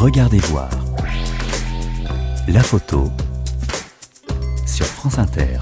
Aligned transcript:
Regardez 0.00 0.38
voir. 0.38 0.70
La 2.48 2.62
photo 2.62 3.10
sur 4.64 4.86
France 4.86 5.18
Inter. 5.18 5.58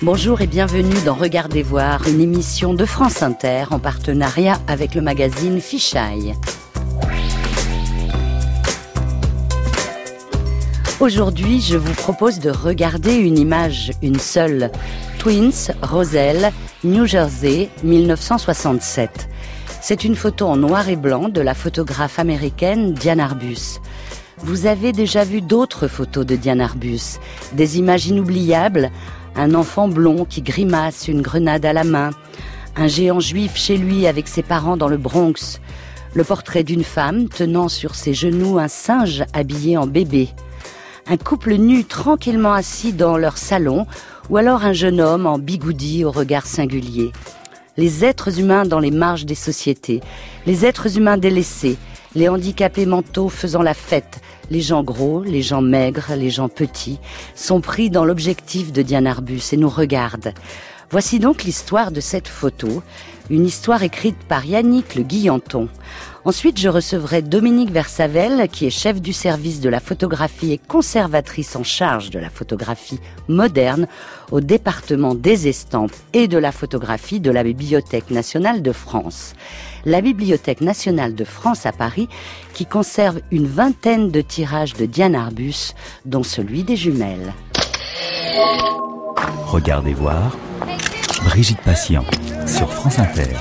Bonjour 0.00 0.40
et 0.40 0.46
bienvenue 0.46 0.96
dans 1.04 1.12
Regardez 1.12 1.62
voir, 1.62 2.08
une 2.08 2.22
émission 2.22 2.72
de 2.72 2.86
France 2.86 3.22
Inter 3.22 3.64
en 3.72 3.78
partenariat 3.78 4.58
avec 4.68 4.94
le 4.94 5.02
magazine 5.02 5.60
Fichaille. 5.60 6.34
Aujourd'hui, 10.98 11.60
je 11.60 11.76
vous 11.76 11.92
propose 11.92 12.38
de 12.38 12.48
regarder 12.48 13.16
une 13.16 13.36
image, 13.36 13.92
une 14.00 14.18
seule. 14.18 14.70
Twins, 15.18 15.72
Roselle, 15.82 16.50
New 16.82 17.04
Jersey, 17.04 17.68
1967. 17.84 19.28
C'est 19.82 20.02
une 20.02 20.14
photo 20.14 20.46
en 20.46 20.56
noir 20.56 20.88
et 20.88 20.96
blanc 20.96 21.28
de 21.28 21.42
la 21.42 21.52
photographe 21.52 22.18
américaine 22.18 22.94
Diane 22.94 23.20
Arbus. 23.20 23.80
Vous 24.38 24.64
avez 24.64 24.92
déjà 24.92 25.24
vu 25.24 25.42
d'autres 25.42 25.88
photos 25.88 26.24
de 26.24 26.36
Diane 26.36 26.62
Arbus, 26.62 27.18
des 27.52 27.78
images 27.78 28.06
inoubliables, 28.06 28.90
un 29.36 29.54
enfant 29.54 29.88
blond 29.88 30.24
qui 30.24 30.40
grimace 30.40 31.06
une 31.06 31.20
grenade 31.20 31.66
à 31.66 31.74
la 31.74 31.84
main, 31.84 32.12
un 32.76 32.86
géant 32.86 33.20
juif 33.20 33.56
chez 33.56 33.76
lui 33.76 34.06
avec 34.06 34.26
ses 34.26 34.42
parents 34.42 34.78
dans 34.78 34.88
le 34.88 34.96
Bronx, 34.96 35.60
le 36.14 36.24
portrait 36.24 36.64
d'une 36.64 36.84
femme 36.84 37.28
tenant 37.28 37.68
sur 37.68 37.94
ses 37.94 38.14
genoux 38.14 38.58
un 38.58 38.68
singe 38.68 39.22
habillé 39.34 39.76
en 39.76 39.86
bébé, 39.86 40.30
un 41.06 41.18
couple 41.18 41.56
nu 41.56 41.84
tranquillement 41.84 42.54
assis 42.54 42.94
dans 42.94 43.18
leur 43.18 43.36
salon, 43.36 43.86
ou 44.30 44.36
alors 44.36 44.64
un 44.64 44.72
jeune 44.72 45.00
homme 45.00 45.26
en 45.26 45.38
bigoudi 45.38 46.04
au 46.04 46.12
regard 46.12 46.46
singulier. 46.46 47.12
Les 47.76 48.04
êtres 48.04 48.38
humains 48.38 48.64
dans 48.64 48.78
les 48.78 48.92
marges 48.92 49.26
des 49.26 49.34
sociétés, 49.34 50.00
les 50.46 50.64
êtres 50.64 50.96
humains 50.96 51.18
délaissés, 51.18 51.76
les 52.14 52.28
handicapés 52.28 52.86
mentaux 52.86 53.28
faisant 53.28 53.62
la 53.62 53.74
fête, 53.74 54.20
les 54.50 54.60
gens 54.60 54.84
gros, 54.84 55.22
les 55.22 55.42
gens 55.42 55.62
maigres, 55.62 56.12
les 56.16 56.30
gens 56.30 56.48
petits, 56.48 57.00
sont 57.34 57.60
pris 57.60 57.90
dans 57.90 58.04
l'objectif 58.04 58.72
de 58.72 58.82
Diane 58.82 59.06
Arbus 59.06 59.42
et 59.52 59.56
nous 59.56 59.68
regardent. 59.68 60.32
Voici 60.90 61.18
donc 61.18 61.44
l'histoire 61.44 61.92
de 61.92 62.00
cette 62.00 62.28
photo, 62.28 62.82
une 63.30 63.46
histoire 63.46 63.82
écrite 63.82 64.18
par 64.28 64.44
Yannick 64.44 64.96
Le 64.96 65.02
Guillanton. 65.02 65.68
Ensuite, 66.26 66.58
je 66.58 66.68
recevrai 66.68 67.22
Dominique 67.22 67.70
Versavel, 67.70 68.48
qui 68.48 68.66
est 68.66 68.70
chef 68.70 69.00
du 69.00 69.14
service 69.14 69.60
de 69.60 69.70
la 69.70 69.80
photographie 69.80 70.52
et 70.52 70.58
conservatrice 70.58 71.56
en 71.56 71.64
charge 71.64 72.10
de 72.10 72.18
la 72.18 72.28
photographie 72.28 73.00
moderne 73.28 73.86
au 74.30 74.42
département 74.42 75.14
des 75.14 75.48
estampes 75.48 75.94
et 76.12 76.28
de 76.28 76.36
la 76.36 76.52
photographie 76.52 77.20
de 77.20 77.30
la 77.30 77.42
Bibliothèque 77.42 78.10
nationale 78.10 78.60
de 78.60 78.72
France. 78.72 79.32
La 79.86 80.02
Bibliothèque 80.02 80.60
nationale 80.60 81.14
de 81.14 81.24
France 81.24 81.64
à 81.64 81.72
Paris, 81.72 82.08
qui 82.52 82.66
conserve 82.66 83.20
une 83.30 83.46
vingtaine 83.46 84.10
de 84.10 84.20
tirages 84.20 84.74
de 84.74 84.84
Diane 84.84 85.14
Arbus, 85.14 85.72
dont 86.04 86.22
celui 86.22 86.64
des 86.64 86.76
jumelles. 86.76 87.32
Regardez 89.46 89.94
voir 89.94 90.36
Brigitte 91.24 91.60
Patient 91.62 92.04
sur 92.46 92.70
France 92.70 92.98
Inter. 92.98 93.36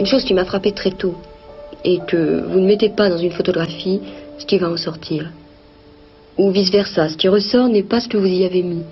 Une 0.00 0.06
chose 0.06 0.24
qui 0.24 0.34
m'a 0.34 0.44
frappé 0.44 0.72
très 0.72 0.92
tôt 0.92 1.16
est 1.84 2.04
que 2.06 2.42
vous 2.46 2.60
ne 2.60 2.66
mettez 2.66 2.88
pas 2.88 3.08
dans 3.08 3.18
une 3.18 3.32
photographie 3.32 4.00
ce 4.38 4.46
qui 4.46 4.58
va 4.58 4.70
en 4.70 4.76
sortir. 4.76 5.30
Ou 6.36 6.50
vice-versa, 6.50 7.08
ce 7.08 7.16
qui 7.16 7.28
ressort 7.28 7.68
n'est 7.68 7.82
pas 7.82 8.00
ce 8.00 8.08
que 8.08 8.16
vous 8.16 8.26
y 8.26 8.44
avez 8.44 8.62
mis. 8.62 8.84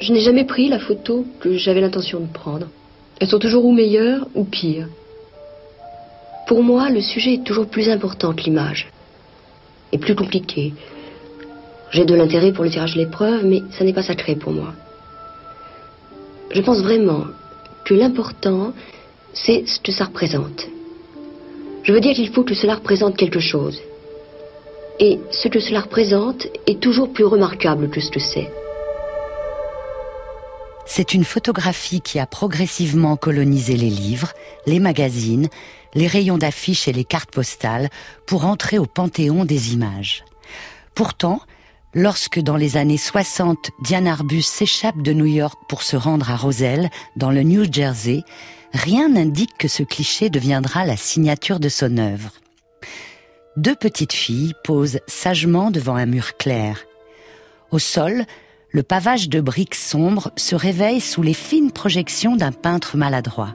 Je 0.00 0.12
n'ai 0.12 0.20
jamais 0.20 0.44
pris 0.44 0.68
la 0.68 0.78
photo 0.78 1.26
que 1.40 1.54
j'avais 1.54 1.80
l'intention 1.80 2.20
de 2.20 2.26
prendre. 2.26 2.68
Elles 3.20 3.28
sont 3.28 3.40
toujours 3.40 3.64
ou 3.64 3.72
meilleures 3.72 4.28
ou 4.36 4.44
pires. 4.44 4.86
Pour 6.46 6.62
moi, 6.62 6.88
le 6.88 7.00
sujet 7.00 7.34
est 7.34 7.44
toujours 7.44 7.66
plus 7.66 7.88
important 7.88 8.32
que 8.32 8.42
l'image. 8.42 8.88
Et 9.90 9.98
plus 9.98 10.14
compliqué. 10.14 10.72
J'ai 11.90 12.04
de 12.04 12.14
l'intérêt 12.14 12.52
pour 12.52 12.64
le 12.64 12.70
tirage 12.70 12.94
de 12.94 12.98
l'épreuve, 12.98 13.44
mais 13.44 13.62
ça 13.72 13.82
n'est 13.82 13.92
pas 13.92 14.02
sacré 14.02 14.36
pour 14.36 14.52
moi. 14.52 14.72
Je 16.52 16.60
pense 16.60 16.80
vraiment 16.80 17.24
que 17.84 17.94
l'important, 17.94 18.72
c'est 19.44 19.66
ce 19.66 19.78
que 19.80 19.92
ça 19.92 20.04
représente. 20.04 20.68
Je 21.82 21.92
veux 21.92 22.00
dire 22.00 22.14
qu'il 22.14 22.32
faut 22.32 22.44
que 22.44 22.54
cela 22.54 22.76
représente 22.76 23.16
quelque 23.16 23.40
chose. 23.40 23.80
Et 25.00 25.18
ce 25.30 25.48
que 25.48 25.60
cela 25.60 25.80
représente 25.80 26.48
est 26.66 26.80
toujours 26.80 27.12
plus 27.12 27.24
remarquable 27.24 27.88
que 27.88 28.00
ce 28.00 28.10
que 28.10 28.20
c'est. 28.20 28.50
C'est 30.86 31.14
une 31.14 31.24
photographie 31.24 32.00
qui 32.00 32.18
a 32.18 32.26
progressivement 32.26 33.16
colonisé 33.16 33.76
les 33.76 33.90
livres, 33.90 34.32
les 34.66 34.80
magazines, 34.80 35.48
les 35.94 36.06
rayons 36.06 36.38
d'affiches 36.38 36.88
et 36.88 36.92
les 36.92 37.04
cartes 37.04 37.30
postales 37.30 37.90
pour 38.26 38.46
entrer 38.46 38.78
au 38.78 38.86
panthéon 38.86 39.44
des 39.44 39.72
images. 39.74 40.24
Pourtant, 40.94 41.40
lorsque 41.94 42.40
dans 42.40 42.56
les 42.56 42.76
années 42.76 42.98
60, 42.98 43.70
Diane 43.82 44.08
Arbus 44.08 44.42
s'échappe 44.42 45.00
de 45.02 45.12
New 45.12 45.26
York 45.26 45.58
pour 45.68 45.82
se 45.82 45.96
rendre 45.96 46.30
à 46.30 46.36
Roselle, 46.36 46.90
dans 47.16 47.30
le 47.30 47.42
New 47.42 47.70
Jersey, 47.70 48.22
rien 48.72 49.08
n'indique 49.08 49.56
que 49.58 49.68
ce 49.68 49.82
cliché 49.82 50.30
deviendra 50.30 50.84
la 50.84 50.96
signature 50.96 51.60
de 51.60 51.68
son 51.68 51.98
œuvre. 51.98 52.32
Deux 53.56 53.74
petites 53.74 54.12
filles 54.12 54.54
posent 54.64 55.00
sagement 55.06 55.70
devant 55.70 55.96
un 55.96 56.06
mur 56.06 56.36
clair. 56.36 56.84
Au 57.70 57.78
sol, 57.78 58.24
le 58.70 58.82
pavage 58.82 59.28
de 59.28 59.40
briques 59.40 59.74
sombres 59.74 60.30
se 60.36 60.54
réveille 60.54 61.00
sous 61.00 61.22
les 61.22 61.34
fines 61.34 61.72
projections 61.72 62.36
d'un 62.36 62.52
peintre 62.52 62.96
maladroit. 62.96 63.54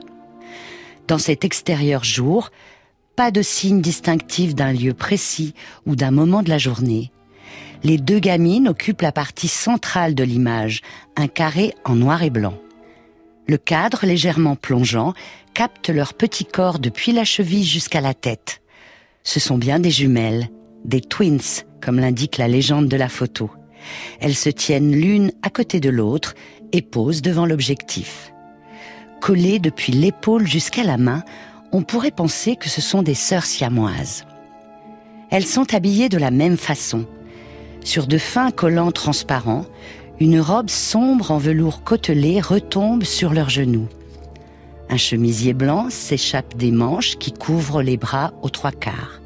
Dans 1.06 1.18
cet 1.18 1.44
extérieur 1.44 2.04
jour, 2.04 2.50
pas 3.16 3.30
de 3.30 3.42
signe 3.42 3.80
distinctif 3.80 4.54
d'un 4.54 4.72
lieu 4.72 4.92
précis 4.92 5.54
ou 5.86 5.94
d'un 5.94 6.10
moment 6.10 6.42
de 6.42 6.50
la 6.50 6.58
journée. 6.58 7.12
Les 7.84 7.98
deux 7.98 8.18
gamines 8.18 8.68
occupent 8.68 9.02
la 9.02 9.12
partie 9.12 9.48
centrale 9.48 10.14
de 10.14 10.24
l'image, 10.24 10.80
un 11.16 11.28
carré 11.28 11.74
en 11.84 11.94
noir 11.94 12.22
et 12.22 12.30
blanc. 12.30 12.58
Le 13.46 13.58
cadre 13.58 14.06
légèrement 14.06 14.56
plongeant 14.56 15.12
capte 15.52 15.90
leur 15.90 16.14
petit 16.14 16.46
corps 16.46 16.78
depuis 16.78 17.12
la 17.12 17.24
cheville 17.24 17.64
jusqu'à 17.64 18.00
la 18.00 18.14
tête. 18.14 18.62
Ce 19.22 19.38
sont 19.38 19.58
bien 19.58 19.78
des 19.78 19.90
jumelles, 19.90 20.48
des 20.84 21.00
twins, 21.00 21.64
comme 21.82 21.98
l'indique 21.98 22.38
la 22.38 22.48
légende 22.48 22.88
de 22.88 22.96
la 22.96 23.08
photo. 23.08 23.50
Elles 24.20 24.34
se 24.34 24.48
tiennent 24.48 24.92
l'une 24.92 25.32
à 25.42 25.50
côté 25.50 25.78
de 25.78 25.90
l'autre 25.90 26.34
et 26.72 26.80
posent 26.80 27.22
devant 27.22 27.44
l'objectif. 27.44 28.32
Collées 29.20 29.58
depuis 29.58 29.92
l'épaule 29.92 30.46
jusqu'à 30.46 30.84
la 30.84 30.96
main, 30.96 31.22
on 31.72 31.82
pourrait 31.82 32.10
penser 32.10 32.56
que 32.56 32.68
ce 32.68 32.80
sont 32.80 33.02
des 33.02 33.14
sœurs 33.14 33.44
siamoises. 33.44 34.24
Elles 35.30 35.46
sont 35.46 35.74
habillées 35.74 36.08
de 36.08 36.18
la 36.18 36.30
même 36.30 36.56
façon. 36.56 37.06
Sur 37.82 38.06
de 38.06 38.16
fins 38.16 38.50
collants 38.50 38.92
transparents, 38.92 39.66
une 40.20 40.40
robe 40.40 40.70
sombre 40.70 41.32
en 41.32 41.38
velours 41.38 41.82
côtelé 41.82 42.40
retombe 42.40 43.02
sur 43.02 43.32
leurs 43.32 43.50
genoux. 43.50 43.88
Un 44.88 44.96
chemisier 44.96 45.54
blanc 45.54 45.88
s'échappe 45.90 46.56
des 46.56 46.70
manches 46.70 47.16
qui 47.16 47.32
couvrent 47.32 47.82
les 47.82 47.96
bras 47.96 48.32
aux 48.42 48.50
trois 48.50 48.70
quarts. 48.70 49.20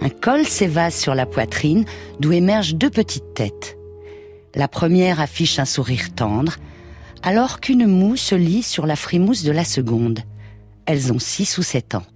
Un 0.00 0.08
col 0.08 0.44
s'évase 0.44 0.94
sur 0.94 1.14
la 1.14 1.26
poitrine 1.26 1.84
d'où 2.18 2.32
émergent 2.32 2.74
deux 2.74 2.90
petites 2.90 3.34
têtes. 3.34 3.76
La 4.54 4.66
première 4.66 5.20
affiche 5.20 5.58
un 5.58 5.64
sourire 5.64 6.12
tendre, 6.14 6.56
alors 7.22 7.60
qu'une 7.60 7.86
moue 7.86 8.16
se 8.16 8.34
lit 8.34 8.62
sur 8.62 8.86
la 8.86 8.96
frimousse 8.96 9.44
de 9.44 9.52
la 9.52 9.64
seconde. 9.64 10.20
Elles 10.86 11.12
ont 11.12 11.18
six 11.18 11.58
ou 11.58 11.62
sept 11.62 11.94
ans. 11.94 12.06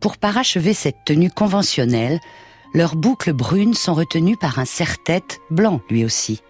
Pour 0.00 0.16
parachever 0.16 0.72
cette 0.72 1.04
tenue 1.04 1.30
conventionnelle, 1.30 2.20
leurs 2.72 2.96
boucles 2.96 3.32
brunes 3.32 3.74
sont 3.74 3.94
retenues 3.94 4.36
par 4.36 4.58
un 4.58 4.64
serre-tête 4.64 5.40
blanc 5.50 5.80
lui 5.90 6.04
aussi 6.04 6.40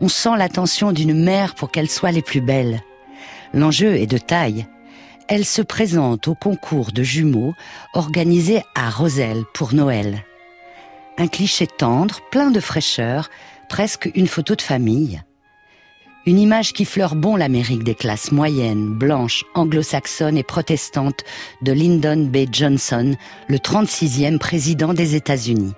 on 0.00 0.08
sent 0.08 0.36
l'attention 0.36 0.92
d'une 0.92 1.14
mère 1.14 1.54
pour 1.54 1.70
qu'elles 1.70 1.90
soient 1.90 2.12
les 2.12 2.22
plus 2.22 2.40
belles. 2.40 2.80
L'enjeu 3.52 3.96
est 3.96 4.06
de 4.06 4.18
taille. 4.18 4.66
Elle 5.28 5.44
se 5.44 5.62
présente 5.62 6.28
au 6.28 6.34
concours 6.34 6.92
de 6.92 7.02
jumeaux 7.02 7.54
organisé 7.94 8.62
à 8.74 8.90
Roselle 8.90 9.44
pour 9.54 9.74
Noël. 9.74 10.24
Un 11.18 11.26
cliché 11.26 11.66
tendre, 11.66 12.20
plein 12.30 12.50
de 12.50 12.60
fraîcheur, 12.60 13.28
presque 13.68 14.10
une 14.14 14.28
photo 14.28 14.54
de 14.54 14.62
famille. 14.62 15.20
Une 16.26 16.38
image 16.38 16.72
qui 16.72 16.84
fleure 16.84 17.14
bon 17.14 17.36
l'Amérique 17.36 17.84
des 17.84 17.94
classes 17.94 18.32
moyennes, 18.32 18.94
blanches, 18.94 19.44
anglo-saxonnes 19.54 20.36
et 20.36 20.42
protestantes 20.42 21.24
de 21.62 21.72
Lyndon 21.72 22.26
B. 22.26 22.46
Johnson, 22.52 23.14
le 23.48 23.56
36e 23.56 24.38
président 24.38 24.92
des 24.92 25.14
États-Unis. 25.14 25.72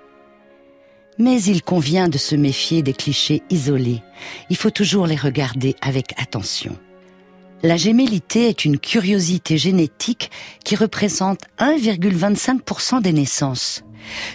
Mais 1.21 1.39
il 1.43 1.61
convient 1.61 2.09
de 2.09 2.17
se 2.17 2.35
méfier 2.35 2.81
des 2.81 2.93
clichés 2.93 3.43
isolés. 3.51 4.01
Il 4.49 4.55
faut 4.55 4.71
toujours 4.71 5.05
les 5.05 5.15
regarder 5.15 5.75
avec 5.79 6.19
attention. 6.19 6.75
La 7.61 7.77
gémellité 7.77 8.47
est 8.47 8.65
une 8.65 8.79
curiosité 8.79 9.59
génétique 9.59 10.31
qui 10.65 10.75
représente 10.75 11.41
1,25% 11.59 13.03
des 13.03 13.13
naissances. 13.13 13.83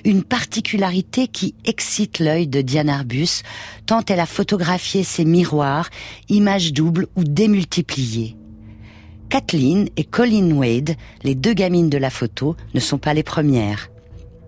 Une 0.04 0.22
particularité 0.22 1.26
qui 1.26 1.56
excite 1.64 2.20
l'œil 2.20 2.46
de 2.46 2.60
Diane 2.60 2.88
Arbus 2.88 3.42
tant 3.86 4.04
elle 4.08 4.20
a 4.20 4.26
photographié 4.26 5.02
ses 5.02 5.24
miroirs, 5.24 5.90
images 6.28 6.72
doubles 6.72 7.08
ou 7.16 7.24
démultipliées. 7.24 8.36
Kathleen 9.28 9.88
et 9.96 10.04
Colleen 10.04 10.52
Wade, 10.52 10.94
les 11.24 11.34
deux 11.34 11.52
gamines 11.52 11.90
de 11.90 11.98
la 11.98 12.10
photo, 12.10 12.54
ne 12.74 12.80
sont 12.80 12.98
pas 12.98 13.12
les 13.12 13.24
premières. 13.24 13.88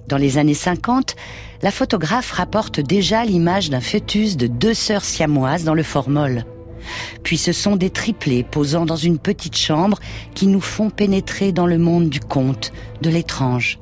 Dans 0.08 0.16
les 0.16 0.38
années 0.38 0.54
50, 0.54 1.16
la 1.60 1.70
photographe 1.70 2.32
rapporte 2.32 2.80
déjà 2.80 3.26
l'image 3.26 3.68
d'un 3.68 3.82
fœtus 3.82 4.38
de 4.38 4.46
deux 4.46 4.72
sœurs 4.72 5.04
siamoises 5.04 5.64
dans 5.64 5.74
le 5.74 5.82
formol. 5.82 6.46
Puis 7.22 7.36
ce 7.36 7.52
sont 7.52 7.76
des 7.76 7.90
triplés 7.90 8.42
posant 8.42 8.86
dans 8.86 8.96
une 8.96 9.18
petite 9.18 9.56
chambre 9.56 9.98
qui 10.34 10.46
nous 10.46 10.62
font 10.62 10.88
pénétrer 10.88 11.52
dans 11.52 11.66
le 11.66 11.76
monde 11.76 12.08
du 12.08 12.20
conte, 12.20 12.72
de 13.02 13.10
l'étrange. 13.10 13.80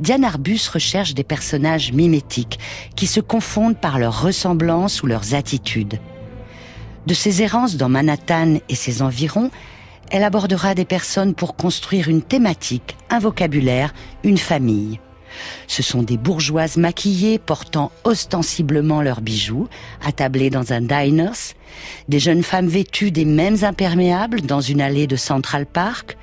Diane 0.00 0.24
Arbus 0.24 0.68
recherche 0.70 1.14
des 1.14 1.24
personnages 1.24 1.92
mimétiques 1.92 2.58
qui 2.94 3.06
se 3.06 3.20
confondent 3.20 3.80
par 3.80 3.98
leur 3.98 4.20
ressemblance 4.20 5.02
ou 5.02 5.06
leurs 5.06 5.34
attitudes. 5.34 5.98
De 7.06 7.14
ses 7.14 7.40
errances 7.40 7.76
dans 7.76 7.88
Manhattan 7.88 8.58
et 8.68 8.74
ses 8.74 9.00
environs, 9.00 9.50
elle 10.14 10.22
abordera 10.22 10.76
des 10.76 10.84
personnes 10.84 11.34
pour 11.34 11.56
construire 11.56 12.08
une 12.08 12.22
thématique, 12.22 12.96
un 13.10 13.18
vocabulaire, 13.18 13.92
une 14.22 14.38
famille. 14.38 15.00
Ce 15.66 15.82
sont 15.82 16.04
des 16.04 16.16
bourgeoises 16.16 16.76
maquillées 16.76 17.40
portant 17.40 17.90
ostensiblement 18.04 19.02
leurs 19.02 19.20
bijoux, 19.20 19.66
attablées 20.06 20.50
dans 20.50 20.72
un 20.72 20.82
diners, 20.82 21.56
des 22.06 22.20
jeunes 22.20 22.44
femmes 22.44 22.68
vêtues 22.68 23.10
des 23.10 23.24
mêmes 23.24 23.64
imperméables 23.64 24.42
dans 24.42 24.60
une 24.60 24.80
allée 24.80 25.08
de 25.08 25.16
Central 25.16 25.66
Park, 25.66 26.16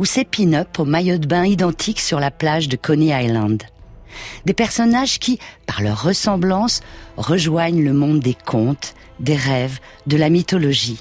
ou 0.00 0.04
ces 0.04 0.24
pin-up 0.24 0.76
au 0.76 0.84
maillot 0.84 1.18
de 1.18 1.28
bain 1.28 1.44
identiques 1.44 2.00
sur 2.00 2.18
la 2.18 2.32
plage 2.32 2.68
de 2.68 2.76
Coney 2.76 3.24
Island. 3.24 3.62
Des 4.46 4.54
personnages 4.54 5.20
qui, 5.20 5.38
par 5.64 5.80
leur 5.80 6.02
ressemblance, 6.02 6.80
rejoignent 7.16 7.84
le 7.84 7.92
monde 7.92 8.18
des 8.18 8.34
contes, 8.34 8.94
des 9.20 9.36
rêves, 9.36 9.78
de 10.08 10.16
la 10.16 10.28
mythologie. 10.28 10.98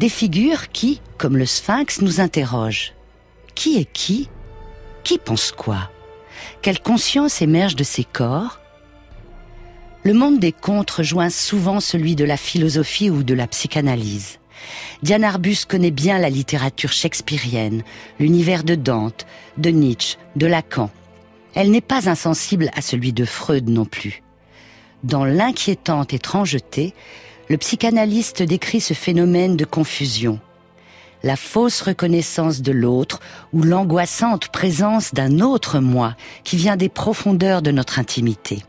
Des 0.00 0.08
figures 0.08 0.70
qui, 0.70 1.02
comme 1.18 1.36
le 1.36 1.44
sphinx, 1.44 2.00
nous 2.00 2.22
interrogent. 2.22 2.94
Qui 3.54 3.76
est 3.76 3.92
qui? 3.92 4.30
Qui 5.04 5.18
pense 5.18 5.52
quoi? 5.52 5.90
Quelle 6.62 6.80
conscience 6.80 7.42
émerge 7.42 7.76
de 7.76 7.84
ces 7.84 8.04
corps? 8.04 8.60
Le 10.02 10.14
monde 10.14 10.38
des 10.38 10.52
contes 10.52 10.90
rejoint 10.90 11.28
souvent 11.28 11.80
celui 11.80 12.16
de 12.16 12.24
la 12.24 12.38
philosophie 12.38 13.10
ou 13.10 13.22
de 13.22 13.34
la 13.34 13.46
psychanalyse. 13.46 14.38
Diane 15.02 15.22
Arbus 15.22 15.66
connaît 15.68 15.90
bien 15.90 16.18
la 16.18 16.30
littérature 16.30 16.92
shakespearienne, 16.92 17.82
l'univers 18.18 18.64
de 18.64 18.76
Dante, 18.76 19.26
de 19.58 19.68
Nietzsche, 19.68 20.16
de 20.34 20.46
Lacan. 20.46 20.88
Elle 21.52 21.70
n'est 21.70 21.82
pas 21.82 22.08
insensible 22.08 22.70
à 22.74 22.80
celui 22.80 23.12
de 23.12 23.26
Freud 23.26 23.68
non 23.68 23.84
plus. 23.84 24.22
Dans 25.04 25.26
l'inquiétante 25.26 26.14
étrangeté, 26.14 26.94
le 27.50 27.58
psychanalyste 27.58 28.44
décrit 28.44 28.80
ce 28.80 28.94
phénomène 28.94 29.56
de 29.56 29.64
confusion. 29.64 30.38
La 31.24 31.34
fausse 31.34 31.82
reconnaissance 31.82 32.62
de 32.62 32.70
l'autre 32.70 33.18
ou 33.52 33.64
l'angoissante 33.64 34.48
présence 34.48 35.12
d'un 35.12 35.40
autre 35.40 35.80
moi 35.80 36.14
qui 36.44 36.56
vient 36.56 36.76
des 36.76 36.88
profondeurs 36.88 37.60
de 37.60 37.72
notre 37.72 37.98
intimité. 37.98 38.62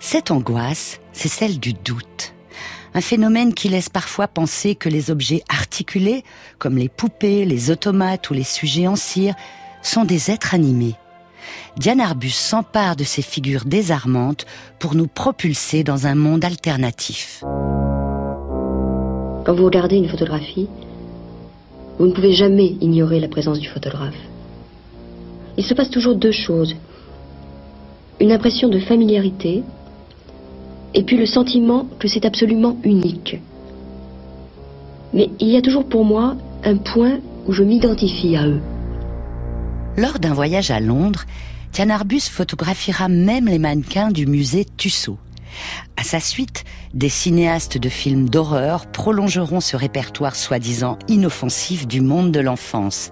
Cette 0.00 0.30
angoisse, 0.30 1.00
c'est 1.12 1.28
celle 1.28 1.60
du 1.60 1.74
doute 1.74 2.34
un 2.94 3.00
phénomène 3.00 3.54
qui 3.54 3.70
laisse 3.70 3.88
parfois 3.88 4.28
penser 4.28 4.74
que 4.74 4.90
les 4.90 5.10
objets 5.10 5.42
articulés, 5.48 6.24
comme 6.58 6.76
les 6.76 6.90
poupées, 6.90 7.46
les 7.46 7.70
automates 7.70 8.28
ou 8.28 8.34
les 8.34 8.44
sujets 8.44 8.86
en 8.86 8.96
cire, 8.96 9.34
sont 9.80 10.04
des 10.04 10.30
êtres 10.30 10.54
animés. 10.54 10.96
Diane 11.78 12.02
Arbus 12.02 12.32
s'empare 12.32 12.94
de 12.94 13.04
ces 13.04 13.22
figures 13.22 13.64
désarmantes 13.64 14.44
pour 14.78 14.94
nous 14.94 15.06
propulser 15.06 15.84
dans 15.84 16.06
un 16.06 16.14
monde 16.14 16.44
alternatif. 16.44 17.42
Quand 19.44 19.54
vous 19.54 19.64
regardez 19.64 19.96
une 19.96 20.08
photographie, 20.08 20.68
vous 21.98 22.06
ne 22.06 22.12
pouvez 22.12 22.32
jamais 22.32 22.76
ignorer 22.80 23.18
la 23.20 23.28
présence 23.28 23.58
du 23.58 23.68
photographe. 23.68 24.18
Il 25.56 25.64
se 25.64 25.74
passe 25.74 25.90
toujours 25.90 26.14
deux 26.14 26.32
choses. 26.32 26.76
Une 28.20 28.32
impression 28.32 28.68
de 28.68 28.78
familiarité, 28.78 29.62
et 30.94 31.02
puis 31.02 31.16
le 31.16 31.26
sentiment 31.26 31.86
que 31.98 32.08
c'est 32.08 32.24
absolument 32.24 32.76
unique. 32.84 33.40
Mais 35.12 35.30
il 35.40 35.48
y 35.48 35.56
a 35.56 35.62
toujours 35.62 35.88
pour 35.88 36.04
moi 36.04 36.36
un 36.64 36.76
point 36.76 37.18
où 37.46 37.52
je 37.52 37.64
m'identifie 37.64 38.36
à 38.36 38.46
eux. 38.46 38.60
Lors 39.96 40.18
d'un 40.18 40.32
voyage 40.32 40.70
à 40.70 40.80
Londres, 40.80 41.24
Tian 41.72 41.90
Arbus 41.90 42.28
photographiera 42.30 43.08
même 43.08 43.46
les 43.46 43.58
mannequins 43.58 44.10
du 44.10 44.26
musée 44.26 44.66
Tussaud. 44.76 45.18
À 45.96 46.04
sa 46.04 46.20
suite, 46.20 46.64
des 46.94 47.08
cinéastes 47.08 47.78
de 47.78 47.88
films 47.88 48.28
d'horreur 48.28 48.86
prolongeront 48.86 49.60
ce 49.60 49.76
répertoire 49.76 50.36
soi-disant 50.36 50.98
inoffensif 51.08 51.86
du 51.86 52.00
monde 52.00 52.32
de 52.32 52.40
l'enfance. 52.40 53.10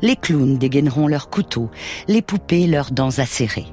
Les 0.00 0.16
clowns 0.16 0.58
dégaineront 0.58 1.06
leurs 1.06 1.30
couteaux, 1.30 1.70
les 2.08 2.22
poupées 2.22 2.66
leurs 2.66 2.90
dents 2.90 3.18
acérées. 3.18 3.66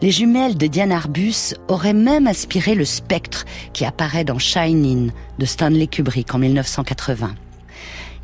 Les 0.00 0.10
jumelles 0.10 0.56
de 0.56 0.66
Diane 0.66 0.90
Arbus 0.90 1.54
auraient 1.68 1.92
même 1.92 2.26
inspiré 2.26 2.74
le 2.74 2.84
spectre 2.84 3.44
qui 3.72 3.84
apparaît 3.84 4.24
dans 4.24 4.38
Shining 4.38 5.12
de 5.38 5.46
Stanley 5.46 5.86
Kubrick 5.86 6.34
en 6.34 6.38
1980. 6.38 7.34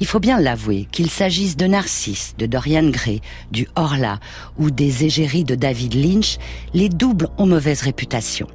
Il 0.00 0.06
faut 0.06 0.20
bien 0.20 0.40
l'avouer, 0.40 0.86
qu'il 0.90 1.10
s'agisse 1.10 1.56
de 1.56 1.66
Narcisse, 1.66 2.34
de 2.38 2.46
Dorian 2.46 2.88
Gray, 2.90 3.20
du 3.50 3.68
Horla 3.76 4.20
ou 4.58 4.70
des 4.70 5.04
égéries 5.04 5.44
de 5.44 5.54
David 5.54 5.94
Lynch, 5.94 6.38
les 6.72 6.88
doubles 6.88 7.28
ont 7.36 7.46
mauvaise 7.46 7.82
réputation. 7.82 8.46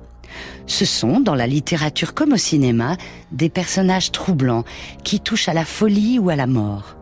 Ce 0.66 0.86
sont, 0.86 1.20
dans 1.20 1.36
la 1.36 1.48
littérature 1.48 2.14
comme 2.14 2.34
au 2.34 2.38
cinéma, 2.38 2.98
des 3.32 3.50
personnages 3.50 4.12
troublants 4.12 4.64
qui 5.04 5.20
touchent 5.20 5.50
à 5.50 5.54
la 5.54 5.66
folie 5.66 6.20
ou 6.20 6.30
à 6.30 6.36
la 6.36 6.48
mort. 6.48 6.96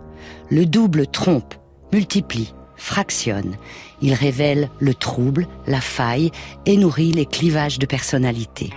Le 0.49 0.65
double 0.65 1.07
trompe, 1.07 1.53
multiplie, 1.93 2.53
fractionne. 2.75 3.55
Il 4.01 4.13
révèle 4.13 4.69
le 4.79 4.93
trouble, 4.93 5.47
la 5.67 5.81
faille 5.81 6.31
et 6.65 6.77
nourrit 6.77 7.11
les 7.11 7.25
clivages 7.25 7.79
de 7.79 7.85
personnalité. 7.85 8.71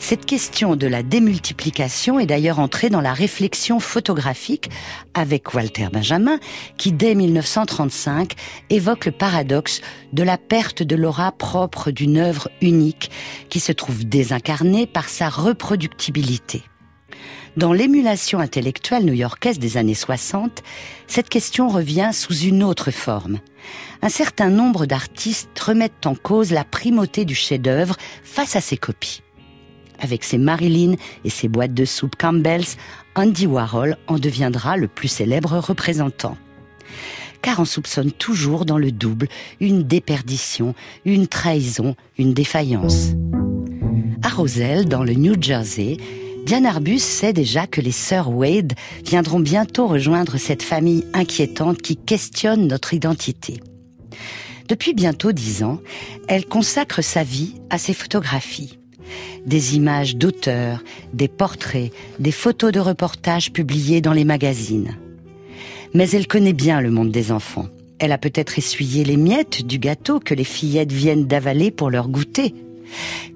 Cette 0.00 0.24
question 0.24 0.76
de 0.76 0.86
la 0.86 1.02
démultiplication 1.02 2.18
est 2.18 2.26
d'ailleurs 2.26 2.58
entrée 2.58 2.88
dans 2.88 3.02
la 3.02 3.12
réflexion 3.12 3.78
photographique 3.80 4.70
avec 5.12 5.54
Walter 5.54 5.88
Benjamin, 5.92 6.40
qui 6.78 6.90
dès 6.90 7.14
1935 7.14 8.32
évoque 8.70 9.04
le 9.04 9.12
paradoxe 9.12 9.82
de 10.14 10.22
la 10.22 10.38
perte 10.38 10.82
de 10.82 10.96
l'aura 10.96 11.30
propre 11.32 11.90
d'une 11.90 12.16
œuvre 12.16 12.50
unique 12.62 13.10
qui 13.50 13.60
se 13.60 13.72
trouve 13.72 14.04
désincarnée 14.04 14.86
par 14.86 15.08
sa 15.08 15.28
reproductibilité. 15.28 16.62
Dans 17.56 17.74
l'émulation 17.74 18.40
intellectuelle 18.40 19.04
new-yorkaise 19.04 19.58
des 19.58 19.76
années 19.76 19.94
60, 19.94 20.62
cette 21.08 21.28
question 21.28 21.68
revient 21.68 22.10
sous 22.12 22.34
une 22.34 22.62
autre 22.62 22.90
forme. 22.90 23.38
Un 24.00 24.08
certain 24.08 24.48
nombre 24.48 24.86
d'artistes 24.86 25.58
remettent 25.58 26.06
en 26.06 26.14
cause 26.14 26.52
la 26.52 26.64
primauté 26.64 27.26
du 27.26 27.34
chef-d'œuvre 27.34 27.96
face 28.24 28.56
à 28.56 28.62
ses 28.62 28.78
copies. 28.78 29.22
Avec 30.00 30.24
ses 30.24 30.38
Marilyn 30.38 30.94
et 31.24 31.30
ses 31.30 31.48
boîtes 31.48 31.74
de 31.74 31.84
soupe 31.84 32.16
Campbell's, 32.16 32.76
Andy 33.14 33.46
Warhol 33.46 33.96
en 34.06 34.18
deviendra 34.18 34.76
le 34.76 34.88
plus 34.88 35.08
célèbre 35.08 35.58
représentant. 35.58 36.36
Car 37.42 37.60
on 37.60 37.64
soupçonne 37.64 38.12
toujours 38.12 38.64
dans 38.64 38.78
le 38.78 38.92
double 38.92 39.28
une 39.60 39.82
déperdition, 39.82 40.74
une 41.04 41.26
trahison, 41.26 41.96
une 42.18 42.34
défaillance. 42.34 43.10
À 44.22 44.28
Roselle, 44.28 44.86
dans 44.86 45.02
le 45.02 45.14
New 45.14 45.40
Jersey, 45.40 45.96
Diane 46.44 46.66
Arbus 46.66 46.98
sait 46.98 47.32
déjà 47.32 47.66
que 47.66 47.80
les 47.80 47.92
sœurs 47.92 48.30
Wade 48.30 48.72
viendront 49.04 49.40
bientôt 49.40 49.86
rejoindre 49.86 50.36
cette 50.38 50.62
famille 50.62 51.04
inquiétante 51.12 51.78
qui 51.78 51.96
questionne 51.96 52.66
notre 52.66 52.94
identité. 52.94 53.60
Depuis 54.68 54.94
bientôt 54.94 55.32
dix 55.32 55.62
ans, 55.62 55.80
elle 56.28 56.46
consacre 56.46 57.02
sa 57.02 57.22
vie 57.22 57.54
à 57.70 57.78
ses 57.78 57.94
photographies. 57.94 58.79
Des 59.46 59.76
images 59.76 60.16
d'auteurs, 60.16 60.82
des 61.12 61.28
portraits, 61.28 61.92
des 62.18 62.32
photos 62.32 62.72
de 62.72 62.80
reportages 62.80 63.52
publiés 63.52 64.00
dans 64.00 64.12
les 64.12 64.24
magazines. 64.24 64.96
Mais 65.94 66.10
elle 66.10 66.26
connaît 66.26 66.52
bien 66.52 66.80
le 66.80 66.90
monde 66.90 67.10
des 67.10 67.32
enfants. 67.32 67.66
Elle 67.98 68.12
a 68.12 68.18
peut-être 68.18 68.58
essuyé 68.58 69.04
les 69.04 69.16
miettes 69.16 69.66
du 69.66 69.78
gâteau 69.78 70.20
que 70.20 70.34
les 70.34 70.44
fillettes 70.44 70.92
viennent 70.92 71.26
d'avaler 71.26 71.70
pour 71.70 71.90
leur 71.90 72.08
goûter 72.08 72.54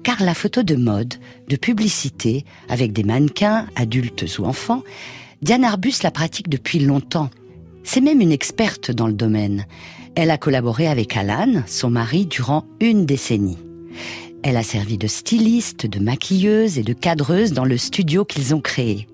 car 0.03 0.21
la 0.21 0.33
photo 0.33 0.63
de 0.63 0.75
mode, 0.75 1.15
de 1.49 1.55
publicité, 1.55 2.45
avec 2.69 2.93
des 2.93 3.03
mannequins, 3.03 3.67
adultes 3.75 4.25
ou 4.37 4.45
enfants, 4.45 4.83
Diane 5.41 5.63
Arbus 5.63 5.95
la 6.03 6.11
pratique 6.11 6.49
depuis 6.49 6.79
longtemps. 6.79 7.29
C'est 7.83 8.01
même 8.01 8.21
une 8.21 8.31
experte 8.31 8.91
dans 8.91 9.07
le 9.07 9.13
domaine. 9.13 9.65
Elle 10.15 10.31
a 10.31 10.37
collaboré 10.37 10.87
avec 10.87 11.17
Alan, 11.17 11.63
son 11.65 11.89
mari, 11.89 12.25
durant 12.25 12.65
une 12.79 13.05
décennie. 13.05 13.57
Elle 14.47 14.57
a 14.57 14.63
servi 14.63 14.99
de 14.99 15.07
styliste, 15.07 15.87
de 15.87 15.97
maquilleuse 15.97 16.77
et 16.77 16.83
de 16.83 16.93
cadreuse 16.93 17.51
dans 17.51 17.65
le 17.65 17.79
studio 17.79 18.25
qu'ils 18.25 18.53
ont 18.53 18.61
créé. 18.61 19.07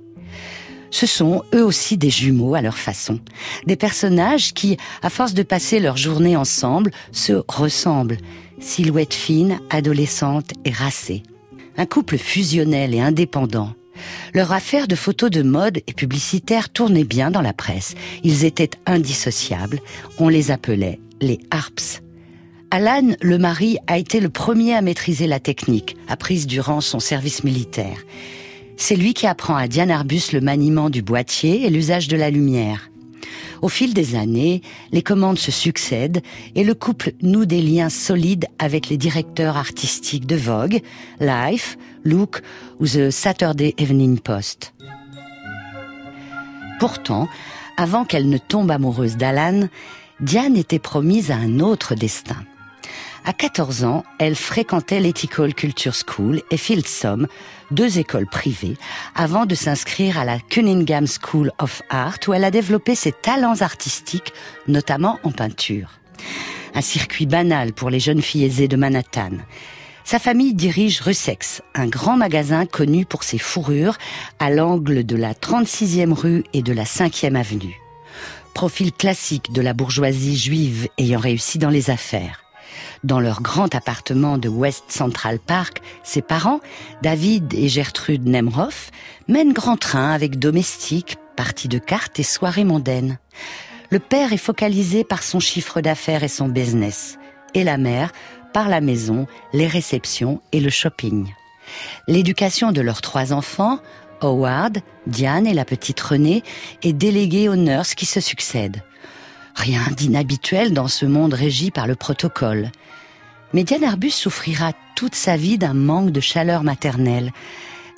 Ce 0.89 1.05
sont 1.05 1.43
eux 1.55 1.63
aussi 1.63 1.97
des 1.97 2.09
jumeaux 2.09 2.53
à 2.53 2.61
leur 2.61 2.77
façon. 2.77 3.17
Des 3.65 3.77
personnages 3.77 4.53
qui, 4.53 4.75
à 5.01 5.09
force 5.09 5.33
de 5.33 5.43
passer 5.43 5.79
leur 5.79 5.95
journée 5.95 6.35
ensemble, 6.35 6.91
se 7.13 7.43
ressemblent. 7.47 8.17
Silhouette 8.59 9.13
fine, 9.13 9.61
adolescente 9.69 10.51
et 10.65 10.71
racée. 10.71 11.23
Un 11.77 11.85
couple 11.85 12.17
fusionnel 12.17 12.93
et 12.93 12.99
indépendant. 12.99 13.73
Leur 14.33 14.51
affaire 14.51 14.89
de 14.89 14.95
photos 14.95 15.31
de 15.31 15.43
mode 15.43 15.77
et 15.87 15.93
publicitaire 15.93 16.67
tournait 16.67 17.05
bien 17.05 17.31
dans 17.31 17.41
la 17.41 17.53
presse. 17.53 17.95
Ils 18.25 18.43
étaient 18.43 18.71
indissociables. 18.85 19.79
On 20.19 20.27
les 20.27 20.51
appelait 20.51 20.99
les 21.21 21.39
Harps. 21.51 22.01
Alan, 22.73 23.15
le 23.21 23.37
mari, 23.37 23.79
a 23.87 23.97
été 23.97 24.21
le 24.21 24.29
premier 24.29 24.73
à 24.73 24.81
maîtriser 24.81 25.27
la 25.27 25.41
technique, 25.41 25.97
apprise 26.07 26.47
durant 26.47 26.79
son 26.79 27.01
service 27.01 27.43
militaire. 27.43 27.97
C'est 28.77 28.95
lui 28.95 29.13
qui 29.13 29.27
apprend 29.27 29.57
à 29.57 29.67
Diane 29.67 29.91
Arbus 29.91 30.31
le 30.31 30.39
maniement 30.39 30.89
du 30.89 31.01
boîtier 31.01 31.65
et 31.65 31.69
l'usage 31.69 32.07
de 32.07 32.15
la 32.15 32.29
lumière. 32.29 32.89
Au 33.61 33.67
fil 33.67 33.93
des 33.93 34.15
années, 34.15 34.61
les 34.93 35.01
commandes 35.01 35.37
se 35.37 35.51
succèdent 35.51 36.21
et 36.55 36.63
le 36.63 36.73
couple 36.73 37.11
noue 37.21 37.45
des 37.45 37.61
liens 37.61 37.89
solides 37.89 38.45
avec 38.57 38.87
les 38.87 38.97
directeurs 38.97 39.57
artistiques 39.57 40.25
de 40.25 40.37
Vogue, 40.37 40.79
Life, 41.19 41.77
Look 42.05 42.41
ou 42.79 42.87
The 42.87 43.11
Saturday 43.11 43.75
Evening 43.79 44.17
Post. 44.17 44.73
Pourtant, 46.79 47.27
avant 47.75 48.05
qu'elle 48.05 48.29
ne 48.29 48.37
tombe 48.37 48.71
amoureuse 48.71 49.17
d'Alan, 49.17 49.67
Diane 50.21 50.55
était 50.55 50.79
promise 50.79 51.31
à 51.31 51.35
un 51.35 51.59
autre 51.59 51.95
destin. 51.95 52.37
À 53.23 53.33
14 53.33 53.83
ans, 53.83 54.03
elle 54.17 54.35
fréquentait 54.35 54.99
l'Ethical 54.99 55.53
Culture 55.53 55.93
School 55.93 56.41
et 56.49 56.57
Fieldsome, 56.57 57.27
deux 57.69 57.99
écoles 57.99 58.25
privées, 58.25 58.77
avant 59.13 59.45
de 59.45 59.53
s'inscrire 59.53 60.17
à 60.17 60.25
la 60.25 60.39
Cunningham 60.39 61.05
School 61.05 61.51
of 61.59 61.83
Art 61.89 62.17
où 62.27 62.33
elle 62.33 62.43
a 62.43 62.49
développé 62.49 62.95
ses 62.95 63.11
talents 63.11 63.61
artistiques, 63.61 64.33
notamment 64.67 65.19
en 65.23 65.31
peinture. 65.31 65.99
Un 66.73 66.81
circuit 66.81 67.27
banal 67.27 67.73
pour 67.73 67.91
les 67.91 67.99
jeunes 67.99 68.23
filles 68.23 68.45
aisées 68.45 68.67
de 68.67 68.75
Manhattan. 68.75 69.33
Sa 70.03 70.17
famille 70.17 70.55
dirige 70.55 71.01
Russex, 71.01 71.61
un 71.75 71.87
grand 71.87 72.17
magasin 72.17 72.65
connu 72.65 73.05
pour 73.05 73.23
ses 73.23 73.37
fourrures 73.37 73.97
à 74.39 74.49
l'angle 74.49 75.05
de 75.05 75.15
la 75.15 75.33
36e 75.33 76.11
rue 76.11 76.43
et 76.53 76.63
de 76.63 76.73
la 76.73 76.85
5e 76.85 77.35
avenue. 77.35 77.79
Profil 78.55 78.91
classique 78.91 79.53
de 79.53 79.61
la 79.61 79.73
bourgeoisie 79.73 80.37
juive 80.37 80.87
ayant 80.97 81.19
réussi 81.19 81.59
dans 81.59 81.69
les 81.69 81.91
affaires. 81.91 82.41
Dans 83.03 83.19
leur 83.19 83.41
grand 83.41 83.73
appartement 83.75 84.37
de 84.37 84.49
West 84.49 84.85
Central 84.89 85.39
Park, 85.39 85.81
ses 86.03 86.21
parents, 86.21 86.61
David 87.01 87.53
et 87.53 87.67
Gertrude 87.67 88.27
Nemroff, 88.27 88.91
mènent 89.27 89.53
grand 89.53 89.77
train 89.77 90.11
avec 90.11 90.39
domestiques, 90.39 91.17
parties 91.35 91.67
de 91.67 91.79
cartes 91.79 92.19
et 92.19 92.23
soirées 92.23 92.63
mondaines. 92.63 93.17
Le 93.89 93.99
père 93.99 94.33
est 94.33 94.37
focalisé 94.37 95.03
par 95.03 95.23
son 95.23 95.39
chiffre 95.39 95.81
d'affaires 95.81 96.23
et 96.23 96.27
son 96.27 96.47
business, 96.47 97.17
et 97.53 97.63
la 97.63 97.77
mère 97.77 98.11
par 98.53 98.69
la 98.69 98.81
maison, 98.81 99.27
les 99.53 99.67
réceptions 99.67 100.41
et 100.51 100.59
le 100.59 100.69
shopping. 100.69 101.27
L'éducation 102.07 102.71
de 102.71 102.81
leurs 102.81 103.01
trois 103.01 103.33
enfants, 103.33 103.79
Howard, 104.21 104.79
Diane 105.07 105.47
et 105.47 105.53
la 105.53 105.65
petite 105.65 105.99
Renée, 105.99 106.43
est 106.83 106.93
déléguée 106.93 107.49
aux 107.49 107.55
nurses 107.55 107.95
qui 107.95 108.05
se 108.05 108.19
succèdent. 108.19 108.83
Rien 109.55 109.81
d'inhabituel 109.95 110.73
dans 110.73 110.87
ce 110.87 111.05
monde 111.05 111.33
régi 111.33 111.71
par 111.71 111.87
le 111.87 111.95
protocole. 111.95 112.71
Mais 113.53 113.63
Diane 113.63 113.83
Arbus 113.83 114.11
souffrira 114.11 114.71
toute 114.95 115.15
sa 115.15 115.35
vie 115.35 115.57
d'un 115.57 115.73
manque 115.73 116.11
de 116.11 116.21
chaleur 116.21 116.63
maternelle. 116.63 117.31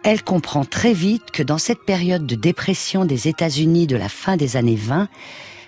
Elle 0.03 0.23
comprend 0.23 0.65
très 0.65 0.93
vite 0.93 1.31
que 1.31 1.43
dans 1.43 1.57
cette 1.57 1.85
période 1.85 2.25
de 2.25 2.35
dépression 2.35 3.05
des 3.05 3.27
États-Unis 3.27 3.87
de 3.87 3.95
la 3.95 4.09
fin 4.09 4.35
des 4.35 4.57
années 4.57 4.75
20, 4.75 5.07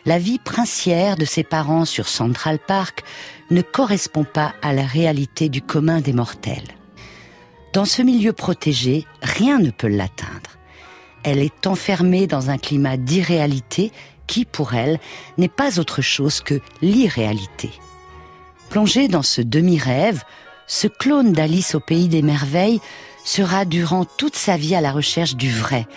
la 0.06 0.20
vie 0.20 0.39
princière 0.39 1.15
de 1.15 1.25
ses 1.25 1.44
parents 1.44 1.86
sur 1.86 2.08
Central 2.08 2.60
Park 2.60 3.04
ne 3.50 3.62
correspond 3.62 4.24
pas 4.24 4.54
à 4.62 4.74
la 4.74 4.86
réalité 4.86 5.50
du 5.50 5.62
commun 5.62 6.01
des 6.01 6.13
mortels. 6.13 6.75
Dans 7.74 7.86
ce 7.86 8.01
milieu 8.01 8.32
protégé, 8.32 9.06
rien 9.22 9.60
ne 9.60 9.72
peut 9.72 9.88
l'atteindre. 9.88 10.51
Elle 11.24 11.39
est 11.39 11.65
enfermée 11.65 12.27
dans 12.27 12.50
un 12.50 12.58
climat 12.58 12.98
d'irréalité 12.98 13.92
qui, 14.27 14.46
pour 14.46 14.74
elle, 14.74 15.00
n'est 15.38 15.48
pas 15.48 15.79
autre 15.79 16.01
chose 16.01 16.41
que 16.41 16.60
l'irréalité. 16.82 17.72
Plongée 18.70 19.08
dans 19.08 19.24
ce 19.24 19.41
demi-rêve, 19.41 20.24
ce 20.67 20.88
clone 20.88 21.34
d'Alice 21.34 21.75
au 21.75 21.79
pays 21.79 22.08
des 22.08 22.22
merveilles 22.22 22.82
sera 23.24 23.65
durant 23.65 24.05
toute 24.05 24.36
sa 24.36 24.58
vie 24.58 24.75
à 24.75 24.82
la 24.82 24.91
recherche 24.91 25.36
du 25.36 25.51
vrai, 25.51 25.88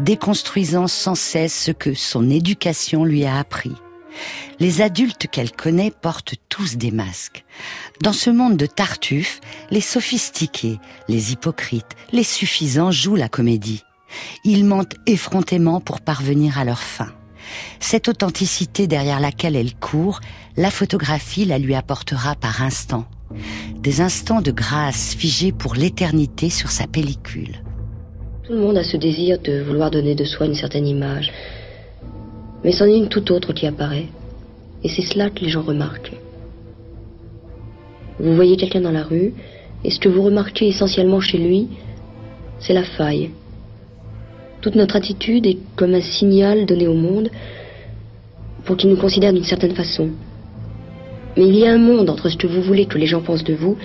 déconstruisant 0.00 0.86
sans 0.86 1.14
cesse 1.14 1.64
ce 1.64 1.70
que 1.70 1.94
son 1.94 2.30
éducation 2.30 3.04
lui 3.04 3.24
a 3.24 3.38
appris. 3.38 3.74
Les 4.58 4.80
adultes 4.80 5.28
qu'elle 5.30 5.52
connaît 5.52 5.92
portent 5.92 6.34
tous 6.48 6.76
des 6.76 6.90
masques. 6.90 7.44
Dans 8.02 8.12
ce 8.12 8.30
monde 8.30 8.56
de 8.56 8.66
tartuffes, 8.66 9.40
les 9.70 9.80
sophistiqués, 9.80 10.78
les 11.08 11.32
hypocrites, 11.32 11.96
les 12.12 12.24
suffisants 12.24 12.90
jouent 12.90 13.16
la 13.16 13.28
comédie. 13.28 13.84
Ils 14.44 14.64
mentent 14.64 14.96
effrontément 15.06 15.80
pour 15.80 16.00
parvenir 16.00 16.58
à 16.58 16.64
leur 16.64 16.80
fin. 16.80 17.12
Cette 17.80 18.08
authenticité 18.08 18.86
derrière 18.86 19.20
laquelle 19.20 19.56
elle 19.56 19.74
court, 19.74 20.20
la 20.56 20.70
photographie 20.70 21.44
la 21.44 21.58
lui 21.58 21.74
apportera 21.74 22.34
par 22.34 22.62
instants. 22.62 23.06
Des 23.76 24.00
instants 24.00 24.40
de 24.40 24.50
grâce 24.50 25.14
figés 25.14 25.52
pour 25.52 25.74
l'éternité 25.74 26.50
sur 26.50 26.70
sa 26.70 26.86
pellicule. 26.86 27.62
Tout 28.44 28.54
le 28.54 28.60
monde 28.60 28.78
a 28.78 28.84
ce 28.84 28.96
désir 28.96 29.38
de 29.40 29.62
vouloir 29.62 29.90
donner 29.90 30.14
de 30.14 30.24
soi 30.24 30.46
une 30.46 30.54
certaine 30.54 30.86
image. 30.86 31.30
Mais 32.64 32.72
c'en 32.72 32.86
est 32.86 32.96
une 32.96 33.08
toute 33.08 33.30
autre 33.30 33.52
qui 33.52 33.66
apparaît. 33.66 34.06
Et 34.82 34.88
c'est 34.88 35.06
cela 35.06 35.30
que 35.30 35.40
les 35.40 35.50
gens 35.50 35.62
remarquent. 35.62 36.12
Vous 38.18 38.34
voyez 38.34 38.56
quelqu'un 38.56 38.80
dans 38.80 38.90
la 38.90 39.04
rue, 39.04 39.32
et 39.84 39.90
ce 39.90 40.00
que 40.00 40.08
vous 40.08 40.22
remarquez 40.22 40.68
essentiellement 40.68 41.20
chez 41.20 41.38
lui, 41.38 41.68
c'est 42.58 42.72
la 42.72 42.84
faille, 42.84 43.30
toute 44.60 44.74
notre 44.74 44.96
attitude 44.96 45.46
est 45.46 45.58
comme 45.76 45.94
un 45.94 46.00
signal 46.00 46.66
donné 46.66 46.86
au 46.86 46.94
monde 46.94 47.30
pour 48.64 48.76
qu'il 48.76 48.90
nous 48.90 48.96
considère 48.96 49.32
d'une 49.32 49.44
certaine 49.44 49.74
façon. 49.74 50.10
Mais 51.36 51.46
il 51.46 51.56
y 51.56 51.66
a 51.66 51.72
un 51.72 51.78
monde 51.78 52.10
entre 52.10 52.28
ce 52.28 52.36
que 52.36 52.46
vous 52.46 52.62
voulez 52.62 52.86
que 52.86 52.98
les 52.98 53.06
gens 53.06 53.22
pensent 53.22 53.44
de 53.44 53.54
vous 53.54 53.76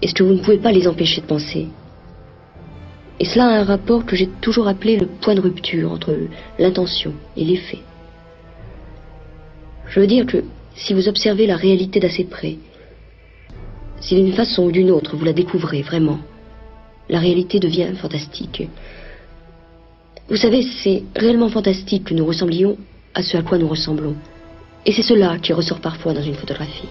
et 0.00 0.08
ce 0.08 0.14
que 0.14 0.24
vous 0.24 0.34
ne 0.34 0.40
pouvez 0.40 0.58
pas 0.58 0.72
les 0.72 0.88
empêcher 0.88 1.20
de 1.20 1.26
penser. 1.26 1.68
Et 3.20 3.24
cela 3.24 3.46
a 3.46 3.60
un 3.60 3.64
rapport 3.64 4.04
que 4.04 4.16
j'ai 4.16 4.28
toujours 4.40 4.66
appelé 4.66 4.96
le 4.96 5.06
point 5.06 5.36
de 5.36 5.40
rupture 5.40 5.92
entre 5.92 6.16
l'intention 6.58 7.12
et 7.36 7.44
l'effet. 7.44 7.78
Je 9.86 10.00
veux 10.00 10.08
dire 10.08 10.26
que 10.26 10.42
si 10.74 10.94
vous 10.94 11.08
observez 11.08 11.46
la 11.46 11.56
réalité 11.56 12.00
d'assez 12.00 12.24
près, 12.24 12.56
si 14.00 14.16
d'une 14.16 14.32
façon 14.32 14.64
ou 14.64 14.72
d'une 14.72 14.90
autre 14.90 15.16
vous 15.16 15.24
la 15.24 15.32
découvrez 15.32 15.82
vraiment, 15.82 16.18
la 17.08 17.20
réalité 17.20 17.60
devient 17.60 17.92
fantastique. 17.94 18.68
Vous 20.32 20.38
savez, 20.38 20.66
c'est 20.82 21.02
réellement 21.14 21.50
fantastique 21.50 22.04
que 22.04 22.14
nous 22.14 22.24
ressemblions 22.24 22.78
à 23.12 23.22
ce 23.22 23.36
à 23.36 23.42
quoi 23.42 23.58
nous 23.58 23.68
ressemblons. 23.68 24.16
Et 24.86 24.92
c'est 24.92 25.02
cela 25.02 25.36
qui 25.38 25.52
ressort 25.52 25.82
parfois 25.82 26.14
dans 26.14 26.22
une 26.22 26.36
photographie. 26.36 26.88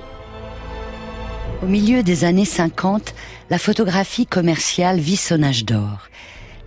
Au 1.64 1.66
milieu 1.66 2.04
des 2.04 2.24
années 2.24 2.46
50, 2.46 3.16
la 3.50 3.58
photographie 3.58 4.28
commerciale 4.28 5.00
vit 5.00 5.16
son 5.16 5.42
âge 5.42 5.66
d'or. 5.66 6.08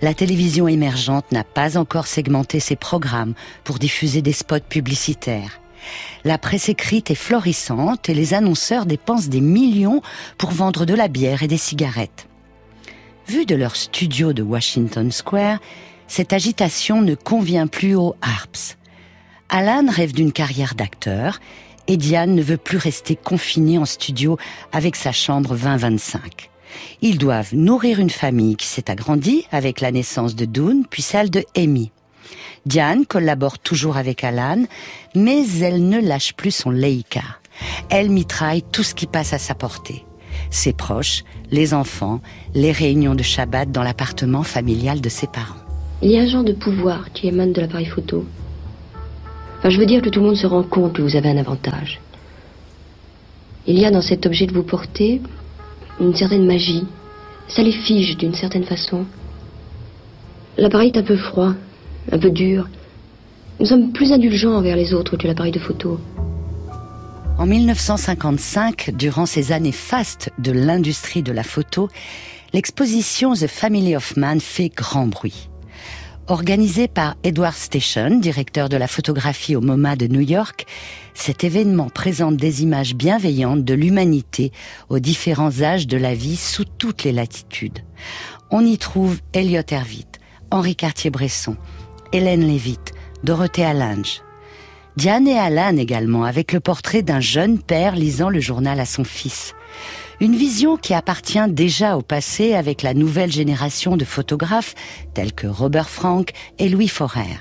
La 0.02 0.14
télévision 0.14 0.66
émergente 0.66 1.31
n'a 1.31 1.45
pas 1.45 1.78
encore 1.78 2.09
segmenté 2.09 2.59
ses 2.59 2.75
programmes 2.75 3.35
pour 3.62 3.78
diffuser 3.78 4.21
des 4.21 4.33
spots 4.33 4.59
publicitaires. 4.69 5.61
La 6.25 6.38
presse 6.38 6.69
écrite 6.69 7.09
est 7.09 7.14
florissante 7.14 8.09
et 8.09 8.14
les 8.14 8.35
annonceurs 8.35 8.87
dépensent 8.87 9.28
des 9.28 9.40
millions 9.40 10.02
pour 10.38 10.50
vendre 10.50 10.87
de 10.87 10.95
la 10.95 11.07
bière 11.07 11.45
et 11.45 11.49
des 11.49 11.57
cigarettes. 11.57 12.26
Vu 13.28 13.47
de 13.47 13.54
leur 13.54 13.76
studio 13.76 14.33
de 14.33 14.43
Washington 14.43 15.12
Square, 15.12 15.61
cette 16.09 16.33
agitation 16.33 17.03
ne 17.03 17.15
convient 17.15 17.67
plus 17.67 17.95
aux 17.95 18.15
Harps. 18.23 18.77
Alan 19.49 19.87
rêve 19.89 20.13
d'une 20.13 20.33
carrière 20.33 20.75
d'acteur 20.75 21.41
et 21.87 21.97
Diane 21.97 22.35
ne 22.35 22.43
veut 22.43 22.57
plus 22.57 22.79
rester 22.79 23.17
confinée 23.17 23.79
en 23.79 23.85
studio 23.85 24.39
avec 24.73 24.97
sa 24.97 25.13
chambre 25.13 25.57
20-25. 25.57 26.19
Ils 27.03 27.19
doivent 27.19 27.55
nourrir 27.55 28.01
une 28.01 28.11
famille 28.11 28.57
qui 28.57 28.67
s'est 28.67 28.91
agrandie 28.91 29.47
avec 29.53 29.81
la 29.81 29.93
naissance 29.93 30.35
de 30.35 30.45
Dune 30.45 30.85
puis 30.89 31.03
celle 31.03 31.31
de 31.31 31.45
Amy. 31.57 31.93
Diane 32.67 33.05
collabore 33.05 33.59
toujours 33.59 33.97
avec 33.99 34.25
Alan, 34.25 34.65
mais 35.15 35.45
elle 35.61 35.89
ne 35.89 36.01
lâche 36.01 36.33
plus 36.33 36.51
son 36.51 36.71
Leica. 36.71 37.23
Elle 37.91 38.11
mitraille 38.11 38.63
tout 38.63 38.83
ce 38.83 38.95
qui 38.95 39.07
passe 39.07 39.35
à 39.35 39.39
sa 39.39 39.55
portée. 39.55 40.05
Ses 40.51 40.73
proches, 40.73 41.23
les 41.51 41.75
enfants, 41.75 42.21
les 42.55 42.73
réunions 42.73 43.15
de 43.15 43.23
Shabbat 43.23 43.71
dans 43.71 43.83
l'appartement 43.83 44.43
familial 44.43 45.01
de 45.01 45.09
ses 45.09 45.27
parents. 45.27 45.63
Il 46.03 46.11
y 46.11 46.19
a 46.19 46.23
un 46.23 46.27
genre 46.27 46.45
de 46.45 46.53
pouvoir 46.53 47.13
qui 47.13 47.29
émane 47.29 47.53
de 47.53 47.61
l'appareil 47.61 47.87
photo. 47.87 48.25
Enfin, 49.59 49.71
je 49.71 49.79
veux 49.79 49.87
dire 49.87 50.03
que 50.03 50.11
tout 50.11 50.21
le 50.21 50.27
monde 50.27 50.37
se 50.37 50.47
rend 50.47 50.63
compte 50.63 50.93
que 50.93 51.03
vous 51.03 51.17
avez 51.17 51.31
un 51.31 51.39
avantage. 51.39 52.01
Il 53.67 53.79
y 53.79 53.87
a 53.87 53.91
dans 53.91 54.03
cet 54.03 54.27
objet 54.27 54.47
que 54.47 54.53
vous 54.53 54.63
portez 54.63 55.23
une 56.01 56.15
certaine 56.15 56.45
magie. 56.45 56.85
Ça 57.49 57.63
les 57.63 57.73
fige 57.73 58.17
d'une 58.17 58.35
certaine 58.35 58.65
façon. 58.65 59.07
L'appareil 60.59 60.91
est 60.91 60.99
un 60.99 61.03
peu 61.03 61.17
froid, 61.17 61.55
un 62.13 62.19
peu 62.19 62.31
dur. 62.31 62.69
Nous 63.61 63.67
sommes 63.67 63.93
plus 63.93 64.13
indulgents 64.13 64.55
envers 64.55 64.77
les 64.77 64.93
autres 64.93 65.17
que 65.17 65.27
l'appareil 65.27 65.53
de 65.53 65.59
photo. 65.59 65.99
En 67.39 67.47
1955, 67.47 68.91
durant 68.97 69.27
ces 69.27 69.51
années 69.51 69.73
fastes 69.73 70.31
de 70.39 70.53
l'industrie 70.53 71.23
de 71.23 71.33
la 71.33 71.43
photo, 71.43 71.89
l'exposition 72.53 73.35
The 73.35 73.47
Family 73.47 73.97
of 73.97 74.17
Man 74.17 74.41
fait 74.41 74.69
grand 74.69 75.07
bruit. 75.07 75.49
Organisée 76.26 76.88
par 76.88 77.16
Edward 77.23 77.54
Station, 77.54 78.19
directeur 78.19 78.71
de 78.71 78.78
la 78.78 78.88
photographie 78.88 79.57
au 79.57 79.61
MoMA 79.61 79.95
de 79.95 80.07
New 80.07 80.23
York, 80.23 80.64
cet 81.12 81.45
événement 81.45 81.90
présente 81.90 82.38
des 82.38 82.62
images 82.62 82.95
bienveillantes 82.95 83.62
de 83.62 83.75
l'humanité 83.75 84.50
aux 84.88 85.00
différents 85.00 85.61
âges 85.61 85.87
de 85.87 85.99
la 85.99 86.14
vie 86.14 86.37
sous 86.37 86.64
toutes 86.64 87.04
les 87.04 87.12
latitudes. 87.12 87.81
On 88.50 88.64
y 88.64 88.78
trouve 88.78 89.21
Elliot 89.35 89.71
Erwitt, 89.71 90.19
Henri 90.50 90.76
Cartier-Bresson, 90.76 91.59
Hélène 92.12 92.47
Lévite, 92.47 92.95
Dorothée 93.23 93.66
Allange. 93.66 94.23
Diane 94.97 95.28
et 95.28 95.38
Alan 95.38 95.76
également, 95.76 96.25
avec 96.25 96.52
le 96.52 96.61
portrait 96.61 97.02
d'un 97.02 97.21
jeune 97.21 97.59
père 97.59 97.97
lisant 97.97 98.31
le 98.31 98.40
journal 98.40 98.81
à 98.81 98.87
son 98.87 99.04
fils. 99.04 99.54
Une 100.21 100.37
vision 100.37 100.76
qui 100.76 100.94
appartient 100.94 101.49
déjà 101.49 101.97
au 101.97 102.02
passé 102.02 102.54
avec 102.54 102.83
la 102.83 102.94
nouvelle 102.94 103.33
génération 103.33 103.97
de 103.97 104.04
photographes 104.04 104.75
tels 105.12 105.33
que 105.33 105.47
Robert 105.47 105.90
Frank 105.90 106.33
et 106.59 106.68
Louis 106.68 106.88
Forer. 106.88 107.40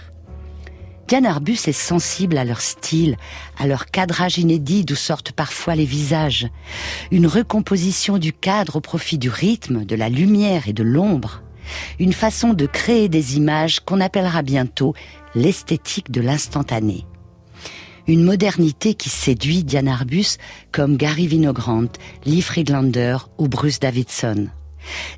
Diane 1.08 1.26
Arbus 1.26 1.60
est 1.68 1.72
sensible 1.72 2.38
à 2.38 2.46
leur 2.46 2.62
style, 2.62 3.18
à 3.60 3.68
leur 3.68 3.88
cadrage 3.88 4.38
inédit 4.40 4.86
d'où 4.86 4.96
sortent 4.96 5.34
parfois 5.34 5.76
les 5.76 5.86
visages. 5.86 6.48
Une 7.12 7.28
recomposition 7.28 8.18
du 8.18 8.34
cadre 8.34 8.78
au 8.78 8.82
profit 8.82 9.20
du 9.20 9.30
rythme, 9.30 9.86
de 9.86 9.96
la 9.96 10.10
lumière 10.10 10.68
et 10.68 10.74
de 10.74 10.84
l'ombre. 10.84 11.44
Une 12.00 12.14
façon 12.14 12.54
de 12.54 12.66
créer 12.66 13.10
des 13.10 13.38
images 13.38 13.82
qu'on 13.82 14.02
appellera 14.02 14.42
bientôt 14.42 14.96
l'esthétique 15.36 16.10
de 16.10 16.22
l'instantané. 16.22 17.06
Une 18.06 18.26
modernité 18.26 18.96
qui 18.96 19.10
séduit 19.10 19.64
Diane 19.64 19.88
Arbus 19.88 20.38
comme 20.74 20.98
Gary 20.98 21.26
Vinogrand, 21.26 21.88
Lee 22.26 22.42
Friedlander 22.42 23.18
ou 23.38 23.48
Bruce 23.48 23.80
Davidson. 23.80 24.50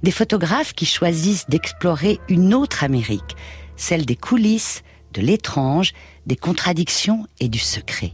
Des 0.04 0.12
photographes 0.12 0.74
qui 0.74 0.86
choisissent 0.86 1.50
d'explorer 1.50 2.20
une 2.30 2.54
autre 2.54 2.84
Amérique, 2.84 3.36
celle 3.76 4.06
des 4.06 4.16
coulisses, 4.16 4.84
de 5.14 5.22
l'étrange, 5.22 5.94
des 6.28 6.36
contradictions 6.36 7.26
et 7.40 7.50
du 7.50 7.58
secret. 7.58 8.14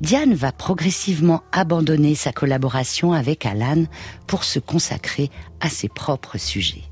Diane 0.00 0.32
va 0.32 0.52
progressivement 0.52 1.42
abandonner 1.52 2.14
sa 2.14 2.32
collaboration 2.32 3.12
avec 3.12 3.44
Alan 3.44 3.84
pour 4.26 4.44
se 4.44 4.58
consacrer 4.58 5.30
à 5.60 5.68
ses 5.68 5.88
propres 5.88 6.38
sujets. 6.38 6.84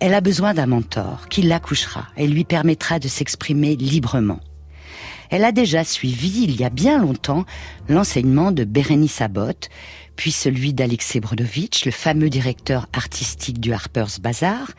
Elle 0.00 0.14
a 0.14 0.20
besoin 0.20 0.54
d'un 0.54 0.66
mentor 0.66 1.28
qui 1.28 1.42
l'accouchera 1.42 2.08
et 2.16 2.26
lui 2.26 2.44
permettra 2.44 2.98
de 2.98 3.06
s'exprimer 3.06 3.76
librement. 3.76 4.40
Elle 5.34 5.44
a 5.44 5.50
déjà 5.50 5.82
suivi, 5.82 6.44
il 6.44 6.60
y 6.60 6.62
a 6.62 6.70
bien 6.70 6.96
longtemps, 6.96 7.44
l'enseignement 7.88 8.52
de 8.52 8.62
Bérénice 8.62 9.20
Abbott, 9.20 9.68
puis 10.14 10.30
celui 10.30 10.74
d'Alexei 10.74 11.18
Brodovitch, 11.18 11.84
le 11.86 11.90
fameux 11.90 12.30
directeur 12.30 12.86
artistique 12.92 13.58
du 13.58 13.72
Harper's 13.72 14.20
Bazaar, 14.20 14.70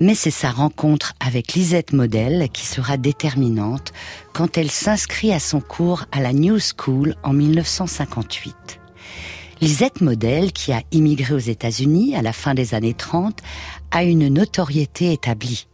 mais 0.00 0.16
c'est 0.16 0.32
sa 0.32 0.50
rencontre 0.50 1.14
avec 1.24 1.52
Lisette 1.52 1.92
Model 1.92 2.48
qui 2.52 2.66
sera 2.66 2.96
déterminante 2.96 3.92
quand 4.32 4.58
elle 4.58 4.72
s'inscrit 4.72 5.32
à 5.32 5.38
son 5.38 5.60
cours 5.60 6.06
à 6.10 6.20
la 6.20 6.32
New 6.32 6.58
School 6.58 7.14
en 7.22 7.32
1958. 7.32 8.80
Lisette 9.60 10.00
Model, 10.00 10.50
qui 10.50 10.72
a 10.72 10.82
immigré 10.90 11.32
aux 11.32 11.38
États-Unis 11.38 12.16
à 12.16 12.22
la 12.22 12.32
fin 12.32 12.54
des 12.54 12.74
années 12.74 12.94
30, 12.94 13.38
a 13.92 14.02
une 14.02 14.26
notoriété 14.26 15.12
établie. 15.12 15.68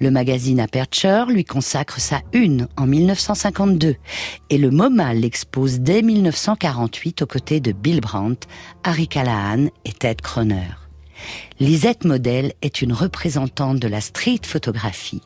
Le 0.00 0.10
magazine 0.10 0.60
Aperture 0.60 1.26
lui 1.26 1.44
consacre 1.44 2.00
sa 2.00 2.20
une 2.32 2.68
en 2.76 2.86
1952 2.86 3.96
et 4.50 4.58
le 4.58 4.70
MoMA 4.70 5.14
l'expose 5.14 5.80
dès 5.80 6.02
1948 6.02 7.22
aux 7.22 7.26
côtés 7.26 7.60
de 7.60 7.72
Bill 7.72 8.00
Brandt, 8.00 8.48
Harry 8.84 9.08
Callahan 9.08 9.66
et 9.84 9.92
Ted 9.92 10.22
Croner. 10.22 10.68
Lisette 11.58 12.04
Model 12.04 12.52
est 12.62 12.82
une 12.82 12.92
représentante 12.92 13.78
de 13.78 13.88
la 13.88 14.00
street 14.00 14.40
photographie, 14.44 15.22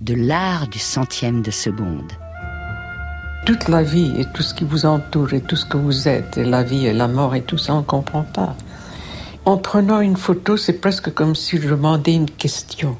de 0.00 0.14
l'art 0.14 0.68
du 0.68 0.78
centième 0.78 1.42
de 1.42 1.50
seconde. 1.50 2.12
Toute 3.44 3.68
la 3.68 3.84
vie 3.84 4.12
et 4.18 4.24
tout 4.34 4.42
ce 4.42 4.54
qui 4.54 4.64
vous 4.64 4.86
entoure 4.86 5.32
et 5.34 5.40
tout 5.40 5.54
ce 5.54 5.64
que 5.64 5.76
vous 5.76 6.08
êtes, 6.08 6.36
et 6.36 6.44
la 6.44 6.64
vie 6.64 6.86
et 6.86 6.92
la 6.92 7.06
mort 7.06 7.36
et 7.36 7.42
tout 7.42 7.58
ça, 7.58 7.74
on 7.74 7.78
ne 7.78 7.84
comprend 7.84 8.24
pas. 8.24 8.56
En 9.44 9.56
prenant 9.58 10.00
une 10.00 10.16
photo, 10.16 10.56
c'est 10.56 10.80
presque 10.80 11.14
comme 11.14 11.36
si 11.36 11.58
je 11.58 11.68
demandais 11.68 12.14
une 12.14 12.28
question 12.28 12.96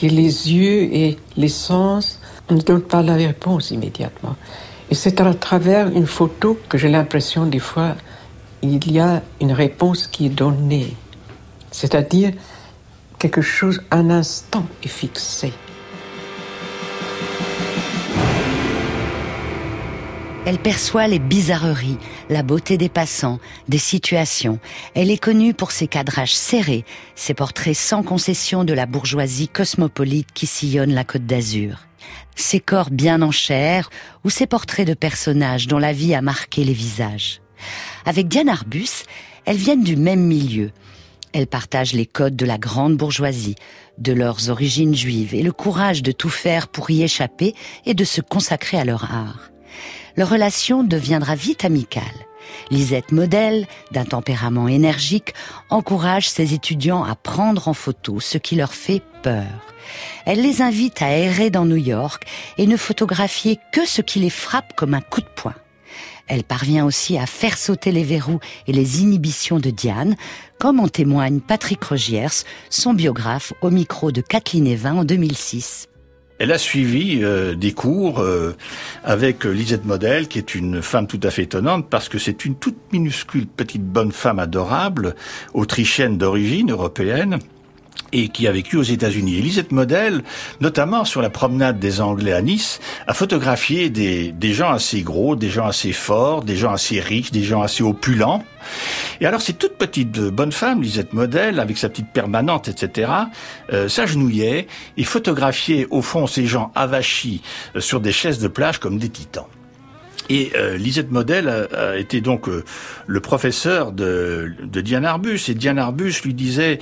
que 0.00 0.06
les 0.06 0.52
yeux 0.52 0.94
et 0.94 1.18
les 1.36 1.48
sens 1.48 2.20
ne 2.50 2.60
donnent 2.60 2.80
pas 2.80 3.02
la 3.02 3.14
réponse 3.14 3.70
immédiatement. 3.70 4.36
Et 4.90 4.94
c'est 4.94 5.20
à 5.20 5.34
travers 5.34 5.88
une 5.88 6.06
photo 6.06 6.58
que 6.68 6.78
j'ai 6.78 6.88
l'impression 6.88 7.44
des 7.46 7.58
fois 7.58 7.94
il 8.62 8.90
y 8.90 8.98
a 8.98 9.22
une 9.40 9.52
réponse 9.52 10.06
qui 10.06 10.26
est 10.26 10.30
donnée, 10.30 10.94
c'est-à-dire 11.70 12.32
quelque 13.18 13.40
chose 13.40 13.82
un 13.90 14.10
instant 14.10 14.64
est 14.82 14.88
fixé. 14.88 15.52
Elle 20.50 20.58
perçoit 20.58 21.06
les 21.06 21.20
bizarreries, 21.20 21.96
la 22.28 22.42
beauté 22.42 22.76
des 22.76 22.88
passants, 22.88 23.38
des 23.68 23.78
situations. 23.78 24.58
Elle 24.96 25.12
est 25.12 25.22
connue 25.22 25.54
pour 25.54 25.70
ses 25.70 25.86
cadrages 25.86 26.34
serrés, 26.34 26.84
ses 27.14 27.34
portraits 27.34 27.76
sans 27.76 28.02
concession 28.02 28.64
de 28.64 28.72
la 28.72 28.86
bourgeoisie 28.86 29.46
cosmopolite 29.46 30.32
qui 30.34 30.48
sillonne 30.48 30.92
la 30.92 31.04
côte 31.04 31.24
d'Azur. 31.24 31.86
Ses 32.34 32.58
corps 32.58 32.90
bien 32.90 33.22
en 33.22 33.30
chair 33.30 33.90
ou 34.24 34.30
ses 34.30 34.48
portraits 34.48 34.88
de 34.88 34.94
personnages 34.94 35.68
dont 35.68 35.78
la 35.78 35.92
vie 35.92 36.16
a 36.16 36.20
marqué 36.20 36.64
les 36.64 36.72
visages. 36.72 37.40
Avec 38.04 38.26
Diane 38.26 38.48
Arbus, 38.48 39.04
elles 39.44 39.56
viennent 39.56 39.84
du 39.84 39.94
même 39.94 40.24
milieu. 40.26 40.72
Elles 41.32 41.46
partagent 41.46 41.94
les 41.94 42.06
codes 42.06 42.34
de 42.34 42.44
la 42.44 42.58
grande 42.58 42.96
bourgeoisie, 42.96 43.54
de 43.98 44.12
leurs 44.12 44.50
origines 44.50 44.96
juives 44.96 45.32
et 45.32 45.44
le 45.44 45.52
courage 45.52 46.02
de 46.02 46.10
tout 46.10 46.28
faire 46.28 46.66
pour 46.66 46.90
y 46.90 47.04
échapper 47.04 47.54
et 47.86 47.94
de 47.94 48.02
se 48.02 48.20
consacrer 48.20 48.80
à 48.80 48.84
leur 48.84 49.04
art 49.14 49.50
leur 50.20 50.28
relation 50.28 50.84
deviendra 50.84 51.34
vite 51.34 51.64
amicale. 51.64 52.04
Lisette 52.70 53.10
Modèle, 53.10 53.66
d'un 53.90 54.04
tempérament 54.04 54.68
énergique, 54.68 55.32
encourage 55.70 56.28
ses 56.28 56.52
étudiants 56.52 57.02
à 57.02 57.14
prendre 57.14 57.68
en 57.68 57.72
photo 57.72 58.20
ce 58.20 58.36
qui 58.36 58.54
leur 58.54 58.74
fait 58.74 59.00
peur. 59.22 59.46
Elle 60.26 60.42
les 60.42 60.60
invite 60.60 61.00
à 61.00 61.10
errer 61.10 61.48
dans 61.48 61.64
New 61.64 61.76
York 61.76 62.24
et 62.58 62.66
ne 62.66 62.76
photographier 62.76 63.58
que 63.72 63.86
ce 63.86 64.02
qui 64.02 64.18
les 64.18 64.28
frappe 64.28 64.76
comme 64.76 64.92
un 64.92 65.00
coup 65.00 65.22
de 65.22 65.34
poing. 65.36 65.54
Elle 66.26 66.44
parvient 66.44 66.84
aussi 66.84 67.16
à 67.16 67.24
faire 67.24 67.56
sauter 67.56 67.90
les 67.90 68.04
verrous 68.04 68.40
et 68.66 68.74
les 68.74 69.00
inhibitions 69.00 69.58
de 69.58 69.70
Diane, 69.70 70.16
comme 70.58 70.80
en 70.80 70.88
témoigne 70.88 71.40
Patrick 71.40 71.82
Rogiers, 71.82 72.44
son 72.68 72.92
biographe 72.92 73.54
au 73.62 73.70
micro 73.70 74.12
de 74.12 74.20
Kathleen 74.20 74.66
Evin 74.66 74.96
en 74.96 75.04
2006. 75.04 75.88
Elle 76.40 76.52
a 76.52 76.58
suivi 76.58 77.20
euh, 77.22 77.54
des 77.54 77.72
cours 77.72 78.20
euh, 78.20 78.56
avec 79.04 79.44
Lisette 79.44 79.84
Model, 79.84 80.26
qui 80.26 80.38
est 80.38 80.54
une 80.54 80.80
femme 80.80 81.06
tout 81.06 81.20
à 81.22 81.30
fait 81.30 81.42
étonnante 81.42 81.86
parce 81.90 82.08
que 82.08 82.18
c'est 82.18 82.46
une 82.46 82.54
toute 82.54 82.78
minuscule 82.92 83.46
petite 83.46 83.84
bonne 83.84 84.10
femme 84.10 84.38
adorable, 84.38 85.16
autrichienne 85.52 86.16
d'origine 86.16 86.70
européenne 86.70 87.38
et 88.12 88.28
qui 88.28 88.48
a 88.48 88.52
vécu 88.52 88.78
aux 88.78 88.82
États-Unis. 88.82 89.36
Elisette 89.36 89.70
Model, 89.70 90.22
notamment 90.62 91.04
sur 91.04 91.20
la 91.20 91.28
promenade 91.28 91.78
des 91.78 92.00
Anglais 92.00 92.32
à 92.32 92.40
Nice, 92.40 92.80
a 93.06 93.12
photographié 93.12 93.90
des 93.90 94.52
gens 94.54 94.70
assez 94.70 95.02
gros, 95.02 95.36
des 95.36 95.50
gens 95.50 95.66
assez 95.66 95.92
forts, 95.92 96.42
des 96.42 96.56
gens 96.56 96.72
assez 96.72 97.00
riches, 97.00 97.32
des 97.32 97.42
gens 97.44 97.60
assez 97.60 97.82
opulents. 97.82 98.42
Et 99.20 99.26
alors, 99.26 99.42
cette 99.42 99.58
toute 99.58 99.76
petite 99.76 100.18
bonne 100.18 100.52
femme, 100.52 100.82
Lisette 100.82 101.12
Model, 101.12 101.60
avec 101.60 101.78
sa 101.78 101.88
petite 101.88 102.12
permanente, 102.12 102.68
etc., 102.68 103.10
euh, 103.72 103.88
s'agenouillait 103.88 104.66
et 104.96 105.04
photographiait 105.04 105.86
au 105.90 106.02
fond 106.02 106.26
ces 106.26 106.46
gens 106.46 106.72
avachis 106.74 107.42
euh, 107.76 107.80
sur 107.80 108.00
des 108.00 108.12
chaises 108.12 108.38
de 108.38 108.48
plage 108.48 108.78
comme 108.78 108.98
des 108.98 109.08
titans. 109.08 109.46
Et 110.30 110.52
euh, 110.54 110.76
Lisette 110.76 111.10
Model 111.10 111.68
été 111.96 112.20
donc 112.20 112.48
euh, 112.48 112.64
le 113.08 113.20
professeur 113.20 113.90
de, 113.90 114.54
Diane 114.62 115.04
Arbus. 115.04 115.40
Et 115.48 115.54
Diane 115.54 115.78
Arbus 115.78 116.22
lui 116.24 116.34
disait, 116.34 116.78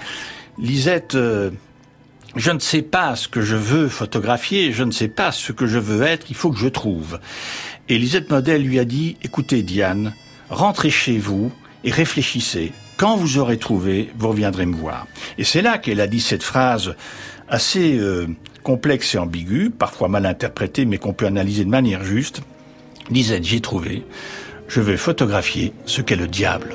Lisette, 0.59 1.15
euh, 1.15 1.51
je 2.37 2.51
ne 2.51 2.59
sais 2.59 2.83
pas 2.83 3.17
ce 3.17 3.27
que 3.27 3.41
je 3.41 3.57
veux 3.57 3.89
photographier, 3.89 4.73
je 4.73 4.85
ne 4.85 4.91
sais 4.91 5.09
pas 5.09 5.33
ce 5.33 5.53
que 5.53 5.67
je 5.67 5.79
veux 5.79 6.03
être, 6.03 6.27
il 6.29 6.37
faut 6.37 6.51
que 6.51 6.59
je 6.59 6.69
trouve. 6.69 7.21
Et 7.89 7.97
Lisette 7.97 8.31
Model 8.31 8.63
lui 8.63 8.79
a 8.79 8.85
dit, 8.85 9.17
écoutez 9.23 9.63
Diane, 9.63 10.13
rentrez 10.51 10.91
chez 10.91 11.17
vous 11.17 11.51
et 11.85 11.91
réfléchissez. 11.91 12.73
Quand 12.97 13.17
vous 13.17 13.39
aurez 13.39 13.59
trouvé, 13.59 14.11
vous 14.19 14.29
reviendrez 14.29 14.67
me 14.67 14.75
voir. 14.75 15.07
Et 15.39 15.45
c'est 15.45 15.63
là 15.63 15.79
qu'elle 15.79 16.01
a 16.01 16.07
dit 16.07 16.21
cette 16.21 16.43
phrase 16.43 16.95
assez 17.49 17.99
euh, 17.99 18.27
complexe 18.63 19.15
et 19.15 19.19
ambiguë, 19.19 19.71
parfois 19.71 20.09
mal 20.09 20.27
interprétée, 20.27 20.85
mais 20.85 20.99
qu'on 20.99 21.13
peut 21.13 21.27
analyser 21.27 21.65
de 21.65 21.71
manière 21.71 22.05
juste. 22.05 22.43
Lisette, 23.11 23.45
j'ai 23.45 23.61
trouvé. 23.61 24.05
Je 24.67 24.81
vais 24.81 24.97
photographier 24.97 25.73
ce 25.87 26.03
qu'est 26.03 26.17
le 26.17 26.27
diable. 26.27 26.75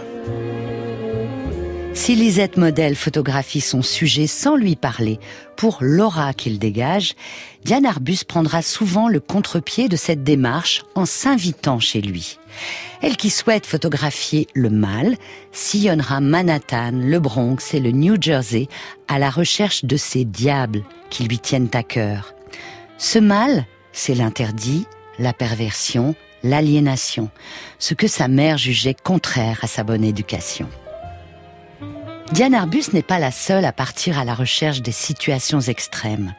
Si 1.95 2.15
Lisette 2.15 2.57
Model 2.57 2.95
photographie 2.95 3.61
son 3.61 3.83
sujet 3.83 4.25
sans 4.25 4.55
lui 4.55 4.75
parler, 4.75 5.19
pour 5.55 5.77
l'aura 5.81 6.33
qu'il 6.33 6.57
dégage, 6.57 7.13
Diane 7.63 7.85
Arbus 7.85 8.25
prendra 8.27 8.63
souvent 8.63 9.07
le 9.07 9.19
contre-pied 9.19 9.89
de 9.89 9.95
cette 9.95 10.23
démarche 10.23 10.83
en 10.95 11.05
s'invitant 11.05 11.79
chez 11.79 12.01
lui. 12.01 12.39
Elle 13.01 13.15
qui 13.15 13.29
souhaite 13.29 13.67
photographier 13.67 14.47
le 14.55 14.71
mal 14.71 15.17
sillonnera 15.51 16.19
Manhattan, 16.19 16.91
le 16.93 17.19
Bronx 17.19 17.73
et 17.73 17.79
le 17.79 17.91
New 17.91 18.19
Jersey 18.19 18.67
à 19.07 19.19
la 19.19 19.29
recherche 19.29 19.85
de 19.85 19.95
ces 19.95 20.25
diables 20.25 20.83
qui 21.11 21.25
lui 21.25 21.37
tiennent 21.37 21.71
à 21.73 21.83
cœur. 21.83 22.33
Ce 22.97 23.19
mal, 23.19 23.65
c'est 23.91 24.15
l'interdit, 24.15 24.87
la 25.19 25.31
perversion, 25.31 26.15
l'aliénation, 26.43 27.29
ce 27.77 27.93
que 27.93 28.07
sa 28.07 28.27
mère 28.27 28.57
jugeait 28.57 28.95
contraire 28.95 29.59
à 29.61 29.67
sa 29.67 29.83
bonne 29.83 30.03
éducation. 30.03 30.67
Diane 32.33 32.55
Arbus 32.55 32.85
n'est 32.93 33.03
pas 33.03 33.19
la 33.19 33.29
seule 33.29 33.63
à 33.63 33.71
partir 33.71 34.17
à 34.17 34.25
la 34.25 34.33
recherche 34.33 34.81
des 34.81 34.91
situations 34.91 35.59
extrêmes. 35.59 36.33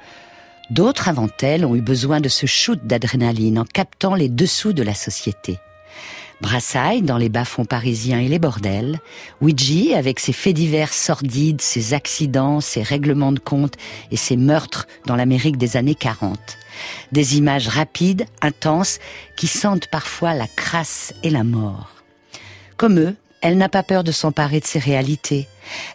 D'autres 0.71 1.09
avant 1.09 1.29
elle 1.41 1.65
ont 1.65 1.77
eu 1.77 1.83
besoin 1.83 2.21
de 2.21 2.29
ce 2.29 2.47
shoot 2.47 2.85
d'adrénaline 2.85 3.61
en 3.61 3.65
captant 3.65 4.17
les 4.17 4.29
dessous 4.29 4.73
de 4.73 4.83
la 4.83 4.95
société. 4.95 5.61
Brassailles 6.41 7.03
dans 7.03 7.17
les 7.17 7.29
bas-fonds 7.29 7.65
parisiens 7.65 8.19
et 8.19 8.27
les 8.27 8.41
bordels, 8.41 8.99
Ouija 9.41 9.97
avec 9.97 10.19
ses 10.19 10.33
faits 10.33 10.57
divers 10.57 10.93
sordides, 10.93 11.61
ses 11.61 11.95
accidents, 11.95 12.61
ses 12.61 12.83
règlements 12.83 13.31
de 13.31 13.39
compte 13.39 13.77
et 14.11 14.17
ses 14.17 14.37
meurtres 14.37 14.89
dans 15.07 15.15
l'Amérique 15.15 15.59
des 15.59 15.77
années 15.77 15.95
40. 15.95 16.41
Des 17.13 17.39
images 17.39 17.69
rapides, 17.69 18.27
intenses, 18.43 18.99
qui 19.37 19.47
sentent 19.47 19.87
parfois 19.87 20.35
la 20.35 20.49
crasse 20.49 21.15
et 21.23 21.31
la 21.31 21.45
mort. 21.45 21.91
Comme 22.77 22.99
eux, 22.99 23.15
elle 23.45 23.59
n'a 23.59 23.69
pas 23.69 23.83
peur 23.83 24.05
de 24.05 24.11
s'emparer 24.11 24.59
de 24.59 24.65
ces 24.65 24.79
réalités. 24.79 25.47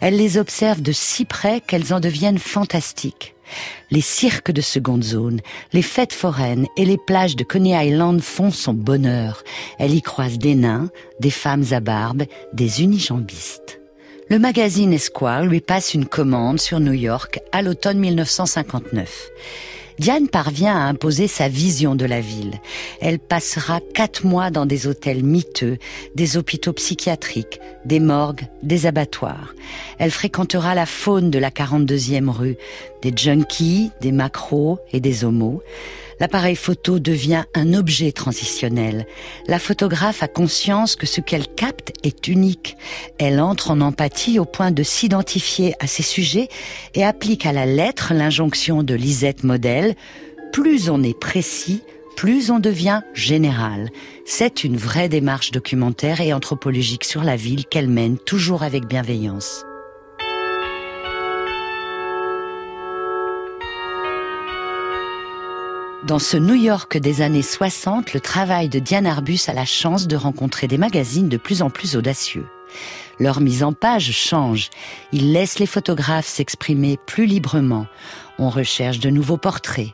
Elle 0.01 0.15
les 0.15 0.37
observe 0.37 0.83
de 0.83 0.91
si 0.91 1.25
près 1.25 1.61
qu'elles 1.61 1.95
en 1.95 1.99
deviennent 1.99 2.37
fantastiques. 2.37 3.33
Les 3.89 4.01
cirques 4.01 4.51
de 4.51 4.61
seconde 4.61 5.03
zone, 5.03 5.41
les 5.73 5.81
fêtes 5.81 6.13
foraines 6.13 6.67
et 6.77 6.85
les 6.85 6.99
plages 6.99 7.35
de 7.35 7.43
Coney 7.43 7.87
Island 7.87 8.21
font 8.21 8.51
son 8.51 8.75
bonheur. 8.75 9.43
Elle 9.79 9.95
y 9.95 10.03
croise 10.03 10.37
des 10.37 10.53
nains, 10.53 10.91
des 11.19 11.31
femmes 11.31 11.65
à 11.71 11.79
barbe, 11.79 12.25
des 12.53 12.83
unijambistes. 12.83 13.79
Le 14.29 14.37
magazine 14.37 14.93
Esquire 14.93 15.41
lui 15.43 15.59
passe 15.59 15.95
une 15.95 16.05
commande 16.05 16.59
sur 16.59 16.79
New 16.79 16.93
York 16.93 17.39
à 17.51 17.63
l'automne 17.63 17.97
1959. 17.97 19.27
Diane 19.99 20.29
parvient 20.29 20.77
à 20.77 20.87
imposer 20.87 21.27
sa 21.27 21.49
vision 21.49 21.93
de 21.93 22.05
la 22.05 22.21
ville. 22.21 22.61
Elle 23.01 23.19
passera 23.19 23.81
quatre 23.93 24.25
mois 24.25 24.49
dans 24.49 24.65
des 24.65 24.87
hôtels 24.87 25.25
miteux, 25.25 25.77
des 26.15 26.37
hôpitaux 26.37 26.71
psychiatriques, 26.71 27.59
des 27.83 27.99
morgues, 27.99 28.47
des 28.63 28.85
abattoirs. 28.85 29.53
Elle 29.97 30.11
fréquentera 30.11 30.73
la 30.73 30.85
faune 30.85 31.29
de 31.29 31.37
la 31.37 31.49
42e 31.49 32.29
rue, 32.29 32.55
des 33.01 33.11
junkies, 33.13 33.91
des 33.99 34.13
macros 34.13 34.79
et 34.93 35.01
des 35.01 35.25
homos 35.25 35.61
l'appareil 36.19 36.55
photo 36.55 36.99
devient 36.99 37.43
un 37.53 37.73
objet 37.73 38.11
transitionnel. 38.11 39.05
La 39.47 39.59
photographe 39.59 40.23
a 40.23 40.27
conscience 40.27 40.95
que 40.95 41.05
ce 41.05 41.21
qu'elle 41.21 41.47
capte 41.47 41.93
est 42.03 42.27
unique. 42.27 42.77
Elle 43.17 43.39
entre 43.39 43.71
en 43.71 43.81
empathie 43.81 44.39
au 44.39 44.45
point 44.45 44.71
de 44.71 44.83
s'identifier 44.83 45.73
à 45.79 45.87
ses 45.87 46.03
sujets 46.03 46.49
et 46.93 47.03
applique 47.03 47.45
à 47.45 47.53
la 47.53 47.65
lettre 47.65 48.13
l'injonction 48.13 48.83
de 48.83 48.93
Lisette 48.93 49.43
Model. 49.43 49.95
Plus 50.51 50.89
on 50.89 51.03
est 51.03 51.17
précis, 51.17 51.83
plus 52.15 52.51
on 52.51 52.59
devient 52.59 53.01
général. 53.13 53.89
C'est 54.25 54.63
une 54.63 54.77
vraie 54.77 55.09
démarche 55.09 55.51
documentaire 55.51 56.21
et 56.21 56.33
anthropologique 56.33 57.05
sur 57.05 57.23
la 57.23 57.35
ville 57.35 57.65
qu'elle 57.65 57.87
mène 57.87 58.17
toujours 58.17 58.63
avec 58.63 58.85
bienveillance. 58.85 59.63
Dans 66.07 66.19
ce 66.19 66.37
New 66.37 66.55
York 66.55 66.97
des 66.97 67.21
années 67.21 67.41
60, 67.41 68.13
le 68.13 68.21
travail 68.21 68.69
de 68.69 68.79
Diane 68.79 69.05
Arbus 69.05 69.41
a 69.47 69.53
la 69.53 69.65
chance 69.65 70.07
de 70.07 70.15
rencontrer 70.15 70.67
des 70.67 70.77
magazines 70.77 71.27
de 71.27 71.35
plus 71.35 71.61
en 71.61 71.69
plus 71.69 71.97
audacieux. 71.97 72.47
Leur 73.19 73.41
mise 73.41 73.63
en 73.63 73.73
page 73.73 74.11
change. 74.11 74.69
Ils 75.11 75.33
laissent 75.33 75.59
les 75.59 75.65
photographes 75.65 76.25
s'exprimer 76.25 76.97
plus 77.05 77.25
librement. 77.25 77.85
On 78.37 78.49
recherche 78.49 78.99
de 78.99 79.09
nouveaux 79.09 79.37
portraits. 79.37 79.89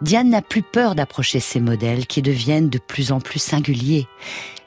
Diane 0.00 0.30
n'a 0.30 0.40
plus 0.40 0.62
peur 0.62 0.94
d'approcher 0.94 1.40
ces 1.40 1.60
modèles 1.60 2.06
qui 2.06 2.22
deviennent 2.22 2.70
de 2.70 2.78
plus 2.78 3.12
en 3.12 3.20
plus 3.20 3.42
singuliers. 3.42 4.08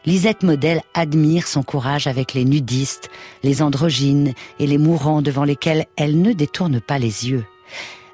Lisette 0.05 0.43
Model 0.43 0.81
admire 0.93 1.47
son 1.47 1.63
courage 1.63 2.05
avec 2.05 2.35
les 2.35 2.45
nudistes, 2.45 3.09
les 3.41 3.63
androgynes 3.63 4.35
et 4.59 4.67
les 4.67 4.77
mourants 4.77 5.23
devant 5.23 5.43
lesquels 5.43 5.87
elle 5.95 6.21
ne 6.21 6.33
détourne 6.33 6.79
pas 6.81 6.99
les 6.99 7.29
yeux. 7.29 7.45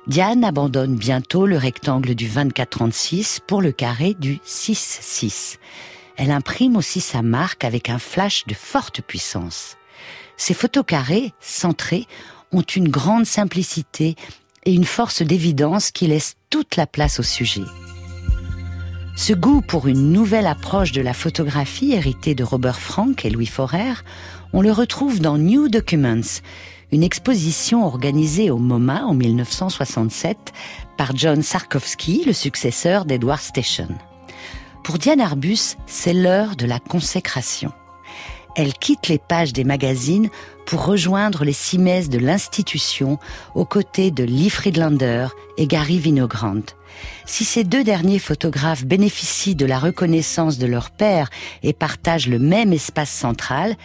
Diane 0.10 0.44
abandonne 0.44 0.96
bientôt 0.96 1.46
le 1.46 1.56
rectangle 1.56 2.16
du 2.16 2.28
24-36 2.28 3.42
pour 3.46 3.62
le 3.62 3.72
carré 3.72 4.16
du 4.18 4.40
6-6. 4.44 5.58
Elle 6.18 6.32
imprime 6.32 6.78
aussi 6.78 7.00
sa 7.00 7.22
marque 7.22 7.64
avec 7.64 7.92
un 7.92 8.00
flash 8.00 8.48
de 8.48 8.56
forte 8.56 9.02
puissance. 9.04 9.78
Ces 10.36 10.56
photos 10.56 10.84
carrées, 10.84 11.32
centrées, 11.40 12.08
ont 12.52 12.64
une 12.64 12.90
grande 12.90 13.28
simplicité 13.28 14.16
et 14.66 14.74
une 14.74 14.84
force 14.84 15.22
d'évidence 15.22 15.92
qui 15.92 16.08
laisse 16.08 16.38
toute 16.50 16.76
la 16.76 16.88
place 16.88 17.20
au 17.20 17.24
sujet. 17.24 17.62
Ce 19.16 19.34
goût 19.34 19.62
pour 19.62 19.88
une 19.88 20.12
nouvelle 20.12 20.48
approche 20.48 20.92
de 20.92 21.02
la 21.02 21.14
photographie 21.14 21.92
héritée 21.92 22.34
de 22.34 22.44
Robert 22.44 22.80
Frank 22.80 23.26
et 23.26 23.30
Louis 23.30 23.46
Forer, 23.46 23.94
on 24.54 24.64
le 24.64 24.72
retrouve 24.72 25.20
dans 25.20 25.38
New 25.38 25.70
Documents, 25.70 26.42
une 26.92 27.04
exposition 27.04 27.86
organisée 27.86 28.50
au 28.52 28.58
MoMA 28.58 29.06
en 29.06 29.14
1967 29.14 30.54
par 30.98 31.16
John 31.16 31.42
Sarkovsky, 31.42 32.24
le 32.26 32.34
successeur 32.34 33.06
d'Edward 33.06 33.42
Station. 33.42 33.90
Pour 34.84 34.98
Diane 34.98 35.22
Arbus, 35.22 35.78
c'est 35.86 36.14
l'heure 36.14 36.56
de 36.56 36.66
la 36.66 36.80
consécration. 36.80 37.72
Elle 38.56 38.74
quitte 38.74 39.08
les 39.08 39.20
pages 39.20 39.54
des 39.54 39.64
magazines 39.64 40.30
pour 40.66 40.86
rejoindre 40.86 41.46
les 41.46 41.54
cimaises 41.54 42.10
de 42.10 42.20
l'institution 42.20 43.18
aux 43.56 43.66
côtés 43.66 44.12
de 44.12 44.24
Lee 44.24 44.50
Friedlander 44.50 45.28
et 45.58 45.68
Gary 45.68 46.00
Winogrand. 46.00 46.62
Si 47.26 47.46
ces 47.46 47.64
deux 47.64 47.84
derniers 47.84 48.20
photographes 48.20 48.86
bénéficient 48.86 49.56
de 49.56 49.66
la 49.66 49.80
reconnaissance 49.80 50.58
de 50.58 50.68
leur 50.68 50.92
père 50.92 51.30
et 51.64 51.74
partagent 51.74 52.28
le 52.28 52.40
même 52.40 52.74
espace 52.74 53.12
central, 53.12 53.76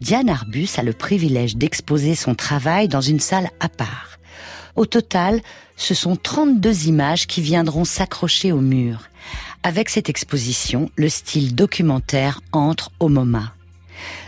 Diane 0.00 0.28
Arbus 0.28 0.68
a 0.76 0.82
le 0.82 0.92
privilège 0.92 1.56
d'exposer 1.56 2.14
son 2.14 2.34
travail 2.34 2.88
dans 2.88 3.00
une 3.00 3.20
salle 3.20 3.50
à 3.60 3.68
part. 3.68 4.18
Au 4.76 4.86
total, 4.86 5.40
ce 5.76 5.94
sont 5.94 6.16
32 6.16 6.88
images 6.88 7.26
qui 7.26 7.40
viendront 7.40 7.84
s'accrocher 7.84 8.52
au 8.52 8.60
mur. 8.60 9.08
Avec 9.62 9.88
cette 9.88 10.08
exposition, 10.08 10.90
le 10.96 11.08
style 11.08 11.54
documentaire 11.54 12.40
entre 12.52 12.90
au 13.00 13.08
MoMA. 13.08 13.54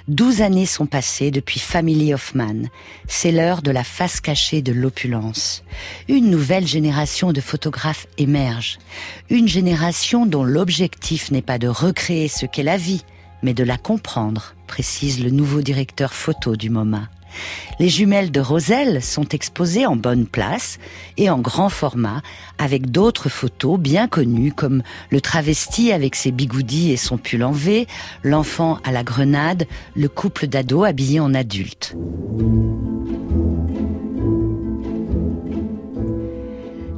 Douze 0.09 0.41
années 0.41 0.67
sont 0.67 0.87
passées 0.87 1.33
depuis 1.33 1.59
Family 1.59 2.15
Hoffman. 2.15 2.69
C'est 3.09 3.33
l'heure 3.33 3.61
de 3.61 3.73
la 3.73 3.83
face 3.83 4.21
cachée 4.21 4.63
de 4.63 4.73
l'opulence. 4.73 5.65
Une 6.09 6.31
nouvelle 6.31 6.65
génération 6.65 7.33
de 7.33 7.41
photographes 7.41 8.07
émerge. 8.17 8.79
Une 9.31 9.49
génération 9.49 10.25
dont 10.25 10.45
l'objectif 10.45 11.33
n'est 11.33 11.43
pas 11.43 11.59
de 11.59 11.67
recréer 11.67 12.29
ce 12.29 12.47
qu'est 12.47 12.63
la 12.63 12.77
vie, 12.77 13.03
mais 13.43 13.53
de 13.53 13.65
la 13.65 13.79
comprendre, 13.79 14.55
précise 14.69 15.21
le 15.25 15.31
nouveau 15.31 15.61
directeur 15.61 16.15
photo 16.15 16.55
du 16.55 16.71
MoMA. 16.71 17.09
Les 17.79 17.89
jumelles 17.89 18.31
de 18.31 18.41
Roselle 18.41 19.03
sont 19.03 19.29
exposées 19.29 19.87
en 19.87 19.97
bonne 19.97 20.27
place 20.27 20.79
et 21.17 21.29
en 21.31 21.39
grand 21.39 21.69
format 21.69 22.23
avec 22.59 22.91
d'autres 22.91 23.29
photos 23.29 23.79
bien 23.79 24.09
connues 24.09 24.53
comme 24.53 24.83
le 25.11 25.21
travesti 25.21 25.93
avec 25.93 26.17
ses 26.17 26.33
bigoudis 26.33 26.93
et 26.93 26.97
son 26.97 27.19
pull 27.19 27.45
en 27.45 27.53
V, 27.53 27.87
l'enfant 28.23 28.79
à 28.85 28.93
la 28.93 29.03
grenade, 29.03 29.67
le 29.95 30.09
couple 30.09 30.47
d'ados 30.47 30.87
habillés 30.87 31.21
en 31.21 31.35
adulte. 31.35 31.95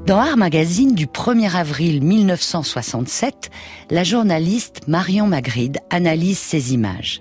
Dans 0.08 0.20
Art 0.20 0.38
Magazine 0.38 0.94
du 0.94 1.06
1er 1.06 1.54
avril 1.54 2.02
1967, 2.02 3.50
la 3.90 4.04
journaliste 4.04 4.88
Marion 4.88 5.26
Magritte 5.26 5.80
analyse 5.90 6.38
ces 6.38 6.72
images. 6.72 7.20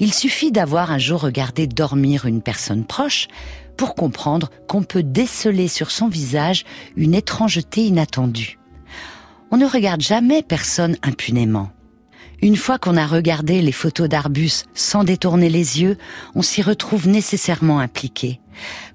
Il 0.00 0.14
suffit 0.14 0.52
d'avoir 0.52 0.92
un 0.92 0.98
jour 0.98 1.20
regardé 1.20 1.66
dormir 1.66 2.26
une 2.26 2.42
personne 2.42 2.84
proche 2.84 3.28
pour 3.76 3.94
comprendre 3.94 4.50
qu'on 4.68 4.82
peut 4.82 5.02
déceler 5.02 5.68
sur 5.68 5.90
son 5.90 6.08
visage 6.08 6.64
une 6.96 7.14
étrangeté 7.14 7.82
inattendue. 7.82 8.58
On 9.50 9.56
ne 9.56 9.66
regarde 9.66 10.00
jamais 10.00 10.42
personne 10.42 10.96
impunément. 11.02 11.70
Une 12.40 12.56
fois 12.56 12.78
qu'on 12.78 12.96
a 12.96 13.06
regardé 13.06 13.60
les 13.60 13.72
photos 13.72 14.08
d'Arbus 14.08 14.64
sans 14.72 15.02
détourner 15.02 15.48
les 15.48 15.80
yeux, 15.80 15.96
on 16.36 16.42
s'y 16.42 16.62
retrouve 16.62 17.08
nécessairement 17.08 17.80
impliqué. 17.80 18.40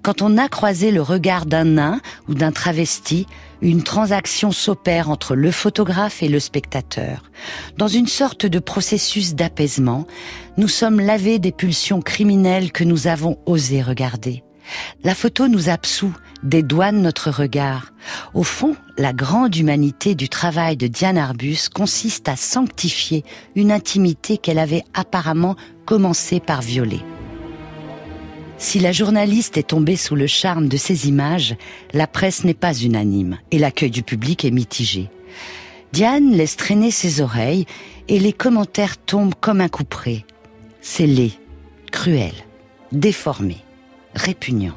Quand 0.01 0.21
on 0.21 0.37
a 0.37 0.47
croisé 0.47 0.91
le 0.91 1.01
regard 1.01 1.45
d'un 1.45 1.65
nain 1.65 2.01
ou 2.29 2.35
d'un 2.35 2.51
travesti, 2.51 3.27
une 3.61 3.83
transaction 3.83 4.51
s'opère 4.51 5.09
entre 5.09 5.35
le 5.35 5.51
photographe 5.51 6.23
et 6.23 6.29
le 6.29 6.39
spectateur. 6.39 7.23
Dans 7.77 7.87
une 7.87 8.07
sorte 8.07 8.45
de 8.45 8.59
processus 8.59 9.35
d'apaisement, 9.35 10.05
nous 10.57 10.67
sommes 10.67 10.99
lavés 10.99 11.39
des 11.39 11.51
pulsions 11.51 12.01
criminelles 12.01 12.71
que 12.71 12.83
nous 12.83 13.07
avons 13.07 13.37
osé 13.45 13.81
regarder. 13.81 14.43
La 15.03 15.15
photo 15.15 15.47
nous 15.47 15.69
absout, 15.69 16.13
dédouane 16.43 17.01
notre 17.01 17.31
regard. 17.31 17.91
Au 18.33 18.43
fond, 18.43 18.75
la 18.97 19.13
grande 19.13 19.55
humanité 19.55 20.15
du 20.15 20.29
travail 20.29 20.77
de 20.77 20.87
Diane 20.87 21.17
Arbus 21.17 21.69
consiste 21.73 22.29
à 22.29 22.35
sanctifier 22.35 23.23
une 23.55 23.71
intimité 23.71 24.37
qu'elle 24.37 24.59
avait 24.59 24.83
apparemment 24.93 25.55
commencé 25.85 26.39
par 26.39 26.61
violer. 26.61 27.01
Si 28.57 28.79
la 28.79 28.91
journaliste 28.91 29.57
est 29.57 29.69
tombée 29.69 29.97
sous 29.97 30.15
le 30.15 30.27
charme 30.27 30.69
de 30.69 30.77
ces 30.77 31.09
images, 31.09 31.55
la 31.91 32.07
presse 32.07 32.45
n'est 32.45 32.53
pas 32.53 32.73
unanime 32.73 33.39
et 33.51 33.59
l'accueil 33.59 33.91
du 33.91 34.03
public 34.03 34.45
est 34.45 34.51
mitigé. 34.51 35.09
Diane 35.91 36.31
laisse 36.31 36.55
traîner 36.55 36.91
ses 36.91 37.21
oreilles 37.21 37.65
et 38.07 38.19
les 38.19 38.33
commentaires 38.33 38.97
tombent 38.97 39.35
comme 39.39 39.61
un 39.61 39.67
couperet. 39.67 40.25
C'est 40.85 41.07
laid, 41.07 41.31
cruel, 41.93 42.33
déformé, 42.91 43.55
répugnant. 44.15 44.75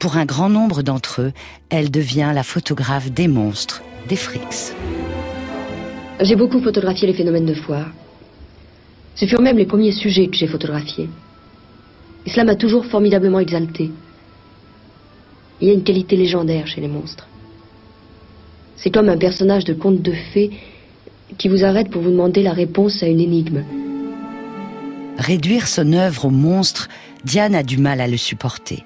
Pour 0.00 0.16
un 0.16 0.24
grand 0.24 0.48
nombre 0.48 0.82
d'entre 0.82 1.22
eux, 1.22 1.32
elle 1.68 1.92
devient 1.92 2.32
la 2.34 2.42
photographe 2.42 3.12
des 3.12 3.28
monstres, 3.28 3.80
des 4.08 4.16
frics. 4.16 4.74
J'ai 6.20 6.34
beaucoup 6.34 6.60
photographié 6.60 7.06
les 7.06 7.14
phénomènes 7.14 7.46
de 7.46 7.54
foire. 7.54 7.86
Ce 9.14 9.24
furent 9.24 9.40
même 9.40 9.56
les 9.56 9.66
premiers 9.66 9.92
sujets 9.92 10.26
que 10.26 10.36
j'ai 10.36 10.48
photographiés. 10.48 11.08
Et 12.26 12.30
cela 12.30 12.42
m'a 12.42 12.56
toujours 12.56 12.84
formidablement 12.86 13.38
exalté. 13.38 13.92
Il 15.60 15.68
y 15.68 15.70
a 15.70 15.74
une 15.74 15.84
qualité 15.84 16.16
légendaire 16.16 16.66
chez 16.66 16.80
les 16.80 16.88
monstres. 16.88 17.28
C'est 18.74 18.90
comme 18.90 19.08
un 19.08 19.16
personnage 19.16 19.64
de 19.64 19.74
conte 19.74 20.02
de 20.02 20.12
fées 20.32 20.50
qui 21.38 21.48
vous 21.48 21.62
arrête 21.62 21.88
pour 21.88 22.02
vous 22.02 22.10
demander 22.10 22.42
la 22.42 22.52
réponse 22.52 23.00
à 23.04 23.06
une 23.06 23.20
énigme. 23.20 23.62
Réduire 25.20 25.68
son 25.68 25.92
œuvre 25.92 26.24
au 26.24 26.30
monstre, 26.30 26.88
Diane 27.24 27.54
a 27.54 27.62
du 27.62 27.76
mal 27.76 28.00
à 28.00 28.08
le 28.08 28.16
supporter. 28.16 28.84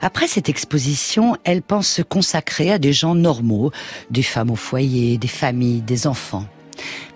Après 0.00 0.28
cette 0.28 0.48
exposition, 0.48 1.36
elle 1.42 1.62
pense 1.62 1.88
se 1.88 2.00
consacrer 2.00 2.70
à 2.70 2.78
des 2.78 2.92
gens 2.92 3.16
normaux, 3.16 3.72
des 4.08 4.22
femmes 4.22 4.52
au 4.52 4.56
foyer, 4.56 5.18
des 5.18 5.26
familles, 5.26 5.82
des 5.82 6.06
enfants. 6.06 6.46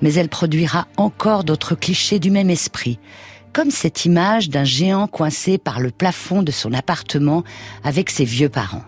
Mais 0.02 0.12
elle 0.14 0.28
produira 0.28 0.88
encore 0.96 1.44
d'autres 1.44 1.76
clichés 1.76 2.18
du 2.18 2.32
même 2.32 2.50
esprit, 2.50 2.98
comme 3.52 3.70
cette 3.70 4.04
image 4.04 4.50
d'un 4.50 4.64
géant 4.64 5.06
coincé 5.06 5.56
par 5.56 5.78
le 5.78 5.92
plafond 5.92 6.42
de 6.42 6.50
son 6.50 6.72
appartement 6.72 7.44
avec 7.84 8.10
ses 8.10 8.24
vieux 8.24 8.48
parents. 8.48 8.84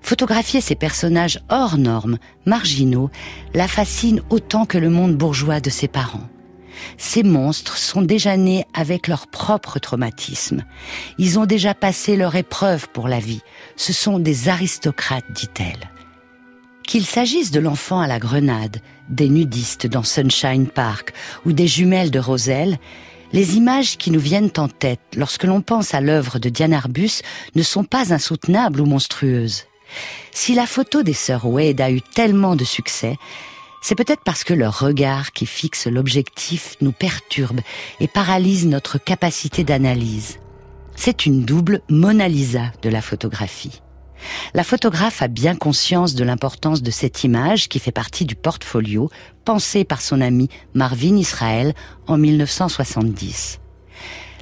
Photographier 0.00 0.62
ces 0.62 0.76
personnages 0.76 1.40
hors 1.50 1.76
normes, 1.76 2.16
marginaux, 2.46 3.10
la 3.52 3.68
fascine 3.68 4.22
autant 4.30 4.64
que 4.64 4.78
le 4.78 4.88
monde 4.88 5.14
bourgeois 5.14 5.60
de 5.60 5.68
ses 5.68 5.88
parents. 5.88 6.26
Ces 6.96 7.22
monstres 7.22 7.76
sont 7.76 8.02
déjà 8.02 8.36
nés 8.36 8.66
avec 8.74 9.08
leur 9.08 9.26
propre 9.26 9.78
traumatisme. 9.78 10.64
Ils 11.18 11.38
ont 11.38 11.46
déjà 11.46 11.74
passé 11.74 12.16
leur 12.16 12.36
épreuve 12.36 12.88
pour 12.90 13.08
la 13.08 13.18
vie. 13.18 13.42
Ce 13.76 13.92
sont 13.92 14.18
des 14.18 14.48
aristocrates, 14.48 15.30
dit-elle. 15.32 15.90
Qu'il 16.86 17.04
s'agisse 17.04 17.50
de 17.50 17.60
l'enfant 17.60 18.00
à 18.00 18.06
la 18.06 18.18
grenade, 18.18 18.78
des 19.08 19.28
nudistes 19.28 19.86
dans 19.86 20.02
Sunshine 20.02 20.66
Park 20.66 21.12
ou 21.44 21.52
des 21.52 21.66
jumelles 21.66 22.10
de 22.10 22.18
Roselle, 22.18 22.78
les 23.32 23.56
images 23.56 23.98
qui 23.98 24.10
nous 24.10 24.20
viennent 24.20 24.50
en 24.56 24.68
tête 24.68 25.00
lorsque 25.14 25.44
l'on 25.44 25.60
pense 25.60 25.92
à 25.92 26.00
l'œuvre 26.00 26.38
de 26.38 26.48
Diane 26.48 26.72
Arbus 26.72 27.20
ne 27.54 27.62
sont 27.62 27.84
pas 27.84 28.14
insoutenables 28.14 28.80
ou 28.80 28.86
monstrueuses. 28.86 29.64
Si 30.32 30.54
la 30.54 30.66
photo 30.66 31.02
des 31.02 31.14
sœurs 31.14 31.46
Wade 31.46 31.80
a 31.80 31.90
eu 31.90 32.00
tellement 32.00 32.56
de 32.56 32.64
succès, 32.64 33.16
c'est 33.80 33.94
peut-être 33.94 34.22
parce 34.24 34.44
que 34.44 34.54
leur 34.54 34.80
regard 34.80 35.32
qui 35.32 35.46
fixe 35.46 35.86
l'objectif 35.86 36.76
nous 36.80 36.92
perturbe 36.92 37.60
et 38.00 38.08
paralyse 38.08 38.66
notre 38.66 38.98
capacité 38.98 39.64
d'analyse. 39.64 40.38
C'est 40.96 41.26
une 41.26 41.44
double 41.44 41.80
Mona 41.88 42.28
Lisa 42.28 42.72
de 42.82 42.88
la 42.88 43.00
photographie. 43.00 43.80
La 44.52 44.64
photographe 44.64 45.22
a 45.22 45.28
bien 45.28 45.54
conscience 45.54 46.14
de 46.14 46.24
l'importance 46.24 46.82
de 46.82 46.90
cette 46.90 47.22
image 47.22 47.68
qui 47.68 47.78
fait 47.78 47.92
partie 47.92 48.24
du 48.24 48.34
portfolio 48.34 49.10
pensé 49.44 49.84
par 49.84 50.00
son 50.00 50.20
ami 50.20 50.48
Marvin 50.74 51.16
Israel 51.16 51.72
en 52.08 52.18
1970. 52.18 53.60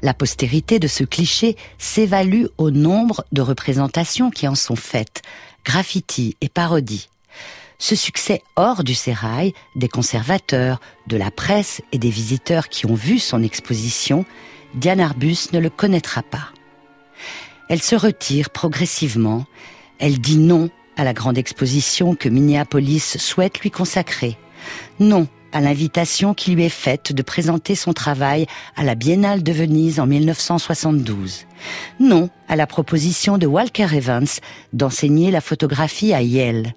La 0.03 0.15
postérité 0.15 0.79
de 0.79 0.89
ce 0.89 1.05
cliché 1.05 1.57
s'évalue 1.79 2.47
au 2.59 2.71
nombre 2.71 3.25
de 3.33 3.43
représentations 3.43 4.31
qui 4.31 4.47
en 4.47 4.55
sont 4.55 4.77
faites, 4.77 5.23
graffiti 5.65 6.37
et 6.41 6.49
parodies. 6.49 7.09
Ce 7.79 7.95
succès 7.95 8.43
hors 8.57 8.85
du 8.85 8.95
sérail, 8.95 9.53
des 9.75 9.89
conservateurs, 9.89 10.81
de 11.07 11.17
la 11.17 11.31
presse 11.31 11.83
et 11.93 11.99
des 11.99 12.11
visiteurs 12.11 12.69
qui 12.69 12.87
ont 12.87 12.95
vu 12.95 13.19
son 13.19 13.43
exposition, 13.43 14.25
Diane 14.75 15.01
Arbus 15.01 15.49
ne 15.53 15.59
le 15.59 15.71
connaîtra 15.71 16.23
pas. 16.23 16.49
Elle 17.69 17.83
se 17.83 17.97
retire 17.97 18.51
progressivement, 18.51 19.45
elle 19.99 20.19
dit 20.19 20.39
non 20.39 20.71
à 20.97 21.05
la 21.05 21.13
grande 21.13 21.37
exposition 21.37 22.15
que 22.15 22.29
Minneapolis 22.29 23.19
souhaite 23.19 23.61
lui 23.61 23.71
consacrer, 23.71 24.39
non 24.99 25.29
à 25.53 25.61
l'invitation 25.61 26.35
qui 26.35 26.53
lui 26.53 26.65
est 26.65 26.69
faite 26.69 27.13
de 27.13 27.23
présenter 27.23 27.75
son 27.75 27.93
travail 27.93 28.47
à 28.77 28.85
la 28.85 28.95
Biennale 28.95 29.43
de 29.43 29.53
Venise 29.53 30.01
en 30.01 30.07
1972. 30.07 31.47
Non 31.99 32.31
à 32.49 32.57
la 32.57 32.67
proposition 32.67 33.39
de 33.39 33.47
Walker 33.47 33.89
Evans 33.95 34.27
d'enseigner 34.73 35.31
la 35.31 35.41
photographie 35.41 36.13
à 36.13 36.23
Yale. 36.23 36.75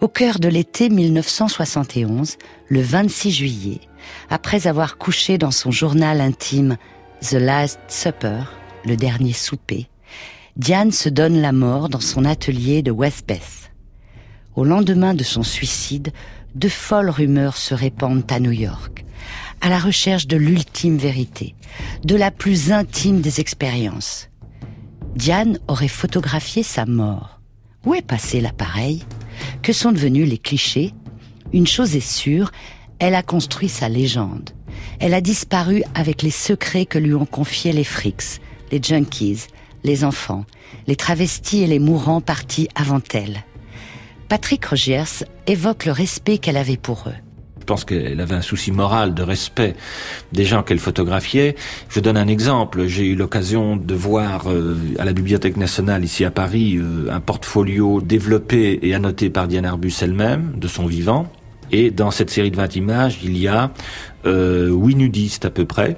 Au 0.00 0.08
cœur 0.08 0.38
de 0.38 0.48
l'été 0.48 0.90
1971, 0.90 2.36
le 2.68 2.80
26 2.80 3.30
juillet, 3.30 3.80
après 4.28 4.66
avoir 4.66 4.98
couché 4.98 5.38
dans 5.38 5.50
son 5.50 5.70
journal 5.70 6.20
intime 6.20 6.76
The 7.22 7.34
Last 7.34 7.78
Supper, 7.88 8.42
le 8.84 8.96
dernier 8.96 9.32
souper, 9.32 9.88
Diane 10.56 10.92
se 10.92 11.08
donne 11.08 11.40
la 11.40 11.52
mort 11.52 11.88
dans 11.88 12.00
son 12.00 12.24
atelier 12.24 12.82
de 12.82 12.90
Westbeth. 12.90 13.72
Au 14.56 14.64
lendemain 14.64 15.14
de 15.14 15.24
son 15.24 15.42
suicide, 15.42 16.12
de 16.54 16.68
folles 16.68 17.10
rumeurs 17.10 17.56
se 17.56 17.74
répandent 17.74 18.30
à 18.30 18.40
New 18.40 18.52
York, 18.52 19.04
à 19.60 19.68
la 19.68 19.78
recherche 19.78 20.26
de 20.26 20.36
l'ultime 20.36 20.98
vérité, 20.98 21.54
de 22.04 22.14
la 22.14 22.30
plus 22.30 22.72
intime 22.72 23.20
des 23.20 23.40
expériences. 23.40 24.28
Diane 25.16 25.58
aurait 25.68 25.88
photographié 25.88 26.62
sa 26.62 26.84
mort. 26.84 27.40
Où 27.86 27.94
est 27.94 28.02
passé 28.02 28.40
l'appareil? 28.40 29.04
Que 29.62 29.72
sont 29.72 29.92
devenus 29.92 30.28
les 30.28 30.38
clichés? 30.38 30.92
Une 31.52 31.66
chose 31.66 31.96
est 31.96 32.00
sûre, 32.00 32.50
elle 32.98 33.14
a 33.14 33.22
construit 33.22 33.68
sa 33.68 33.88
légende. 33.88 34.50
Elle 35.00 35.14
a 35.14 35.20
disparu 35.20 35.82
avec 35.94 36.22
les 36.22 36.30
secrets 36.30 36.86
que 36.86 36.98
lui 36.98 37.14
ont 37.14 37.26
confiés 37.26 37.72
les 37.72 37.84
frics, 37.84 38.40
les 38.70 38.82
junkies, 38.82 39.46
les 39.82 40.04
enfants, 40.04 40.44
les 40.86 40.96
travestis 40.96 41.62
et 41.62 41.66
les 41.66 41.78
mourants 41.78 42.20
partis 42.20 42.68
avant 42.74 43.02
elle. 43.12 43.44
Patrick 44.28 44.64
Rogers 44.64 45.24
évoque 45.46 45.84
le 45.84 45.92
respect 45.92 46.38
qu'elle 46.38 46.56
avait 46.56 46.76
pour 46.76 47.04
eux. 47.08 47.23
Je 47.64 47.66
pense 47.66 47.86
qu'elle 47.86 48.20
avait 48.20 48.34
un 48.34 48.42
souci 48.42 48.72
moral 48.72 49.14
de 49.14 49.22
respect 49.22 49.74
des 50.32 50.44
gens 50.44 50.62
qu'elle 50.62 50.78
photographiait. 50.78 51.56
Je 51.88 51.98
donne 51.98 52.18
un 52.18 52.28
exemple. 52.28 52.86
J'ai 52.88 53.06
eu 53.06 53.14
l'occasion 53.14 53.78
de 53.78 53.94
voir 53.94 54.50
euh, 54.50 54.76
à 54.98 55.06
la 55.06 55.14
Bibliothèque 55.14 55.56
nationale 55.56 56.04
ici 56.04 56.26
à 56.26 56.30
Paris 56.30 56.76
euh, 56.76 57.10
un 57.10 57.20
portfolio 57.20 58.02
développé 58.02 58.80
et 58.82 58.94
annoté 58.94 59.30
par 59.30 59.48
Diane 59.48 59.64
Arbus 59.64 59.94
elle-même, 60.02 60.52
de 60.58 60.68
son 60.68 60.84
vivant. 60.84 61.32
Et 61.72 61.90
dans 61.90 62.10
cette 62.10 62.28
série 62.28 62.50
de 62.50 62.56
20 62.56 62.76
images, 62.76 63.20
il 63.24 63.38
y 63.38 63.48
a 63.48 63.70
euh, 64.26 64.68
huit 64.68 64.96
nudistes 64.96 65.46
à 65.46 65.50
peu 65.50 65.64
près, 65.64 65.96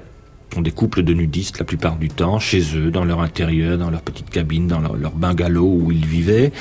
sont 0.53 0.61
des 0.61 0.71
couples 0.71 1.03
de 1.03 1.13
nudistes 1.13 1.59
la 1.59 1.65
plupart 1.65 1.97
du 1.97 2.07
temps, 2.07 2.39
chez 2.39 2.61
eux, 2.77 2.91
dans 2.91 3.03
leur 3.03 3.19
intérieur, 3.19 3.77
dans 3.77 3.89
leur 3.89 4.03
petite 4.03 4.29
cabine, 4.29 4.67
dans 4.67 4.79
leur 4.79 5.11
bungalow 5.11 5.69
où 5.81 5.91
ils 5.91 6.05
vivaient. 6.05 6.53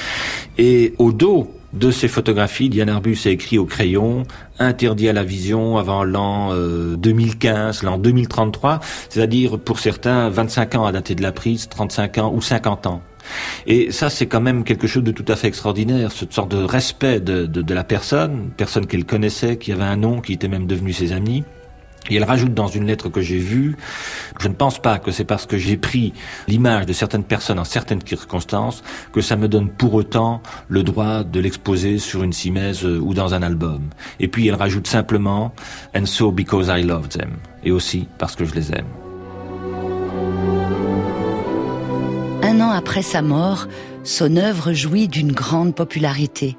Et 0.59 0.95
au 0.99 1.12
dos 1.12 1.56
de 1.73 1.91
ces 1.91 2.09
photographies, 2.09 2.69
Diane 2.69 2.89
Arbus 2.89 3.19
a 3.27 3.31
écrit 3.31 3.59
au 3.59 3.65
crayon 3.65 4.25
interdit 4.59 5.09
à 5.09 5.13
la 5.13 5.25
vision 5.25 5.77
avant 5.77 6.05
l'an 6.05 6.55
2015, 6.55 7.83
euh, 7.83 7.87
l'an 7.87 7.99
2033, 7.99 8.81
c'est-à-dire 9.09 9.59
pour 9.59 9.79
certains 9.79 10.31
25 10.31 10.77
ans 10.77 10.87
à 10.87 10.93
dater 10.93 11.15
de 11.15 11.23
la 11.23 11.33
prise, 11.33 11.69
35 11.69 12.19
ans 12.19 12.33
ou 12.35 12.41
50 12.41 12.87
ans. 12.87 13.03
Et 13.67 13.91
ça, 13.91 14.09
c'est 14.09 14.27
quand 14.27 14.41
même 14.41 14.65
quelque 14.65 14.87
chose 14.87 15.03
de 15.03 15.11
tout 15.11 15.25
à 15.29 15.37
fait 15.37 15.49
extraordinaire, 15.49 16.13
cette 16.13 16.33
sorte 16.33 16.51
de 16.53 16.63
respect 16.63 17.21
de, 17.21 17.47
de, 17.47 17.61
de 17.61 17.75
la 17.75 17.85
personne, 17.85 18.51
personne 18.57 18.87
qu'elle 18.87 19.05
connaissait, 19.05 19.57
qui 19.57 19.73
avait 19.73 19.83
un 19.83 19.97
nom, 19.97 20.21
qui 20.21 20.33
était 20.33 20.49
même 20.49 20.67
devenu 20.67 20.93
ses 20.93 21.13
amis, 21.13 21.45
Et 22.11 22.16
elle 22.16 22.25
rajoute 22.25 22.55
dans 22.55 22.69
une 22.69 22.87
lettre 22.87 23.09
que 23.09 23.21
j'ai 23.21 23.38
vue, 23.38 23.77
je 24.40 24.49
ne 24.49 24.55
pense 24.55 24.79
pas 24.81 24.99
que 24.99 25.11
c'est 25.11 25.25
parce 25.25 25.47
que 25.47 25.59
j'ai 25.59 25.77
pris 25.77 26.12
l'image 26.49 26.87
de 26.87 26.92
certaines 26.92 27.25
personnes 27.25 27.59
en 27.59 27.64
certaines 27.64 28.05
circonstances 28.07 28.83
que 29.12 29.21
ça 29.21 29.37
me 29.37 29.49
donne 29.49 29.71
pour 29.71 29.95
autant 29.95 30.42
le 30.69 30.83
droit 30.83 31.25
de 31.25 31.40
l'exposer 31.40 31.99
sur 31.99 32.23
une 32.23 32.33
simèse 32.33 32.85
ou 32.85 33.14
dans 33.14 33.35
un 33.35 33.42
album. 33.42 33.83
Et 34.21 34.29
puis 34.29 34.47
elle 34.49 34.55
rajoute 34.55 34.87
simplement, 34.87 35.53
and 35.95 36.07
so 36.07 36.31
because 36.31 36.69
I 36.69 36.83
love 36.83 37.09
them. 37.09 37.31
Et 37.64 37.71
aussi 37.71 38.07
parce 38.19 38.37
que 38.37 38.45
je 38.45 38.55
les 38.55 38.73
aime. 38.73 38.87
Un 42.42 42.61
an 42.61 42.71
après 42.71 43.03
sa 43.03 43.23
mort, 43.23 43.66
son 44.05 44.37
œuvre 44.37 44.73
jouit 44.73 45.09
d'une 45.09 45.33
grande 45.33 45.75
popularité. 45.75 46.57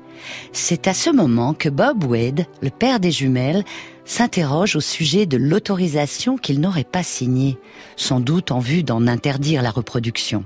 C'est 0.51 0.87
à 0.87 0.93
ce 0.93 1.09
moment 1.09 1.53
que 1.53 1.69
Bob 1.69 2.03
Wade, 2.03 2.45
le 2.61 2.69
père 2.69 2.99
des 2.99 3.11
jumelles, 3.11 3.63
s'interroge 4.07 4.75
au 4.75 4.79
sujet 4.79 5.27
de 5.27 5.37
l'autorisation 5.37 6.37
qu'il 6.37 6.59
n'aurait 6.59 6.83
pas 6.83 7.03
signée, 7.03 7.57
sans 7.95 8.19
doute 8.19 8.51
en 8.51 8.59
vue 8.59 8.81
d'en 8.81 9.05
interdire 9.05 9.61
la 9.61 9.69
reproduction. 9.69 10.43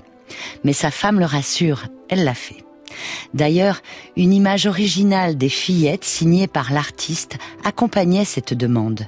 Mais 0.63 0.73
sa 0.73 0.91
femme 0.91 1.19
le 1.19 1.25
rassure, 1.25 1.85
elle 2.09 2.25
l'a 2.25 2.33
fait. 2.33 2.65
D'ailleurs, 3.33 3.81
une 4.17 4.33
image 4.33 4.65
originale 4.65 5.37
des 5.37 5.49
fillettes 5.49 6.03
signée 6.03 6.47
par 6.47 6.73
l'artiste 6.73 7.37
accompagnait 7.63 8.25
cette 8.25 8.53
demande. 8.53 9.07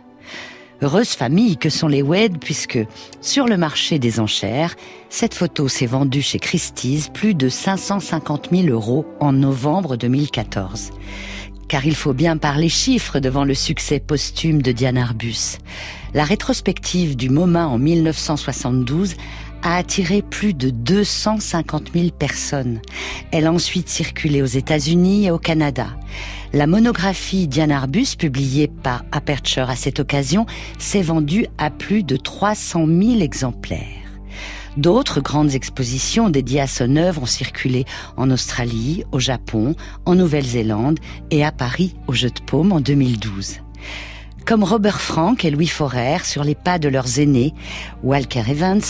Heureuse 0.82 1.10
famille 1.10 1.58
que 1.58 1.70
sont 1.70 1.88
les 1.88 2.02
Wed 2.02 2.40
puisque, 2.40 2.80
sur 3.22 3.48
le 3.48 3.58
marché 3.58 4.00
des 4.00 4.20
enchères, 4.20 4.76
cette 5.10 5.34
photo 5.34 5.68
s'est 5.68 5.86
vendue 5.86 6.22
chez 6.22 6.40
Christie's 6.40 7.10
plus 7.10 7.36
de 7.36 7.48
550 7.48 8.50
000 8.52 8.68
euros 8.68 9.06
en 9.20 9.32
novembre 9.32 9.96
2014. 9.96 10.92
Car 11.68 11.86
il 11.86 11.96
faut 11.96 12.14
bien 12.14 12.38
parler 12.38 12.70
chiffres 12.70 13.20
devant 13.20 13.46
le 13.46 13.54
succès 13.54 14.00
posthume 14.00 14.62
de 14.62 14.72
Diane 14.72 14.98
Arbus. 14.98 15.58
La 16.14 16.24
rétrospective 16.24 17.16
du 17.16 17.30
MoMA 17.30 17.68
en 17.68 17.78
1972 17.78 19.16
a 19.64 19.78
attiré 19.78 20.22
plus 20.22 20.54
de 20.54 20.70
250 20.70 21.92
000 21.94 22.10
personnes. 22.10 22.82
Elle 23.32 23.48
a 23.48 23.52
ensuite 23.52 23.90
circulé 23.90 24.42
aux 24.42 24.46
États-Unis 24.46 25.26
et 25.26 25.32
au 25.32 25.40
Canada. 25.40 25.88
La 26.52 26.68
monographie 26.68 27.48
Diane 27.48 27.72
Arbus, 27.72 28.16
publiée 28.18 28.68
par 28.68 29.04
Aperture 29.12 29.70
à 29.70 29.76
cette 29.76 30.00
occasion, 30.00 30.46
s'est 30.78 31.02
vendue 31.02 31.48
à 31.58 31.72
plus 31.72 32.04
de 32.04 32.18
300 32.18 32.86
000 32.86 33.22
exemplaires. 33.22 34.03
D'autres 34.78 35.22
grandes 35.22 35.54
expositions 35.54 36.30
dédiées 36.30 36.62
à 36.62 36.68
son 36.68 36.96
œuvre 36.96 37.24
ont 37.24 37.28
circulé 37.28 37.86
en 38.18 38.32
Australie, 38.32 39.04
au 39.12 39.20
Japon, 39.20 39.76
en 40.06 40.16
Nouvelle-Zélande 40.16 41.00
et 41.30 41.46
à 41.46 41.52
Paris 41.52 41.96
au 42.08 42.14
Jeu 42.14 42.30
de 42.30 42.42
Paume 42.42 42.72
en 42.72 42.80
2012. 42.80 43.60
Comme 44.46 44.64
Robert 44.64 45.00
Frank 45.00 45.46
et 45.46 45.52
Louis 45.52 45.68
Forer 45.68 46.18
sur 46.24 46.44
les 46.44 46.56
pas 46.56 46.80
de 46.80 46.90
leurs 46.90 47.20
aînés, 47.20 47.54
Walker 48.04 48.44
Evans, 48.50 48.82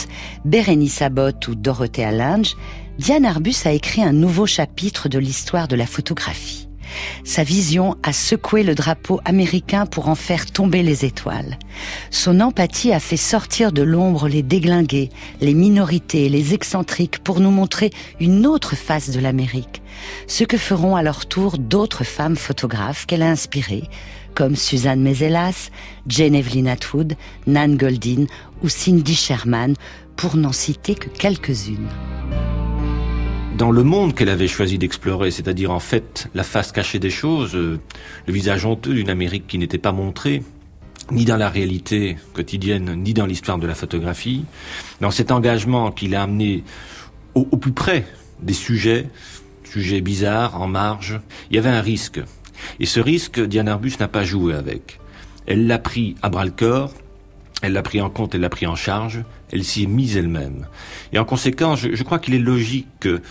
Bérénice 0.46 1.02
Abbott 1.02 1.48
ou 1.48 1.56
Dorothea 1.56 2.12
Lange, 2.12 2.56
Diane 2.98 3.26
Arbus 3.26 3.56
a 3.66 3.72
écrit 3.72 4.04
un 4.04 4.14
nouveau 4.14 4.46
chapitre 4.46 5.10
de 5.10 5.20
l'histoire 5.20 5.68
de 5.68 5.76
la 5.76 5.86
photographie. 5.86 6.63
Sa 7.24 7.44
vision 7.44 7.96
a 8.04 8.14
secoué 8.14 8.64
le 8.64 8.76
drapeau 8.76 9.20
américain 9.26 9.86
pour 9.86 10.10
en 10.10 10.16
faire 10.16 10.46
tomber 10.46 10.84
les 10.84 11.06
étoiles. 11.06 11.58
Son 12.12 12.40
empathie 12.40 12.92
a 12.92 13.00
fait 13.00 13.18
sortir 13.18 13.72
de 13.72 13.82
l'ombre 13.82 14.28
les 14.28 14.44
déglingués, 14.44 15.10
les 15.42 15.54
minorités, 15.54 16.30
les 16.30 16.54
excentriques 16.54 17.20
pour 17.20 17.40
nous 17.40 17.52
montrer 17.52 17.92
une 18.20 18.46
autre 18.46 18.76
face 18.76 19.10
de 19.10 19.20
l'Amérique. 19.20 19.82
Ce 20.28 20.44
que 20.44 20.58
feront 20.58 20.96
à 20.96 21.04
leur 21.04 21.26
tour 21.26 21.58
d'autres 21.58 22.04
femmes 22.04 22.36
photographes 22.36 23.06
qu'elle 23.06 23.24
a 23.24 23.30
inspirées, 23.30 23.90
comme 24.36 24.56
Suzanne 24.56 25.02
Mezelas, 25.02 25.70
Jane 26.08 26.36
Evelyn 26.36 26.66
Atwood, 26.66 27.16
Nan 27.48 27.78
Goldin 27.78 28.26
ou 28.64 28.70
Cindy 28.70 29.16
Sherman, 29.16 29.76
pour 30.16 30.38
n'en 30.38 30.52
citer 30.52 30.96
que 30.96 31.10
quelques-unes 31.10 31.90
dans 33.58 33.72
le 33.72 33.84
monde 33.84 34.16
qu'elle 34.16 34.30
avait 34.30 34.48
choisi 34.48 34.78
d'explorer, 34.78 35.32
c'est-à-dire 35.32 35.72
en 35.72 35.80
fait 35.80 36.28
la 36.34 36.44
face 36.44 36.72
cachée 36.72 37.00
des 37.00 37.10
choses, 37.10 37.56
euh, 37.56 37.80
le 38.28 38.34
visage 38.34 38.66
honteux 38.66 38.94
d'une 38.94 39.10
Amérique 39.10 39.48
qui 39.48 39.58
n'était 39.58 39.78
pas 39.78 39.92
montrée, 39.92 40.44
ni 41.12 41.26
dans 41.26 41.38
la 41.38 41.50
réalité 41.50 42.18
quotidienne, 42.34 42.96
ni 42.96 43.14
dans 43.14 43.26
l'histoire 43.26 43.60
de 43.60 43.68
la 43.68 43.76
photographie, 43.76 44.46
dans 45.02 45.12
cet 45.12 45.32
engagement 45.32 45.92
qui 45.92 46.08
l'a 46.08 46.24
amené 46.24 46.64
au, 47.36 47.48
au, 47.52 47.58
plus 47.58 47.74
près 47.74 48.06
des 48.42 48.54
sujets, 48.54 49.08
sujets 49.64 50.02
bizarres, 50.02 50.60
en 50.60 50.68
marge, 50.68 51.20
il 51.50 51.56
y 51.56 51.60
avait 51.60 51.70
un 51.70 51.82
risque. 51.82 52.22
Et 52.80 52.86
ce 52.86 53.00
risque, 53.00 53.40
Diane 53.40 53.68
Arbus 53.68 53.94
n'a 54.00 54.08
pas 54.08 54.24
joué 54.24 54.54
avec. 54.54 55.00
Elle 55.46 55.68
l'a 55.68 55.80
pris 55.80 56.16
à 56.22 56.30
bras 56.30 56.46
le 56.46 56.52
corps, 56.52 56.94
elle 57.62 57.74
l'a 57.74 57.84
pris 57.84 58.02
en 58.02 58.10
compte, 58.10 58.36
elle 58.36 58.42
l'a 58.42 58.50
pris 58.50 58.68
en 58.68 58.76
charge, 58.76 59.24
elle 59.54 59.64
s'y 59.64 59.84
est 59.84 59.88
mise 59.88 60.18
elle-même. 60.18 60.68
Et 61.14 61.20
en 61.20 61.26
conséquence, 61.26 61.80
je, 61.80 61.96
je 61.96 62.04
crois 62.04 62.20
qu'il 62.20 62.34
est 62.34 62.40
logique 62.40 62.88
que 63.00 63.22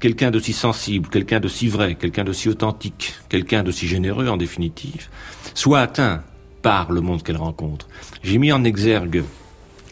quelqu'un 0.00 0.30
d'aussi 0.30 0.52
sensible, 0.52 1.08
quelqu'un 1.08 1.40
d'aussi 1.40 1.68
vrai, 1.68 1.94
quelqu'un 1.94 2.24
d'aussi 2.24 2.48
authentique, 2.48 3.14
quelqu'un 3.28 3.62
d'aussi 3.62 3.86
généreux 3.86 4.28
en 4.28 4.36
définitive, 4.36 5.08
soit 5.54 5.80
atteint 5.80 6.22
par 6.62 6.90
le 6.92 7.00
monde 7.00 7.22
qu'elle 7.22 7.36
rencontre. 7.36 7.88
J'ai 8.22 8.38
mis 8.38 8.52
en 8.52 8.64
exergue 8.64 9.22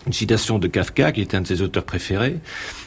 une 0.07 0.13
citation 0.13 0.59
de 0.59 0.69
Kafka, 0.69 1.13
qui 1.13 1.21
est 1.21 1.35
un 1.35 1.41
de 1.41 1.47
ses 1.47 1.63
auteurs 1.63 1.85
préférés, 1.85 2.41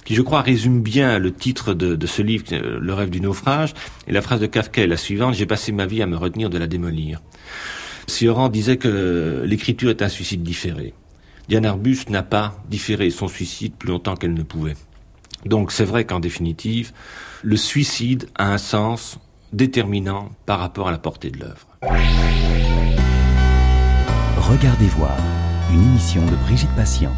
qui 0.05 0.13
je 0.13 0.21
crois 0.21 0.41
résume 0.41 0.81
bien 0.81 1.17
le 1.17 1.33
titre 1.33 1.73
de, 1.73 1.95
de 1.95 2.07
ce 2.07 2.21
livre, 2.21 2.45
euh, 2.51 2.79
Le 2.79 2.93
rêve 2.93 3.09
du 3.09 3.21
naufrage, 3.21 3.73
et 4.07 4.11
la 4.11 4.21
phrase 4.21 4.39
de 4.39 4.45
Kafka 4.45 4.83
est 4.83 4.87
la 4.87 4.97
suivante, 4.97 5.33
j'ai 5.33 5.47
passé 5.47 5.71
ma 5.71 5.85
vie 5.85 6.01
à 6.01 6.05
me 6.05 6.15
retenir 6.15 6.49
de 6.49 6.57
la 6.57 6.67
démolir. 6.67 7.21
Sioran 8.07 8.49
disait 8.49 8.77
que 8.77 9.43
l'écriture 9.45 9.89
est 9.89 10.01
un 10.01 10.09
suicide 10.09 10.43
différé. 10.43 10.93
Diane 11.47 11.65
Arbus 11.65 12.09
n'a 12.09 12.23
pas 12.23 12.55
différé 12.69 13.09
son 13.09 13.27
suicide 13.27 13.73
plus 13.75 13.89
longtemps 13.89 14.15
qu'elle 14.15 14.33
ne 14.33 14.43
pouvait. 14.43 14.75
Donc 15.45 15.71
c'est 15.71 15.85
vrai 15.85 16.05
qu'en 16.05 16.19
définitive, 16.19 16.91
le 17.41 17.55
suicide 17.55 18.27
a 18.35 18.51
un 18.51 18.57
sens 18.57 19.17
déterminant 19.53 20.29
par 20.45 20.59
rapport 20.59 20.89
à 20.89 20.91
la 20.91 20.97
portée 20.97 21.31
de 21.31 21.39
l'œuvre. 21.39 21.67
Regardez 24.37 24.87
voir, 24.87 25.15
une 25.71 25.83
émission 25.83 26.25
de 26.25 26.35
Brigitte 26.35 26.75
Patient. 26.75 27.13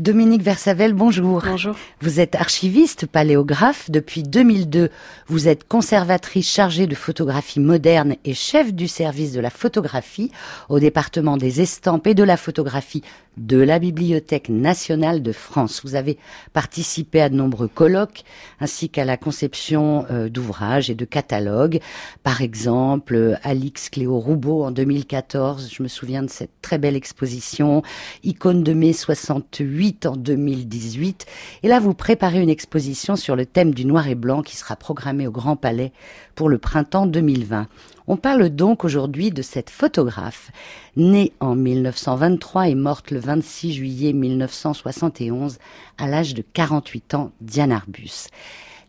Dominique 0.00 0.40
Versavel, 0.40 0.94
bonjour. 0.94 1.42
Bonjour. 1.44 1.76
Vous 2.00 2.20
êtes 2.20 2.34
archiviste, 2.34 3.04
paléographe. 3.04 3.90
Depuis 3.90 4.22
2002, 4.22 4.88
vous 5.26 5.46
êtes 5.46 5.68
conservatrice 5.68 6.50
chargée 6.50 6.86
de 6.86 6.94
photographie 6.94 7.60
moderne 7.60 8.16
et 8.24 8.32
chef 8.32 8.72
du 8.72 8.88
service 8.88 9.32
de 9.32 9.40
la 9.40 9.50
photographie 9.50 10.32
au 10.70 10.80
département 10.80 11.36
des 11.36 11.60
estampes 11.60 12.06
et 12.06 12.14
de 12.14 12.24
la 12.24 12.38
photographie 12.38 13.02
de 13.36 13.58
la 13.58 13.78
Bibliothèque 13.78 14.48
nationale 14.48 15.22
de 15.22 15.32
France. 15.32 15.80
Vous 15.84 15.94
avez 15.94 16.18
participé 16.52 17.20
à 17.20 17.28
de 17.28 17.36
nombreux 17.36 17.68
colloques 17.68 18.22
ainsi 18.60 18.88
qu'à 18.88 19.04
la 19.04 19.16
conception 19.16 20.04
euh, 20.10 20.28
d'ouvrages 20.28 20.90
et 20.90 20.94
de 20.94 21.04
catalogues. 21.04 21.80
Par 22.22 22.42
exemple, 22.42 23.14
euh, 23.14 23.36
Alix 23.42 23.88
Cléo 23.88 24.18
Roubaud 24.18 24.64
en 24.64 24.70
2014, 24.70 25.70
je 25.72 25.82
me 25.82 25.88
souviens 25.88 26.22
de 26.22 26.30
cette 26.30 26.50
très 26.60 26.78
belle 26.78 26.96
exposition, 26.96 27.82
Icône 28.24 28.62
de 28.62 28.72
mai 28.72 28.92
68 28.92 30.06
en 30.06 30.16
2018. 30.16 31.26
Et 31.62 31.68
là, 31.68 31.80
vous 31.80 31.94
préparez 31.94 32.40
une 32.40 32.50
exposition 32.50 33.16
sur 33.16 33.36
le 33.36 33.46
thème 33.46 33.74
du 33.74 33.84
noir 33.84 34.08
et 34.08 34.14
blanc 34.14 34.42
qui 34.42 34.56
sera 34.56 34.76
programmée 34.76 35.26
au 35.26 35.32
Grand 35.32 35.56
Palais 35.56 35.92
pour 36.34 36.48
le 36.48 36.58
printemps 36.58 37.06
2020. 37.06 37.68
On 38.12 38.16
parle 38.16 38.48
donc 38.48 38.84
aujourd'hui 38.84 39.30
de 39.30 39.40
cette 39.40 39.70
photographe, 39.70 40.50
née 40.96 41.32
en 41.38 41.54
1923 41.54 42.68
et 42.68 42.74
morte 42.74 43.12
le 43.12 43.20
26 43.20 43.72
juillet 43.72 44.12
1971 44.12 45.58
à 45.96 46.08
l'âge 46.08 46.34
de 46.34 46.42
48 46.42 47.14
ans, 47.14 47.30
Diane 47.40 47.70
Arbus. 47.70 48.26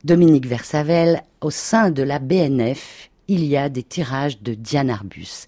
Dominique 0.04 0.48
Versavel, 0.48 1.22
au 1.40 1.52
sein 1.52 1.92
de 1.92 2.02
la 2.02 2.18
BNF, 2.18 3.12
il 3.28 3.46
y 3.46 3.58
a 3.58 3.70
des 3.70 3.84
tirages 3.84 4.42
de 4.42 4.56
Diane 4.56 4.90
Arbus. 4.90 5.46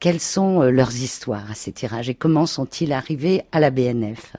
Quelles 0.00 0.18
sont 0.18 0.60
euh, 0.60 0.70
leurs 0.70 0.96
histoires 0.96 1.48
à 1.48 1.54
ces 1.54 1.70
tirages 1.70 2.08
et 2.08 2.16
comment 2.16 2.46
sont-ils 2.46 2.92
arrivés 2.92 3.44
à 3.52 3.60
la 3.60 3.70
BNF 3.70 4.34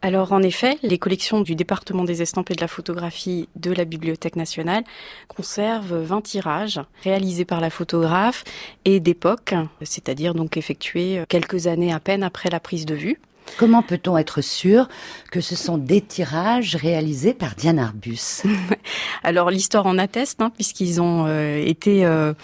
alors 0.00 0.32
en 0.32 0.42
effet, 0.42 0.78
les 0.82 0.98
collections 0.98 1.40
du 1.40 1.56
département 1.56 2.04
des 2.04 2.22
estampes 2.22 2.52
et 2.52 2.54
de 2.54 2.60
la 2.60 2.68
photographie 2.68 3.48
de 3.56 3.72
la 3.72 3.84
Bibliothèque 3.84 4.36
nationale 4.36 4.84
conservent 5.26 5.96
20 5.96 6.20
tirages 6.20 6.80
réalisés 7.02 7.44
par 7.44 7.60
la 7.60 7.68
photographe 7.68 8.44
et 8.84 9.00
d'époque, 9.00 9.54
c'est-à-dire 9.82 10.34
donc 10.34 10.56
effectués 10.56 11.24
quelques 11.28 11.66
années 11.66 11.92
à 11.92 11.98
peine 11.98 12.22
après 12.22 12.48
la 12.48 12.60
prise 12.60 12.86
de 12.86 12.94
vue. 12.94 13.20
Comment 13.56 13.82
peut-on 13.82 14.16
être 14.18 14.40
sûr 14.40 14.88
que 15.30 15.40
ce 15.40 15.56
sont 15.56 15.78
des 15.78 16.00
tirages 16.00 16.76
réalisés 16.76 17.34
par 17.34 17.54
Diane 17.54 17.78
Arbus? 17.78 18.42
Alors 19.22 19.50
l'histoire 19.50 19.86
en 19.86 19.98
atteste, 19.98 20.40
hein, 20.40 20.50
puisqu'ils 20.54 21.00
ont 21.00 21.26
euh, 21.26 21.62
été 21.64 22.04
euh, 22.04 22.34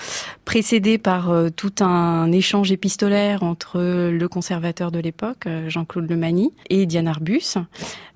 précédés 0.45 0.99
par 0.99 1.31
euh, 1.31 1.51
tout 1.51 1.73
un 1.81 2.31
échange 2.33 2.73
épistolaire 2.73 3.43
entre 3.43 3.81
le 3.81 4.29
conservateur 4.29 4.91
de 4.91 4.99
l'époque, 4.99 5.47
Jean-Claude 5.69 6.11
Lemagny, 6.11 6.53
et 6.71 6.87
Diane 6.87 7.09
Arbus. 7.09 7.57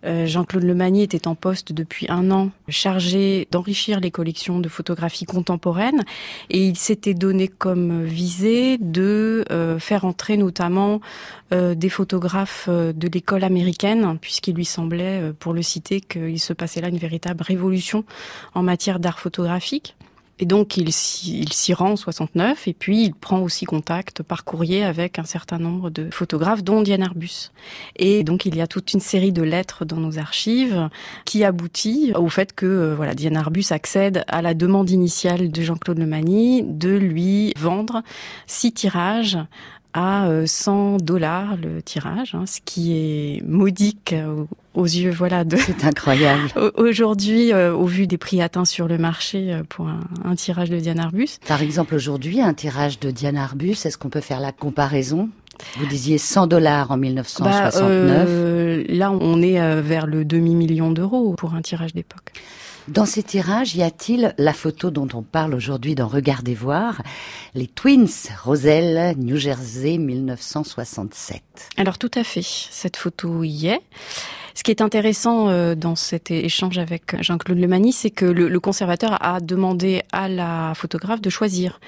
Jean-Claude 0.04 0.62
Lemagny 0.62 1.02
était 1.02 1.26
en 1.26 1.34
poste 1.34 1.72
depuis 1.72 2.06
un 2.08 2.30
an, 2.30 2.50
chargé 2.68 3.48
d'enrichir 3.50 3.98
les 3.98 4.12
collections 4.12 4.60
de 4.60 4.68
photographies 4.68 5.24
contemporaines, 5.24 6.04
et 6.50 6.64
il 6.64 6.76
s'était 6.76 7.14
donné 7.14 7.48
comme 7.48 8.04
visée 8.04 8.78
de 8.78 9.44
faire 9.80 10.04
entrer 10.04 10.36
notamment 10.36 11.00
des 11.50 11.88
photographes 11.88 12.68
de 12.68 13.08
l'école 13.08 13.44
américaine, 13.44 14.18
puisqu'il 14.20 14.54
lui 14.54 14.64
semblait, 14.64 15.32
pour 15.38 15.52
le 15.52 15.62
citer, 15.62 16.00
qu'il 16.00 16.40
se 16.40 16.52
passait 16.52 16.80
là 16.80 16.88
une 16.88 16.98
véritable 16.98 17.42
révolution 17.42 18.04
en 18.54 18.62
matière 18.62 19.00
d'art 19.00 19.18
photographique. 19.18 19.96
Et 20.40 20.46
donc 20.46 20.76
il 20.76 20.92
s'y 20.92 21.74
rend 21.74 21.92
en 21.92 21.96
69 21.96 22.68
et 22.68 22.72
puis 22.72 23.02
il 23.02 23.14
prend 23.14 23.40
aussi 23.40 23.64
contact 23.64 24.22
par 24.22 24.44
courrier 24.44 24.84
avec 24.84 25.18
un 25.18 25.24
certain 25.24 25.58
nombre 25.58 25.90
de 25.90 26.10
photographes 26.12 26.62
dont 26.62 26.82
Diane 26.82 27.02
Arbus. 27.02 27.50
Et 27.96 28.22
donc 28.22 28.46
il 28.46 28.54
y 28.56 28.60
a 28.60 28.68
toute 28.68 28.92
une 28.92 29.00
série 29.00 29.32
de 29.32 29.42
lettres 29.42 29.84
dans 29.84 29.96
nos 29.96 30.18
archives 30.18 30.88
qui 31.24 31.42
aboutit 31.44 32.12
au 32.14 32.28
fait 32.28 32.54
que 32.54 32.66
euh, 32.66 32.94
voilà 32.94 33.14
Diane 33.14 33.36
Arbus 33.36 33.64
accède 33.70 34.24
à 34.28 34.40
la 34.40 34.54
demande 34.54 34.90
initiale 34.90 35.50
de 35.50 35.62
Jean-Claude 35.62 35.98
Lemagny 35.98 36.62
de 36.62 36.90
lui 36.90 37.52
vendre 37.58 38.02
six 38.46 38.72
tirages 38.72 39.38
à 39.94 40.28
100 40.44 40.94
euh, 40.94 40.96
dollars 40.98 41.56
le 41.56 41.82
tirage, 41.82 42.34
hein, 42.34 42.44
ce 42.46 42.60
qui 42.64 42.96
est 42.96 43.42
modique 43.46 44.14
aux 44.74 44.84
yeux 44.84 45.10
voilà 45.10 45.44
de 45.44 45.56
c'est 45.56 45.84
incroyable 45.84 46.50
aujourd'hui 46.76 47.52
euh, 47.52 47.74
au 47.74 47.86
vu 47.86 48.06
des 48.06 48.18
prix 48.18 48.40
atteints 48.42 48.64
sur 48.64 48.86
le 48.86 48.98
marché 48.98 49.52
euh, 49.52 49.62
pour 49.68 49.88
un, 49.88 50.34
tirage 50.36 50.70
de 50.70 50.78
Diane 50.78 51.00
Arbus 51.00 51.38
par 51.46 51.62
exemple 51.62 51.94
aujourd'hui 51.94 52.40
un 52.40 52.54
tirage 52.54 53.00
de 53.00 53.10
Diane 53.10 53.36
Arbus 53.36 53.76
est-ce 53.84 53.98
qu'on 53.98 54.10
peut 54.10 54.20
faire 54.20 54.40
la 54.40 54.52
comparaison? 54.52 55.30
Vous 55.76 55.86
disiez 55.86 56.18
100 56.18 56.46
dollars 56.46 56.92
en 56.92 56.96
1969. 56.96 58.86
Bah, 58.86 58.94
là, 58.94 59.10
on 59.10 59.42
est 59.42 59.80
vers 59.80 60.06
le 60.06 60.24
demi-million 60.24 60.92
d'euros 60.92 61.34
pour 61.36 61.54
un 61.54 61.62
tirage 61.62 61.94
d'époque. 61.94 62.32
Dans 62.88 63.04
ces 63.04 63.22
tirages, 63.22 63.76
y 63.76 63.82
a-t-il 63.82 64.34
la 64.38 64.54
photo 64.54 64.90
dont 64.90 65.08
on 65.12 65.22
parle 65.22 65.54
aujourd'hui 65.54 65.94
dans 65.94 66.08
Regardez 66.08 66.54
voir, 66.54 67.02
les 67.54 67.66
Twins, 67.66 68.08
Roselle, 68.42 69.14
New 69.18 69.36
Jersey, 69.36 69.98
1967 69.98 71.42
Alors 71.76 71.98
tout 71.98 72.10
à 72.14 72.24
fait, 72.24 72.42
cette 72.42 72.96
photo 72.96 73.44
y 73.44 73.66
est. 73.66 73.82
Ce 74.54 74.62
qui 74.62 74.70
est 74.70 74.80
intéressant 74.80 75.50
euh, 75.50 75.74
dans 75.74 75.96
cet 75.96 76.30
échange 76.30 76.78
avec 76.78 77.22
Jean-Claude 77.22 77.58
Lemani, 77.58 77.92
c'est 77.92 78.10
que 78.10 78.24
le, 78.24 78.58
conservateur 78.58 79.22
a 79.22 79.40
demandé 79.40 80.02
à 80.10 80.28
la 80.28 80.72
photographe 80.74 81.20
de 81.20 81.30
choisir. 81.30 81.80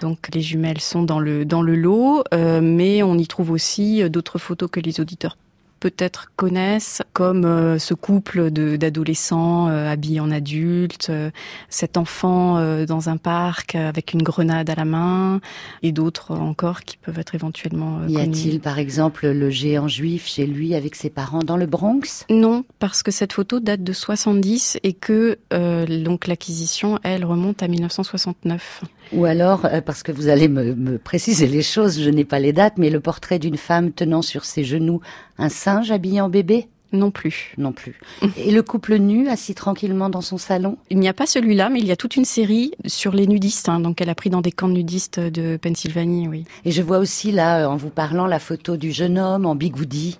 Donc 0.00 0.34
les 0.34 0.40
jumelles 0.40 0.80
sont 0.80 1.02
dans 1.02 1.20
le 1.20 1.44
dans 1.44 1.62
le 1.62 1.76
lot, 1.76 2.24
euh, 2.32 2.60
mais 2.62 3.02
on 3.02 3.18
y 3.18 3.26
trouve 3.26 3.50
aussi 3.50 4.02
euh, 4.02 4.08
d'autres 4.08 4.38
photos 4.38 4.70
que 4.70 4.80
les 4.80 5.00
auditeurs 5.00 5.36
peut-être 5.86 6.32
connaissent, 6.34 7.00
comme 7.12 7.44
euh, 7.44 7.78
ce 7.78 7.94
couple 7.94 8.50
d'adolescents 8.50 9.68
euh, 9.68 9.88
habillés 9.88 10.18
en 10.18 10.32
adultes, 10.32 11.10
euh, 11.10 11.30
cet 11.68 11.96
enfant 11.96 12.56
dans 12.86 13.08
un 13.08 13.16
parc 13.16 13.76
avec 13.76 14.12
une 14.12 14.22
grenade 14.24 14.68
à 14.68 14.74
la 14.74 14.84
main, 14.84 15.40
et 15.84 15.92
d'autres 15.92 16.32
encore 16.32 16.82
qui 16.82 16.96
peuvent 16.96 17.20
être 17.20 17.36
éventuellement 17.36 18.00
Y 18.08 18.20
a-t-il 18.20 18.60
par 18.60 18.80
exemple 18.80 19.28
le 19.28 19.48
géant 19.50 19.86
juif 19.86 20.26
chez 20.26 20.46
lui 20.46 20.74
avec 20.74 20.96
ses 20.96 21.10
parents 21.10 21.44
dans 21.44 21.56
le 21.56 21.66
Bronx? 21.66 22.24
Non, 22.30 22.64
parce 22.80 23.04
que 23.04 23.12
cette 23.12 23.32
photo 23.32 23.60
date 23.60 23.84
de 23.84 23.92
70 23.92 24.78
et 24.82 24.92
que 24.92 25.38
donc 26.02 26.26
l'acquisition, 26.26 26.98
elle, 27.04 27.24
remonte 27.24 27.62
à 27.62 27.68
1969. 27.68 28.82
Ou 29.12 29.24
alors, 29.24 29.66
parce 29.84 30.02
que 30.02 30.12
vous 30.12 30.28
allez 30.28 30.48
me, 30.48 30.74
me 30.74 30.98
préciser 30.98 31.46
les 31.46 31.62
choses, 31.62 32.00
je 32.00 32.10
n'ai 32.10 32.24
pas 32.24 32.38
les 32.38 32.52
dates, 32.52 32.78
mais 32.78 32.90
le 32.90 33.00
portrait 33.00 33.38
d'une 33.38 33.56
femme 33.56 33.92
tenant 33.92 34.22
sur 34.22 34.44
ses 34.44 34.64
genoux 34.64 35.00
un 35.38 35.48
singe 35.48 35.90
habillé 35.90 36.20
en 36.20 36.28
bébé? 36.28 36.68
Non 36.92 37.10
plus. 37.10 37.52
Non 37.58 37.72
plus. 37.72 37.98
Et 38.36 38.52
le 38.52 38.62
couple 38.62 38.96
nu 38.96 39.28
assis 39.28 39.54
tranquillement 39.54 40.08
dans 40.08 40.20
son 40.20 40.38
salon? 40.38 40.78
Il 40.88 40.98
n'y 40.98 41.08
a 41.08 41.12
pas 41.12 41.26
celui-là, 41.26 41.68
mais 41.68 41.80
il 41.80 41.86
y 41.86 41.90
a 41.90 41.96
toute 41.96 42.16
une 42.16 42.24
série 42.24 42.72
sur 42.86 43.12
les 43.12 43.26
nudistes. 43.26 43.68
Hein. 43.68 43.80
donc 43.80 44.00
elle 44.00 44.08
a 44.08 44.14
pris 44.14 44.30
dans 44.30 44.40
des 44.40 44.52
camps 44.52 44.68
nudistes 44.68 45.18
de 45.18 45.56
Pennsylvanie, 45.56 46.28
oui. 46.28 46.44
Et 46.64 46.70
je 46.70 46.82
vois 46.82 46.98
aussi 46.98 47.32
là, 47.32 47.68
en 47.68 47.76
vous 47.76 47.90
parlant, 47.90 48.26
la 48.26 48.38
photo 48.38 48.76
du 48.76 48.92
jeune 48.92 49.18
homme 49.18 49.46
en 49.46 49.54
bigoudi 49.54 50.18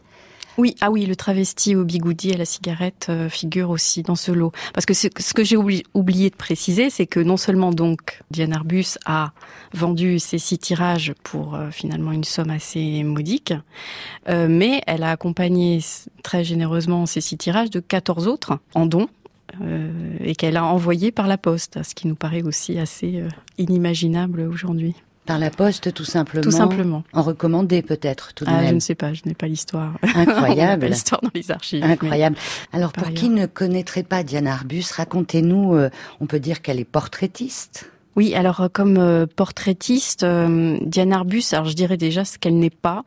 oui, 0.59 0.75
ah 0.81 0.91
oui, 0.91 1.07
le 1.07 1.17
travesti 1.17 1.77
au 1.77 1.85
bigoudi 1.85 2.31
et 2.31 2.37
la 2.37 2.45
cigarette 2.45 3.07
euh, 3.11 3.29
figure 3.29 3.71
aussi 3.71 4.03
dans 4.03 4.15
ce 4.15 4.33
lot. 4.33 4.53
Parce 4.73 4.87
que 4.87 4.95
ce 4.95 5.09
que 5.09 5.45
j'ai 5.45 5.57
oublié 5.57 6.31
de 6.31 6.37
préciser, 6.37 6.89
c'est 6.91 7.07
que 7.07 7.21
non 7.21 7.37
seulement 7.37 7.73
donc 7.73 8.23
Diane 8.31 8.55
Arbus 8.55 8.99
a 9.05 9.33
vendu 9.75 10.19
ses 10.19 10.39
six 10.39 10.59
tirages 10.59 11.13
pour 11.23 11.55
euh, 11.55 11.71
finalement 11.71 12.13
une 12.13 12.25
somme 12.25 12.51
assez 12.51 13.03
modique, 13.03 13.53
euh, 14.29 14.47
mais 14.49 14.83
elle 14.87 15.03
a 15.03 15.11
accompagné 15.11 15.81
très 16.23 16.43
généreusement 16.43 17.07
ces 17.07 17.21
six 17.21 17.37
tirages 17.37 17.71
de 17.71 17.81
14 17.81 18.27
autres 18.27 18.59
en 18.75 18.87
dons 18.87 19.09
et 20.21 20.35
qu'elle 20.35 20.57
a 20.57 20.65
envoyé 20.65 21.13
par 21.13 21.29
la 21.29 21.39
poste, 21.39 21.83
ce 21.83 21.95
qui 21.95 22.09
nous 22.09 22.17
paraît 22.17 22.43
aussi 22.43 22.79
assez 22.79 23.23
inimaginable 23.59 24.41
aujourd'hui. 24.41 24.97
Par 25.27 25.39
la 25.39 25.51
poste, 25.51 25.93
tout 25.93 26.05
simplement. 26.05 26.43
Tout 26.43 26.51
simplement. 26.51 27.05
En 27.12 27.22
recommandé, 27.22 27.83
peut-être, 27.83 28.33
tout 28.35 28.45
de 28.45 28.51
ah, 28.51 28.61
même. 28.61 28.68
Je 28.68 28.74
ne 28.74 28.81
sais 28.81 28.95
pas, 28.95 29.12
je 29.12 29.22
n'ai 29.27 29.35
pas 29.35 29.47
l'histoire. 29.47 29.95
Incroyable. 30.14 30.87
l'histoire 30.87 31.20
dans 31.20 31.31
les 31.35 31.51
archives. 31.51 31.83
Incroyable. 31.83 32.37
Alors, 32.72 32.93
pour 32.93 33.12
qui 33.12 33.29
ne 33.29 33.47
connaîtrait 33.47 34.05
pas 34.05 34.22
Diane 34.22 34.47
Arbus, 34.47 34.85
racontez-nous, 34.95 35.74
euh, 35.74 35.91
on 36.20 36.27
peut 36.27 36.41
dire 36.41 36.62
qu'elle 36.62 36.79
est 36.79 36.85
portraitiste. 36.85 37.91
Oui, 38.17 38.35
alors 38.35 38.62
euh, 38.62 38.69
comme 38.73 38.97
euh, 38.97 39.27
portraitiste, 39.27 40.23
euh, 40.23 40.79
Diane 40.81 41.12
Arbus, 41.12 41.45
alors 41.53 41.67
je 41.67 41.75
dirais 41.75 41.99
déjà 41.99 42.25
ce 42.25 42.39
qu'elle 42.39 42.59
n'est 42.59 42.71
pas. 42.71 43.05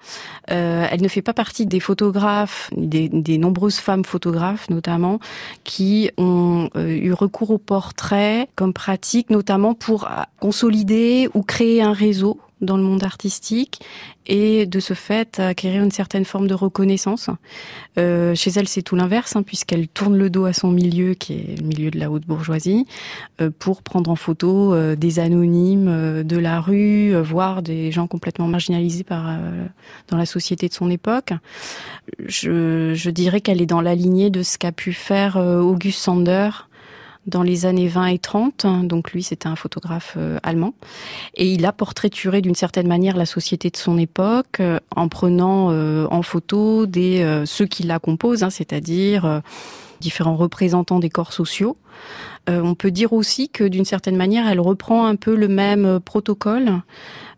elle 0.48 1.02
ne 1.02 1.08
fait 1.08 1.24
pas 1.24 1.34
partie 1.34 1.66
des 1.66 1.80
photographes, 1.80 2.70
des, 2.78 3.10
des 3.10 3.38
nombreuses 3.40 3.78
femmes 3.78 4.06
photographes 4.06 4.70
notamment, 4.70 5.20
qui 5.64 6.12
ont 6.18 6.70
eu 6.76 7.12
recours 7.14 7.52
au 7.52 7.58
portrait 7.58 8.48
comme 8.56 8.74
pratique, 8.74 9.30
notamment 9.30 9.74
pour 9.74 10.08
consolider 10.40 11.30
ou 11.34 11.42
créer 11.42 11.82
un 11.82 11.94
réseau 11.94 12.40
dans 12.62 12.78
le 12.78 12.84
monde 12.84 13.04
artistique 13.04 13.80
et 14.30 14.68
de 14.68 14.80
ce 14.80 14.94
fait 14.94 15.40
acquérir 15.40 15.84
une 15.84 15.92
certaine 15.92 16.24
forme 16.24 16.48
de 16.48 16.54
reconnaissance. 16.54 17.30
Euh, 17.98 18.36
chez 18.36 18.52
elle, 18.56 18.68
c'est 18.68 18.84
tout 18.84 18.96
l'inverse, 18.96 19.36
hein, 19.36 19.42
puisqu'elle 19.42 19.88
tourne 19.88 20.16
le 20.16 20.30
dos 20.30 20.46
à 20.46 20.54
son 20.54 20.72
milieu, 20.72 21.16
qui 21.16 21.34
est 21.34 21.60
le 21.60 21.66
milieu 21.66 21.90
de 21.90 22.00
la 22.00 22.12
haute 22.12 22.28
bourgeoisie, 22.28 22.86
euh, 23.42 23.50
pour 23.58 23.82
prendre 23.82 24.12
en 24.12 24.16
photo 24.16 24.74
euh, 24.74 24.96
des 24.96 25.20
anonymes 25.20 25.88
euh, 25.88 26.24
de 26.24 26.38
la 26.38 26.62
rue, 26.62 27.16
euh, 27.16 27.24
voire 27.24 27.64
des 27.64 27.92
gens 27.92 28.06
complètement 28.06 28.48
marginalisés 28.48 29.04
par 29.04 29.40
dans 30.10 30.18
la 30.18 30.26
société 30.26 30.68
de 30.68 30.74
son 30.74 30.90
époque. 30.90 31.34
Je, 32.28 32.94
je 32.94 33.10
dirais 33.10 33.42
qu'elle 33.42 33.62
est 33.62 33.66
dans 33.66 33.82
la 33.82 33.96
lignée 33.96 34.30
de 34.30 34.44
ce 34.44 34.58
qu'a 34.58 34.72
pu 34.72 34.94
faire 34.94 35.38
Auguste 35.38 36.00
Sander 36.00 36.50
dans 37.30 37.44
les 37.44 37.66
années 37.66 37.88
20 37.88 38.08
et 38.08 38.20
30. 38.20 38.66
Donc 38.84 39.12
lui, 39.12 39.24
c'était 39.24 39.48
un 39.48 39.56
photographe 39.56 40.16
euh, 40.18 40.38
allemand. 40.44 40.74
Et 41.36 41.52
il 41.54 41.66
a 41.66 41.72
portraituré 41.72 42.42
d'une 42.42 42.56
certaine 42.56 42.88
manière 42.88 43.16
la 43.16 43.26
société 43.26 43.70
de 43.70 43.78
son 43.78 43.98
époque 43.98 44.60
euh, 44.60 44.80
en 44.96 45.08
prenant 45.08 45.72
euh, 45.72 46.08
en 46.12 46.22
photo 46.22 46.86
des 46.86 47.00
ceux 47.46 47.66
qui 47.66 47.84
la 47.84 48.00
composent, 48.00 48.44
hein, 48.44 48.50
c'est-à-dire 48.50 49.42
différents 50.00 50.36
représentants 50.36 51.00
des 51.00 51.10
corps 51.10 51.34
sociaux. 51.34 51.78
on 52.48 52.74
peut 52.74 52.92
dire 52.92 53.14
aussi 53.14 53.50
que 53.50 53.64
d'une 53.64 53.86
certaine 53.86 54.16
manière, 54.16 54.48
elle 54.48 54.60
reprend 54.60 55.06
un 55.06 55.16
peu 55.16 55.36
le 55.36 55.48
même 55.48 56.00
protocole 56.00 56.82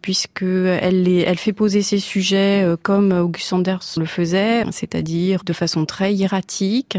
puisque 0.01 0.43
elle, 0.43 1.37
fait 1.37 1.53
poser 1.53 1.81
ses 1.81 1.99
sujets 1.99 2.63
euh, 2.63 2.75
comme 2.81 3.11
August 3.11 3.47
Sanders 3.47 3.83
le 3.97 4.05
faisait, 4.05 4.63
c'est-à-dire 4.71 5.43
de 5.43 5.53
façon 5.53 5.85
très 5.85 6.13
hiératique, 6.13 6.97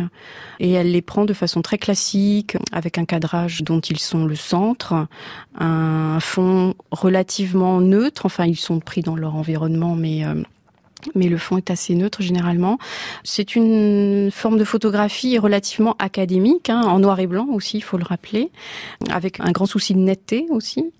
et 0.60 0.72
elle 0.72 0.92
les 0.92 1.02
prend 1.02 1.24
de 1.24 1.32
façon 1.32 1.62
très 1.62 1.78
classique, 1.78 2.56
avec 2.72 2.98
un 2.98 3.04
cadrage 3.04 3.62
dont 3.62 3.80
ils 3.80 3.98
sont 3.98 4.24
le 4.24 4.36
centre, 4.36 5.06
un 5.58 6.20
fond 6.20 6.74
relativement 6.90 7.80
neutre, 7.80 8.26
enfin 8.26 8.46
ils 8.46 8.56
sont 8.56 8.80
pris 8.80 9.02
dans 9.02 9.16
leur 9.16 9.34
environnement, 9.34 9.94
mais 9.94 10.24
euh, 10.24 10.34
mais 11.14 11.28
le 11.28 11.38
fond 11.38 11.56
est 11.56 11.70
assez 11.70 11.94
neutre 11.94 12.22
généralement. 12.22 12.78
C'est 13.24 13.56
une 13.56 14.30
forme 14.32 14.58
de 14.58 14.64
photographie 14.64 15.38
relativement 15.38 15.96
académique, 15.98 16.70
hein, 16.70 16.82
en 16.82 16.98
noir 16.98 17.20
et 17.20 17.26
blanc 17.26 17.46
aussi, 17.52 17.78
il 17.78 17.82
faut 17.82 17.96
le 17.96 18.04
rappeler, 18.04 18.50
avec 19.10 19.40
un 19.40 19.52
grand 19.52 19.66
souci 19.66 19.94
de 19.94 20.00
netteté 20.00 20.46
aussi. 20.50 20.92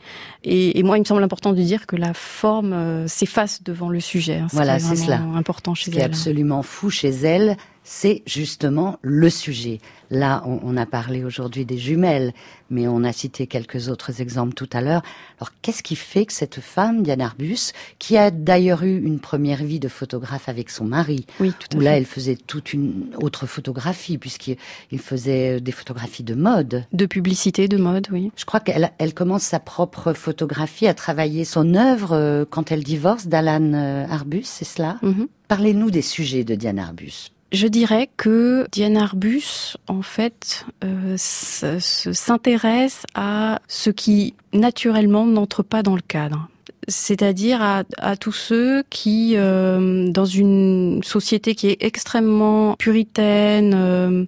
Et, 0.45 0.79
et 0.79 0.83
moi, 0.83 0.97
il 0.97 1.01
me 1.01 1.05
semble 1.05 1.23
important 1.23 1.53
de 1.53 1.63
dire 1.63 1.87
que 1.87 1.97
la 1.97 2.15
forme 2.15 2.73
euh, 2.73 3.07
s'efface 3.07 3.63
devant 3.63 3.89
le 3.89 4.01
sujet. 4.01 4.39
Hein, 4.39 4.49
voilà, 4.53 4.79
c'est 4.79 4.97
cela. 4.97 5.21
Important 5.35 5.75
chez 5.75 5.87
Ce 5.87 5.91
qui 5.91 5.99
est 5.99 6.05
absolument 6.05 6.63
fou 6.63 6.91
chez 6.91 7.11
elle, 7.11 7.57
c'est 7.85 8.23
justement 8.27 8.99
le 9.03 9.29
sujet. 9.31 9.81
Là, 10.11 10.45
on, 10.45 10.77
a 10.77 10.85
parlé 10.85 11.25
aujourd'hui 11.25 11.65
des 11.65 11.79
jumelles, 11.79 12.35
mais 12.69 12.87
on 12.87 13.03
a 13.03 13.13
cité 13.13 13.47
quelques 13.47 13.89
autres 13.89 14.21
exemples 14.21 14.53
tout 14.53 14.69
à 14.75 14.83
l'heure. 14.83 15.03
Alors, 15.39 15.53
qu'est-ce 15.63 15.83
qui 15.83 15.97
fait 15.97 16.27
que 16.27 16.35
cette 16.35 16.61
femme, 16.61 17.03
Diane 17.03 17.23
Arbus, 17.23 17.73
qui 17.99 18.19
a 18.19 18.31
d'ailleurs 18.31 18.83
eu 18.83 19.03
une 19.03 19.21
première 19.21 19.65
vie 19.65 19.81
de 19.81 19.89
photographe 19.89 20.51
avec 20.51 20.69
son 20.69 20.85
mari, 20.85 21.25
oui, 21.41 21.55
tout 21.59 21.79
où 21.79 21.81
là, 21.81 21.97
elle 21.97 22.05
faisait 22.05 22.37
toute 22.37 22.75
une 22.75 23.07
autre 23.23 23.47
photographie, 23.47 24.19
puisqu'il 24.19 24.99
faisait 24.99 25.63
des 25.63 25.73
photographies 25.73 26.25
de 26.25 26.35
mode. 26.35 26.85
De 26.93 27.07
publicité, 27.07 27.67
de 27.67 27.79
mode, 27.79 28.09
oui. 28.13 28.31
Je 28.37 28.45
crois 28.45 28.61
qu'elle 28.61 28.93
elle 28.99 29.15
commence 29.15 29.45
sa 29.45 29.61
propre 29.61 30.13
photographie, 30.13 30.87
à 30.87 30.95
travailler 30.95 31.47
son 31.47 31.75
œuvre 31.75 32.13
euh, 32.13 32.45
quand 32.49 32.71
elle 32.71 32.85
divorce 32.85 33.29
d'Alan 33.29 33.73
euh, 33.73 34.07
Arbus, 34.11 34.45
c'est 34.45 34.67
cela? 34.67 34.99
Mhm. 35.03 35.27
Parlez-nous 35.49 35.91
des 35.91 36.03
sujets 36.03 36.45
de 36.45 36.55
Diane 36.55 36.79
Arbus. 36.79 37.33
Je 37.53 37.67
dirais 37.67 38.09
que 38.17 38.67
Diane 38.73 38.97
Arbus, 38.97 39.77
en 39.87 40.01
fait, 40.01 40.65
euh, 40.85 41.17
s'intéresse 41.19 43.03
à 43.15 43.61
ce 43.69 43.91
qui 43.91 44.35
naturellement 44.55 45.27
n'entre 45.27 45.63
pas 45.63 45.83
dans 45.83 45.95
le 45.95 46.01
cadre. 46.01 46.49
C'est-à-dire 46.89 47.63
à, 47.63 48.17
tous 48.17 48.33
ceux 48.33 48.83
qui, 48.89 49.35
euh, 49.37 50.09
dans 50.09 50.25
une 50.25 51.01
société 51.05 51.55
qui 51.55 51.69
est 51.69 51.77
extrêmement 51.85 52.75
puritaine, 52.77 53.75
euh, 53.77 54.25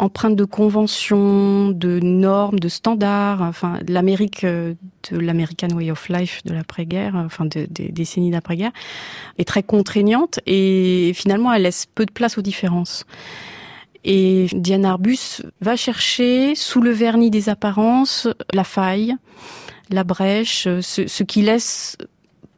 empreinte 0.00 0.34
de 0.34 0.44
conventions, 0.44 1.68
de 1.68 2.00
normes, 2.00 2.58
de 2.58 2.68
standards, 2.68 3.42
enfin 3.42 3.78
l'Amérique, 3.86 4.44
euh, 4.44 4.74
de 5.10 5.18
l'American 5.18 5.68
Way 5.68 5.90
of 5.90 6.08
Life 6.08 6.40
de 6.44 6.54
l'après-guerre, 6.54 7.14
enfin 7.14 7.44
des 7.44 7.66
décennies 7.66 8.30
d'après-guerre, 8.30 8.72
est 9.38 9.46
très 9.46 9.62
contraignante 9.62 10.40
et 10.46 11.12
finalement 11.14 11.52
elle 11.52 11.62
laisse 11.62 11.86
peu 11.94 12.06
de 12.06 12.12
place 12.12 12.38
aux 12.38 12.42
différences. 12.42 13.04
Et 14.04 14.46
Diane 14.52 14.86
Arbus 14.86 15.42
va 15.60 15.76
chercher 15.76 16.54
sous 16.54 16.80
le 16.80 16.90
vernis 16.90 17.30
des 17.30 17.50
apparences 17.50 18.26
la 18.54 18.64
faille, 18.64 19.14
la 19.90 20.04
brèche, 20.04 20.66
ce, 20.80 21.06
ce 21.06 21.22
qui 21.22 21.42
laisse 21.42 21.98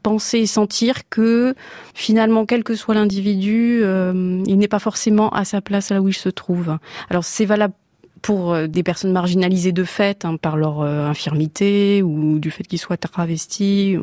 penser 0.02 0.38
et 0.38 0.46
sentir 0.46 1.08
que 1.08 1.54
finalement, 1.94 2.46
quel 2.46 2.64
que 2.64 2.74
soit 2.74 2.94
l'individu, 2.94 3.80
euh, 3.82 4.42
il 4.46 4.58
n'est 4.58 4.68
pas 4.68 4.78
forcément 4.78 5.30
à 5.30 5.44
sa 5.44 5.60
place 5.60 5.90
là 5.90 6.00
où 6.00 6.08
il 6.08 6.14
se 6.14 6.28
trouve. 6.28 6.76
Alors 7.08 7.24
c'est 7.24 7.44
valable 7.44 7.74
pour 8.20 8.52
euh, 8.52 8.66
des 8.66 8.82
personnes 8.82 9.12
marginalisées 9.12 9.72
de 9.72 9.84
fait 9.84 10.24
hein, 10.24 10.36
par 10.36 10.56
leur 10.56 10.80
euh, 10.80 11.06
infirmité 11.06 12.02
ou 12.02 12.38
du 12.38 12.50
fait 12.50 12.64
qu'ils 12.64 12.78
soient 12.78 12.96
travestis. 12.96 13.96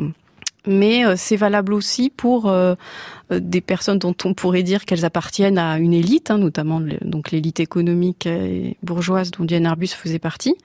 Mais 0.68 1.04
c'est 1.16 1.38
valable 1.38 1.74
aussi 1.74 2.10
pour 2.10 2.54
des 3.32 3.62
personnes 3.62 3.97
dont 3.97 4.14
on 4.26 4.34
pourrait 4.34 4.62
dire 4.62 4.84
qu'elles 4.84 5.06
appartiennent 5.06 5.58
à 5.58 5.80
une 5.80 5.93
élite, 5.93 6.32
hein, 6.32 6.38
notamment 6.38 6.82
donc 7.02 7.32
l'élite 7.32 7.62
économique 7.62 8.26
et 8.26 8.76
bourgeoise 8.84 9.32
dont 9.32 9.45
Diane 9.45 9.66
Arbus 9.66 9.88
faisait 9.88 10.20
partie 10.20 10.56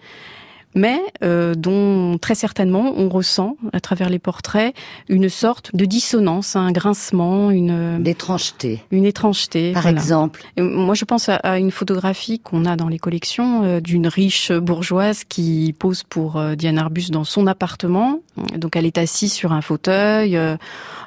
mais 0.74 1.00
euh, 1.22 1.54
dont 1.54 2.18
très 2.18 2.34
certainement 2.34 2.92
on 2.96 3.08
ressent 3.08 3.56
à 3.72 3.80
travers 3.80 4.10
les 4.10 4.18
portraits 4.18 4.74
une 5.08 5.28
sorte 5.28 5.74
de 5.74 5.84
dissonance, 5.84 6.56
un 6.56 6.72
grincement, 6.72 7.50
une 7.50 8.02
d'étrangeté, 8.02 8.82
une 8.90 9.04
étrangeté. 9.04 9.72
Par 9.72 9.86
exemple, 9.86 10.42
moi 10.58 10.94
je 10.94 11.04
pense 11.04 11.28
à, 11.28 11.58
une 11.58 11.70
photographie 11.70 12.40
qu'on 12.40 12.64
a 12.64 12.76
dans 12.76 12.88
les 12.88 12.98
collections 12.98 13.62
euh, 13.62 13.80
d'une 13.80 14.08
riche 14.08 14.52
bourgeoise 14.52 15.24
qui 15.24 15.74
pose 15.78 16.02
pour 16.02 16.36
euh, 16.36 16.54
Diane 16.54 16.78
Arbus 16.78 17.10
dans 17.10 17.24
son 17.24 17.46
appartement. 17.46 18.20
Donc 18.56 18.74
elle 18.74 18.86
est 18.86 18.98
assise 18.98 19.32
sur 19.32 19.52
un 19.52 19.60
fauteuil 19.60 20.38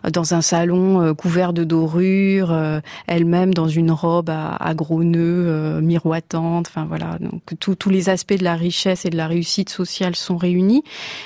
dans 0.10 0.34
un 0.34 0.42
salon 0.42 1.14
couvert 1.14 1.52
de 1.52 1.66
dorures, 1.66 2.56
elle-même 3.06 3.54
dans 3.54 3.68
une 3.68 3.92
robe 3.92 4.30
à, 4.30 4.56
à 4.56 4.74
gros 4.74 5.04
nœuds 5.04 5.82
miroitante. 5.82 6.68
Enfin 6.70 6.86
voilà, 6.86 7.18
donc 7.20 7.42
tous 7.60 7.90
les 7.90 8.08
aspects 8.08 8.38
de 8.38 8.46
la 8.46 8.56
richesse 8.56 9.04
et 9.04 9.10
de 9.10 9.18
la 9.18 9.28
réussite 9.28 9.57
sociales 9.66 10.16
sont 10.16 10.38
réunies, 10.38 10.84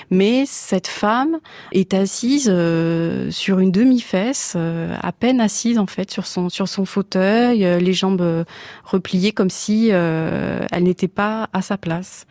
mais 0.10 0.46
cette 0.46 0.88
femme 0.88 1.40
est 1.72 1.94
assise 1.94 2.50
euh, 2.50 3.30
sur 3.32 3.60
une 3.60 3.72
demi-fesse, 3.72 4.54
euh, 4.56 4.96
à 5.02 5.12
peine 5.12 5.42
assise 5.42 5.78
en 5.78 5.88
fait 5.88 6.12
sur 6.12 6.26
son 6.26 6.50
sur 6.50 6.68
son 6.68 6.86
fauteuil, 6.86 7.66
euh, 7.66 7.80
les 7.80 7.94
jambes 7.94 8.46
repliées 8.84 9.32
comme 9.32 9.50
si 9.50 9.90
elle 9.90 10.84
n'était 10.84 11.08
pas 11.08 11.50
à 11.54 11.62
sa 11.62 11.78
place. 11.78 12.26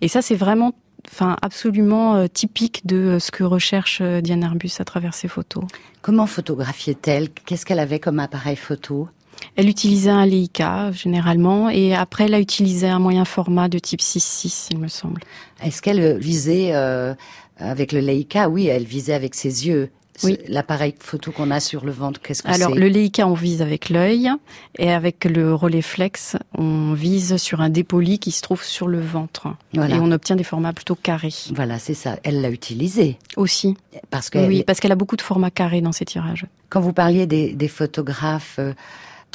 Et 0.00 0.08
ça, 0.08 0.22
c'est 0.22 0.34
vraiment 0.34 0.74
enfin 1.08 1.36
absolument 1.40 2.26
typique 2.28 2.86
de 2.86 3.18
ce 3.20 3.30
que 3.30 3.44
recherche 3.44 4.02
Diane 4.02 4.44
Arbus 4.44 4.72
à 4.78 4.84
travers 4.84 5.14
ses 5.14 5.28
photos. 5.28 5.64
Comment 6.02 6.26
photographiait-elle? 6.26 7.30
Qu'est-ce 7.30 7.64
qu'elle 7.64 7.78
avait 7.78 8.00
comme 8.00 8.18
appareil 8.18 8.56
photo? 8.56 9.08
Elle 9.56 9.68
utilisait 9.68 10.10
un 10.10 10.26
Leica 10.26 10.92
généralement 10.92 11.70
et 11.70 11.94
après 11.94 12.24
elle 12.24 12.34
a 12.34 12.40
utilisé 12.40 12.88
un 12.88 12.98
moyen 12.98 13.24
format 13.24 13.68
de 13.68 13.78
type 13.78 14.00
6.6 14.00 14.68
il 14.72 14.78
me 14.78 14.88
semble. 14.88 15.22
Est-ce 15.62 15.82
qu'elle 15.82 16.18
visait 16.18 16.74
euh, 16.74 17.14
avec 17.58 17.92
le 17.92 18.00
Leica? 18.00 18.48
Oui, 18.48 18.66
elle 18.66 18.84
visait 18.84 19.14
avec 19.14 19.34
ses 19.34 19.66
yeux. 19.66 19.90
Oui. 20.22 20.38
L'appareil 20.48 20.94
photo 20.98 21.30
qu'on 21.30 21.50
a 21.50 21.60
sur 21.60 21.84
le 21.84 21.92
ventre, 21.92 22.20
qu'est-ce 22.22 22.42
que 22.42 22.48
c'est? 22.50 22.62
Alors 22.62 22.74
le 22.74 22.88
Leica, 22.88 23.26
on 23.26 23.34
vise 23.34 23.60
avec 23.60 23.90
l'œil 23.90 24.30
et 24.78 24.90
avec 24.90 25.26
le 25.26 25.54
relais 25.54 25.82
flex, 25.82 26.36
on 26.56 26.94
vise 26.94 27.36
sur 27.36 27.60
un 27.60 27.68
dépoli 27.68 28.18
qui 28.18 28.30
se 28.30 28.40
trouve 28.40 28.62
sur 28.64 28.88
le 28.88 29.00
ventre 29.00 29.48
et 29.74 29.78
on 29.78 30.10
obtient 30.12 30.36
des 30.36 30.44
formats 30.44 30.72
plutôt 30.72 30.94
carrés. 30.94 31.34
Voilà, 31.54 31.78
c'est 31.78 31.94
ça. 31.94 32.18
Elle 32.22 32.40
l'a 32.40 32.50
utilisé 32.50 33.18
aussi. 33.36 33.76
Parce 34.10 34.30
que 34.30 34.38
oui, 34.38 34.64
parce 34.66 34.80
qu'elle 34.80 34.92
a 34.92 34.96
beaucoup 34.96 35.16
de 35.16 35.22
formats 35.22 35.50
carrés 35.50 35.82
dans 35.82 35.92
ses 35.92 36.06
tirages. 36.06 36.46
Quand 36.70 36.80
vous 36.80 36.92
parliez 36.92 37.26
des, 37.26 37.52
des 37.52 37.68
photographes. 37.68 38.56
Euh, 38.58 38.72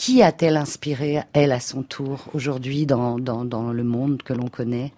qui 0.01 0.23
a-t-elle 0.23 0.57
inspiré, 0.57 1.19
elle, 1.33 1.51
à 1.51 1.59
son 1.59 1.83
tour, 1.83 2.25
aujourd'hui, 2.33 2.87
dans, 2.87 3.19
dans, 3.19 3.45
dans 3.45 3.71
le 3.71 3.83
monde 3.83 4.23
que 4.23 4.33
l'on 4.33 4.47
connaît? 4.47 4.93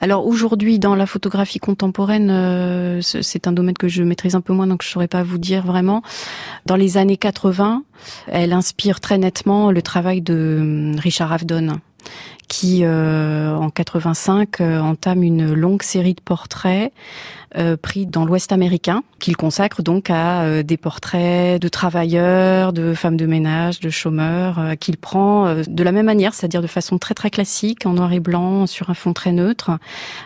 Alors 0.00 0.24
aujourd'hui, 0.24 0.78
dans 0.78 0.94
la 0.94 1.06
photographie 1.06 1.58
contemporaine, 1.58 2.30
euh, 2.30 3.00
c'est 3.02 3.48
un 3.48 3.52
domaine 3.52 3.76
que 3.76 3.88
je 3.88 4.04
maîtrise 4.04 4.36
un 4.36 4.40
peu 4.40 4.52
moins, 4.52 4.68
donc 4.68 4.84
je 4.84 4.88
saurais 4.88 5.08
pas 5.08 5.24
vous 5.24 5.38
dire 5.38 5.66
vraiment. 5.66 6.02
Dans 6.64 6.76
les 6.76 6.96
années 6.96 7.16
80, 7.16 7.82
elle 8.28 8.52
inspire 8.52 9.00
très 9.00 9.18
nettement 9.18 9.72
le 9.72 9.82
travail 9.82 10.20
de 10.20 10.58
hum, 10.60 10.96
Richard 11.00 11.32
Avedon, 11.32 11.80
qui 12.46 12.84
euh, 12.84 13.56
en 13.56 13.68
85 13.68 14.60
euh, 14.60 14.78
entame 14.78 15.24
une 15.24 15.52
longue 15.54 15.82
série 15.82 16.14
de 16.14 16.20
portraits 16.20 16.92
euh, 17.56 17.76
pris 17.76 18.06
dans 18.06 18.24
l'Ouest 18.24 18.52
américain, 18.52 19.02
qu'il 19.18 19.36
consacre 19.36 19.82
donc 19.82 20.08
à 20.08 20.42
euh, 20.42 20.62
des 20.62 20.76
portraits 20.76 21.60
de 21.60 21.66
travailleurs, 21.66 22.72
de 22.72 22.94
femmes 22.94 23.16
de 23.16 23.26
ménage, 23.26 23.80
de 23.80 23.90
chômeurs, 23.90 24.60
euh, 24.60 24.74
qu'il 24.76 24.96
prend 24.96 25.56
de 25.66 25.82
la 25.82 25.90
même 25.90 26.06
manière, 26.06 26.32
c'est-à-dire 26.32 26.62
de 26.62 26.68
façon 26.68 26.98
très 26.98 27.14
très 27.14 27.28
classique, 27.28 27.86
en 27.86 27.94
noir 27.94 28.12
et 28.12 28.20
blanc, 28.20 28.68
sur 28.68 28.88
un 28.88 28.94
fond 28.94 29.12
très 29.12 29.32
neutre, 29.32 29.72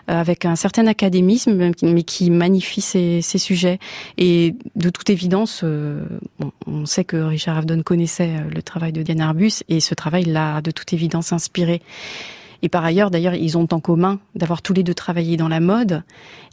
avec 0.07 0.45
un 0.45 0.55
certain 0.55 0.87
académisme, 0.87 1.73
mais 1.83 2.03
qui 2.03 2.31
magnifie 2.31 2.83
ces, 2.83 3.23
ces 3.23 3.39
sujets. 3.39 3.79
Et 4.19 4.55
de 4.77 4.91
toute 4.91 5.09
évidence, 5.09 5.65
on 6.67 6.87
sait 6.87 7.05
que 7.05 7.17
Richard 7.17 7.57
Avedon 7.57 7.83
connaissait 7.83 8.33
le 8.55 8.63
travail 8.63 8.93
de 8.93 9.03
Diane 9.03 9.23
Arbus, 9.23 9.63
et 9.71 9.81
ce 9.81 9.95
travail 9.95 10.25
l'a 10.25 10.61
de 10.61 10.71
toute 10.71 10.93
évidence 10.93 11.33
inspiré. 11.33 11.81
Et 12.65 12.71
par 12.71 12.83
ailleurs, 12.83 13.11
d'ailleurs, 13.11 13.35
ils 13.35 13.59
ont 13.59 13.69
en 13.73 13.79
commun 13.79 14.19
d'avoir 14.35 14.63
tous 14.63 14.73
les 14.73 14.83
deux 14.83 14.95
travaillé 14.95 15.37
dans 15.37 15.49
la 15.49 15.61
mode. 15.61 16.03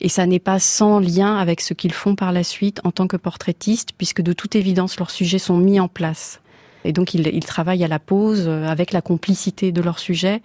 Et 0.02 0.10
ça 0.10 0.26
n'est 0.26 0.40
pas 0.40 0.60
sans 0.60 1.00
lien 1.00 1.38
avec 1.38 1.62
ce 1.62 1.74
qu'ils 1.74 1.94
font 1.94 2.16
par 2.16 2.34
la 2.34 2.44
suite 2.44 2.82
en 2.84 2.92
tant 2.92 3.08
que 3.08 3.16
portraitistes, 3.16 3.92
puisque 3.98 4.22
de 4.22 4.34
toute 4.34 4.58
évidence, 4.58 5.00
leurs 5.00 5.10
sujets 5.10 5.40
sont 5.40 5.56
mis 5.56 5.80
en 5.80 5.88
place. 5.88 6.42
Et 6.84 6.92
donc, 6.92 7.14
ils, 7.14 7.46
travaillent 7.46 7.86
à 7.86 7.88
la 7.88 8.00
pose 8.00 8.44
euh, 8.46 8.68
avec 8.68 8.92
la 8.92 9.02
complicité 9.02 9.72
de 9.72 9.82
leur 9.82 10.00
sujet. 10.00 10.42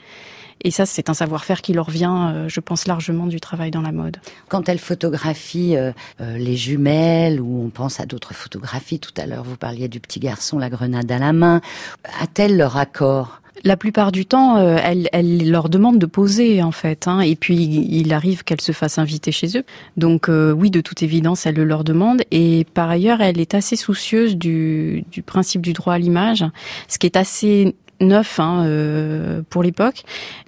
Et 0.62 0.70
ça, 0.70 0.86
c'est 0.86 1.10
un 1.10 1.14
savoir-faire 1.14 1.62
qui 1.62 1.72
leur 1.72 1.90
vient, 1.90 2.30
euh, 2.30 2.48
je 2.48 2.60
pense, 2.60 2.86
largement 2.86 3.26
du 3.26 3.40
travail 3.40 3.72
dans 3.72 3.82
la 3.82 3.90
mode. 3.90 4.18
Quand 4.48 4.68
elle 4.68 4.78
photographie 4.78 5.76
euh, 5.76 5.90
les 6.20 6.54
jumelles, 6.54 7.40
ou 7.40 7.64
on 7.64 7.70
pense 7.70 7.98
à 7.98 8.06
d'autres 8.06 8.34
photographies, 8.34 9.00
tout 9.00 9.14
à 9.16 9.26
l'heure 9.26 9.42
vous 9.42 9.56
parliez 9.56 9.88
du 9.88 9.98
petit 9.98 10.20
garçon, 10.20 10.60
la 10.60 10.70
grenade 10.70 11.10
à 11.10 11.18
la 11.18 11.32
main, 11.32 11.60
a-t-elle 12.20 12.56
leur 12.56 12.76
accord? 12.76 13.40
La 13.64 13.76
plupart 13.76 14.12
du 14.12 14.26
temps, 14.26 14.58
euh, 14.58 14.76
elle, 14.82 15.08
elle, 15.12 15.50
leur 15.50 15.68
demande 15.68 15.98
de 15.98 16.06
poser 16.06 16.62
en 16.62 16.72
fait, 16.72 17.08
hein, 17.08 17.20
et 17.20 17.36
puis 17.36 17.56
il 17.56 18.12
arrive 18.12 18.44
qu'elle 18.44 18.60
se 18.60 18.72
fasse 18.72 18.98
inviter 18.98 19.32
chez 19.32 19.58
eux. 19.58 19.64
Donc 19.96 20.28
euh, 20.28 20.52
oui, 20.52 20.70
de 20.70 20.80
toute 20.80 21.02
évidence, 21.02 21.46
elle 21.46 21.56
le 21.56 21.64
leur 21.64 21.84
demande. 21.84 22.22
Et 22.30 22.66
par 22.74 22.90
ailleurs, 22.90 23.20
elle 23.20 23.40
est 23.40 23.54
assez 23.54 23.76
soucieuse 23.76 24.36
du, 24.36 25.04
du 25.10 25.22
principe 25.22 25.62
du 25.62 25.72
droit 25.72 25.94
à 25.94 25.98
l'image, 25.98 26.44
ce 26.88 26.98
qui 26.98 27.06
est 27.06 27.16
assez 27.16 27.74
neuf 28.00 28.40
hein, 28.40 28.64
euh, 28.64 29.42
pour 29.48 29.62
l'époque. 29.62 30.02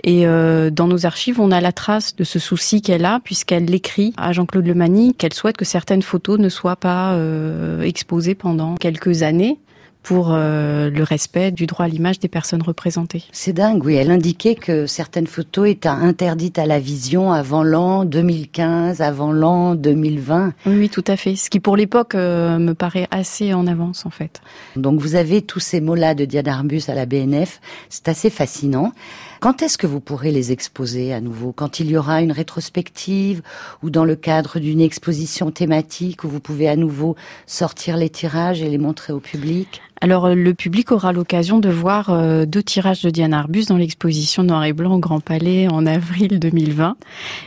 Et 0.04 0.26
euh, 0.26 0.70
dans 0.70 0.86
nos 0.86 1.06
archives, 1.06 1.40
on 1.40 1.50
a 1.50 1.61
la 1.61 1.72
trace 1.72 2.16
de 2.16 2.24
ce 2.24 2.38
souci 2.38 2.82
qu'elle 2.82 3.04
a, 3.04 3.20
puisqu'elle 3.20 3.64
l'écrit 3.64 4.12
à 4.16 4.32
Jean-Claude 4.32 4.66
Lemanie 4.66 5.14
qu'elle 5.14 5.34
souhaite 5.34 5.56
que 5.56 5.64
certaines 5.64 6.02
photos 6.02 6.38
ne 6.38 6.48
soient 6.48 6.76
pas 6.76 7.14
euh, 7.14 7.82
exposées 7.82 8.34
pendant 8.34 8.74
quelques 8.76 9.22
années 9.22 9.59
pour 10.03 10.32
euh, 10.32 10.90
le 10.90 11.03
respect 11.03 11.51
du 11.51 11.66
droit 11.66 11.84
à 11.84 11.88
l'image 11.88 12.18
des 12.18 12.28
personnes 12.28 12.62
représentées. 12.62 13.24
C'est 13.32 13.53
dingue, 13.53 13.84
oui. 13.84 13.94
Elle 13.94 14.11
indiquait 14.11 14.55
que 14.55 14.86
certaines 14.86 15.26
photos 15.26 15.68
étaient 15.68 15.88
interdites 15.88 16.59
à 16.59 16.66
la 16.66 16.78
vision 16.78 17.32
avant 17.32 17.62
l'an 17.62 18.05
2015, 18.05 19.01
avant 19.01 19.32
l'an 19.32 19.74
2020. 19.74 20.55
Oui, 20.66 20.76
oui, 20.78 20.88
tout 20.88 21.05
à 21.07 21.16
fait. 21.16 21.36
Ce 21.36 21.51
qui 21.51 21.61
pour 21.61 21.76
l'époque 21.76 22.14
euh, 22.14 22.59
me 22.59 22.74
paraît 22.74 23.09
assez 23.11 23.53
en 23.53 23.66
avance 23.66 24.07
en 24.07 24.11
fait. 24.11 24.40
Donc 24.76 25.01
vous 25.01 25.14
avez 25.14 25.42
tous 25.42 25.61
ces 25.61 25.80
mots-là 25.80 26.14
de 26.14 26.24
Diane 26.24 26.49
Arbus 26.49 26.82
à 26.88 26.94
la 26.94 27.07
BNF. 27.07 27.61
C'est 27.88 28.09
assez 28.09 28.30
fascinant. 28.30 28.92
Quand 29.41 29.62
est-ce 29.62 29.78
que 29.78 29.86
vous 29.86 30.01
pourrez 30.01 30.32
les 30.32 30.51
exposer 30.51 31.12
à 31.12 31.20
nouveau 31.20 31.53
Quand 31.53 31.78
il 31.78 31.89
y 31.89 31.97
aura 31.97 32.22
une 32.22 32.32
rétrospective 32.32 33.41
ou 33.84 33.91
dans 33.91 34.05
le 34.05 34.16
cadre 34.16 34.59
d'une 34.59 34.80
exposition 34.80 35.53
thématique 35.53 36.24
où 36.24 36.28
vous 36.28 36.41
pouvez 36.41 36.68
à 36.68 36.74
nouveau 36.74 37.14
sortir 37.47 37.97
les 37.97 38.11
tirages 38.11 38.62
et 38.62 38.68
les 38.68 38.78
montrer 38.78 39.12
au 39.12 39.20
public 39.20 39.80
alors 40.01 40.26
euh, 40.26 40.34
le 40.34 40.55
public 40.55 40.93
aura 40.93 41.12
l'occasion 41.12 41.59
de 41.59 41.68
voir 41.68 42.11
euh, 42.11 42.47
deux 42.47 42.62
tirages 42.62 43.03
de 43.03 43.11
Diane 43.11 43.34
Arbus 43.34 43.64
dans 43.66 43.76
l'exposition 43.76 44.45
Noir 44.45 44.64
et 44.64 44.72
Blanc 44.72 44.95
au 44.95 44.99
Grand 45.01 45.18
Palais 45.18 45.66
en 45.68 45.86
avril 45.86 46.39
2020. 46.39 46.97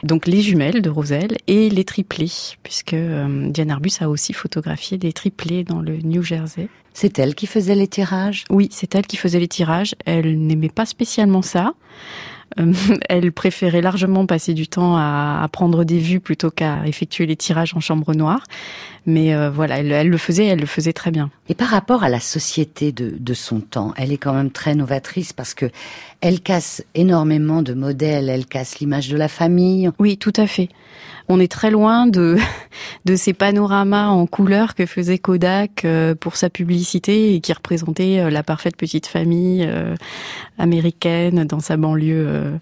Donc 0.04 0.28
les 0.28 0.42
jumelles 0.42 0.82
de 0.82 0.90
Roselle 0.90 1.38
et 1.48 1.70
les 1.70 1.86
triplés, 1.86 2.32
puisque 2.62 2.94
euh, 2.94 3.50
Diane 3.50 3.72
Arbus 3.72 3.94
a 4.02 4.10
aussi 4.10 4.34
photographié 4.34 4.98
des 4.98 5.14
triplés 5.14 5.64
dans 5.64 5.82
le 5.82 5.98
New 5.98 6.24
Jersey. 6.24 6.68
C'est 6.94 7.20
elle 7.20 7.36
qui 7.36 7.48
faisait 7.48 7.76
les 7.76 7.88
tirages? 7.88 8.44
Oui, 8.50 8.68
c'est 8.72 8.96
elle 8.96 9.08
qui 9.08 9.18
faisait 9.18 9.40
les 9.40 9.48
tirages. 9.48 9.96
Elle 10.06 10.40
n'aimait 10.46 10.70
pas 10.70 10.86
spécialement 10.86 11.42
ça. 11.42 11.74
Euh, 12.60 12.74
elle 13.10 13.32
préférait 13.32 13.82
largement 13.82 14.26
passer 14.26 14.54
du 14.54 14.68
temps 14.68 14.98
à, 14.98 15.48
prendre 15.52 15.84
des 15.84 16.00
vues 16.00 16.20
plutôt 16.20 16.52
qu'à 16.52 16.86
effectuer 16.86 17.26
les 17.26 17.36
tirages 17.36 17.74
en 17.76 17.80
chambre 17.80 18.14
noire. 18.14 18.44
Mais 19.06 19.34
euh, 19.34 19.50
voilà, 19.50 19.80
elle, 19.80 20.10
le 20.10 20.18
faisait, 20.18 20.46
elle 20.46 20.60
le 20.60 20.68
faisait 20.68 20.94
très 20.94 21.10
bien. 21.10 21.32
Et 21.50 21.56
par 21.56 21.70
rapport 21.70 22.04
à 22.04 22.10
la 22.10 22.20
société 22.20 22.92
de, 22.92 23.14
de 23.18 23.34
son 23.34 23.60
temps, 23.60 23.94
elle 23.98 24.12
est 24.12 24.18
quand 24.18 24.34
même 24.34 24.52
très 24.52 24.76
novatrice 24.76 25.34
parce 25.34 25.54
que 25.54 25.66
elle 26.22 26.40
casse 26.40 26.84
énormément 26.94 27.64
de 27.64 27.74
modèles, 27.74 28.30
elle 28.30 28.46
casse 28.46 28.80
l'image 28.80 29.10
de 29.10 29.18
la 29.18 29.28
famille. 29.28 29.90
Oui, 29.98 30.18
tout 30.18 30.34
à 30.38 30.46
fait. 30.46 30.70
On 31.28 31.40
est 31.40 31.52
très 31.52 31.72
loin 31.72 32.08
de 32.08 32.38
de 33.06 33.16
ces 33.16 33.34
panoramas 33.34 34.08
en 34.08 34.26
couleur 34.28 34.76
que 34.76 34.86
faisait 34.86 35.18
Kodak 35.18 35.86
euh, 35.86 36.14
pour 36.14 36.36
sa 36.36 36.50
publicité 36.50 37.34
et 37.34 37.42
qui 37.42 37.54
représentait 37.54 38.20
euh, 38.20 38.30
la 38.30 38.44
parfaite 38.44 38.76
petite 38.76 39.08
famille 39.08 39.66
euh, 39.68 39.96
américaine 40.58 41.46
dans 41.46 41.60
sa 41.60 41.78
banlieue 41.78 42.60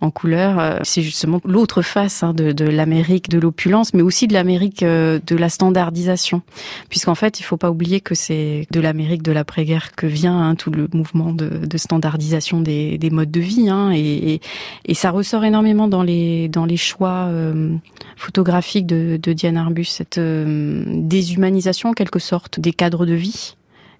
en 0.00 0.10
couleur. 0.10 0.58
Euh, 0.58 0.78
c'est 0.84 1.02
justement 1.02 1.40
l'autre 1.44 1.82
face 1.82 2.22
hein, 2.22 2.32
de, 2.32 2.52
de 2.52 2.64
l'Amérique 2.64 3.28
de 3.28 3.38
l'opulence, 3.38 3.94
mais 3.94 4.02
aussi 4.02 4.28
de 4.28 4.32
l'Amérique 4.32 4.82
euh, 4.82 5.18
de 5.26 5.36
la 5.36 5.48
standardisation. 5.48 6.42
Puisqu'en 6.88 7.14
fait, 7.14 7.40
il 7.40 7.42
faut 7.42 7.56
pas 7.56 7.70
oublier 7.70 8.00
que 8.00 8.14
c'est 8.14 8.66
de 8.70 8.80
l'Amérique 8.80 9.22
de 9.22 9.32
l'après-guerre 9.32 9.94
que 9.96 10.06
vient 10.06 10.38
hein, 10.38 10.54
tout 10.54 10.70
le 10.70 10.88
mouvement 10.92 11.32
de, 11.32 11.48
de 11.48 11.78
standardisation 11.78 12.60
des, 12.60 12.98
des, 12.98 13.10
modes 13.10 13.30
de 13.30 13.40
vie. 13.40 13.68
Hein, 13.68 13.90
et, 13.92 14.40
et, 14.84 14.94
ça 14.94 15.10
ressort 15.10 15.44
énormément 15.44 15.88
dans 15.88 16.02
les, 16.02 16.48
dans 16.48 16.64
les 16.64 16.76
choix 16.76 17.26
euh, 17.28 17.74
photographiques 18.16 18.86
de, 18.86 19.18
de, 19.20 19.32
Diane 19.32 19.56
Arbus, 19.56 19.84
cette 19.84 20.18
déshumanisation 20.18 21.90
en 21.90 21.92
quelque 21.92 22.18
sorte 22.18 22.58
des 22.60 22.72
cadres 22.72 23.06
de 23.06 23.14
vie, 23.14 23.56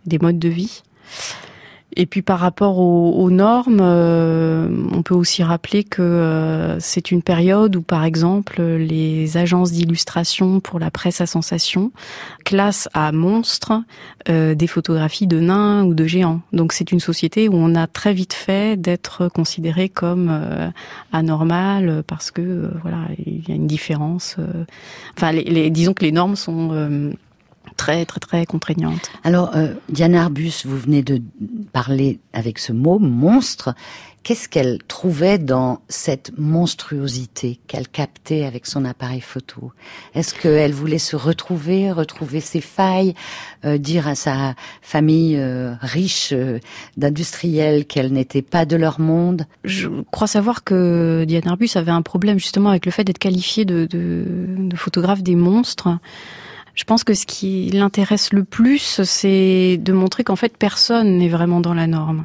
des 0.06 0.18
modes 0.18 0.38
de 0.38 0.48
vie. 0.48 0.82
Et 2.00 2.06
puis 2.06 2.22
par 2.22 2.38
rapport 2.38 2.78
aux, 2.78 3.28
normes, 3.28 3.80
euh, 3.82 4.68
on 4.92 5.02
peut 5.02 5.16
aussi 5.16 5.42
rappeler 5.42 5.82
que 5.82 6.00
euh, 6.00 6.78
c'est 6.78 7.10
une 7.10 7.22
période 7.22 7.74
où, 7.74 7.82
par 7.82 8.04
exemple, 8.04 8.62
les 8.62 9.36
agences 9.36 9.72
d'illustration 9.72 10.60
pour 10.60 10.78
la 10.78 10.92
presse 10.92 11.20
à 11.20 11.26
sensation 11.26 11.90
classent 12.44 12.88
à 12.94 13.10
monstre 13.10 13.82
euh, 14.28 14.54
des 14.54 14.68
photographies 14.68 15.26
de 15.26 15.40
nains 15.40 15.82
ou 15.82 15.92
de 15.92 16.06
géants. 16.06 16.40
Donc 16.52 16.72
c'est 16.72 16.92
une 16.92 17.00
société 17.00 17.48
où 17.48 17.54
on 17.54 17.74
a 17.74 17.88
très 17.88 18.14
vite 18.14 18.32
fait 18.32 18.80
d'être 18.80 19.26
considéré 19.26 19.88
comme 19.88 20.30
anormal 21.12 22.04
parce 22.06 22.30
que 22.30 22.70
voilà, 22.82 23.08
il 23.26 23.48
y 23.48 23.50
a 23.50 23.56
une 23.56 23.66
différence. 23.66 24.36
enfin, 25.16 25.32
les, 25.32 25.70
disons 25.70 25.94
que 25.94 26.04
les 26.04 26.12
normes 26.12 26.36
sont 26.36 27.12
très 27.78 28.04
très 28.04 28.20
très 28.20 28.44
contraignante. 28.44 29.10
Alors, 29.24 29.56
euh, 29.56 29.72
Diana 29.88 30.24
Arbus, 30.24 30.66
vous 30.66 30.76
venez 30.76 31.02
de 31.02 31.22
parler 31.72 32.18
avec 32.34 32.58
ce 32.58 32.72
mot 32.74 32.98
monstre. 32.98 33.74
Qu'est-ce 34.24 34.48
qu'elle 34.48 34.80
trouvait 34.86 35.38
dans 35.38 35.80
cette 35.88 36.32
monstruosité 36.36 37.60
qu'elle 37.66 37.88
captait 37.88 38.44
avec 38.44 38.66
son 38.66 38.84
appareil 38.84 39.22
photo? 39.22 39.72
Est-ce 40.14 40.34
qu'elle 40.34 40.74
voulait 40.74 40.98
se 40.98 41.16
retrouver, 41.16 41.90
retrouver 41.92 42.40
ses 42.40 42.60
failles, 42.60 43.14
euh, 43.64 43.78
dire 43.78 44.06
à 44.06 44.14
sa 44.14 44.54
famille 44.82 45.36
euh, 45.38 45.72
riche 45.80 46.34
euh, 46.34 46.58
d'industriels 46.98 47.86
qu'elle 47.86 48.12
n'était 48.12 48.42
pas 48.42 48.66
de 48.66 48.76
leur 48.76 49.00
monde? 49.00 49.46
Je 49.64 49.88
crois 50.10 50.26
savoir 50.26 50.62
que 50.62 51.24
Diane 51.26 51.48
Arbus 51.48 51.70
avait 51.76 51.92
un 51.92 52.02
problème 52.02 52.38
justement 52.38 52.68
avec 52.68 52.84
le 52.84 52.92
fait 52.92 53.04
d'être 53.04 53.18
qualifiée 53.18 53.64
de, 53.64 53.86
de, 53.86 54.24
de 54.58 54.76
photographe 54.76 55.22
des 55.22 55.36
monstres. 55.36 55.88
Je 56.78 56.84
pense 56.84 57.02
que 57.02 57.12
ce 57.12 57.26
qui 57.26 57.70
l'intéresse 57.70 58.32
le 58.32 58.44
plus, 58.44 59.02
c'est 59.02 59.78
de 59.78 59.92
montrer 59.92 60.22
qu'en 60.22 60.36
fait 60.36 60.56
personne 60.56 61.18
n'est 61.18 61.28
vraiment 61.28 61.60
dans 61.60 61.74
la 61.74 61.88
norme. 61.88 62.24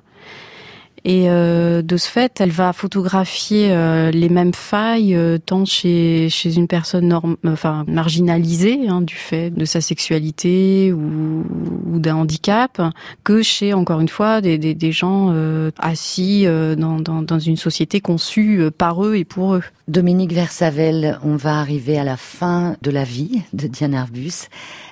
Et 1.05 1.29
euh, 1.29 1.81
de 1.81 1.97
ce 1.97 2.09
fait, 2.09 2.39
elle 2.39 2.51
va 2.51 2.71
photographier 2.71 3.71
euh, 3.71 4.09
les 4.11 4.29
mêmes 4.29 4.53
failles 4.53 5.15
euh, 5.15 5.37
tant 5.37 5.65
chez 5.65 6.29
chez 6.29 6.55
une 6.55 6.67
personne 6.67 7.09
norme, 7.09 7.35
enfin 7.45 7.83
marginalisée 7.87 8.87
hein, 8.87 9.01
du 9.01 9.15
fait 9.15 9.49
de 9.49 9.65
sa 9.65 9.81
sexualité 9.81 10.93
ou, 10.93 11.43
ou 11.91 11.99
d'un 11.99 12.15
handicap, 12.15 12.81
que 13.25 13.41
chez 13.41 13.73
encore 13.73 13.99
une 13.99 14.07
fois 14.07 14.39
des, 14.39 14.57
des, 14.57 14.75
des 14.75 14.91
gens 14.93 15.33
assis 15.77 16.45
dans, 16.45 16.99
dans, 16.99 17.21
dans 17.21 17.39
une 17.39 17.57
société 17.57 17.99
conçue 17.99 18.69
par 18.77 19.03
eux 19.05 19.15
et 19.15 19.25
pour 19.25 19.55
eux. 19.55 19.63
Dominique 19.89 20.31
Versavel, 20.31 21.19
on 21.23 21.35
va 21.35 21.59
arriver 21.59 21.99
à 21.99 22.05
la 22.05 22.15
fin 22.15 22.77
de 22.81 22.91
la 22.91 23.03
vie 23.03 23.41
de 23.51 23.67
Diane 23.67 23.93
Arbus. 23.93 24.47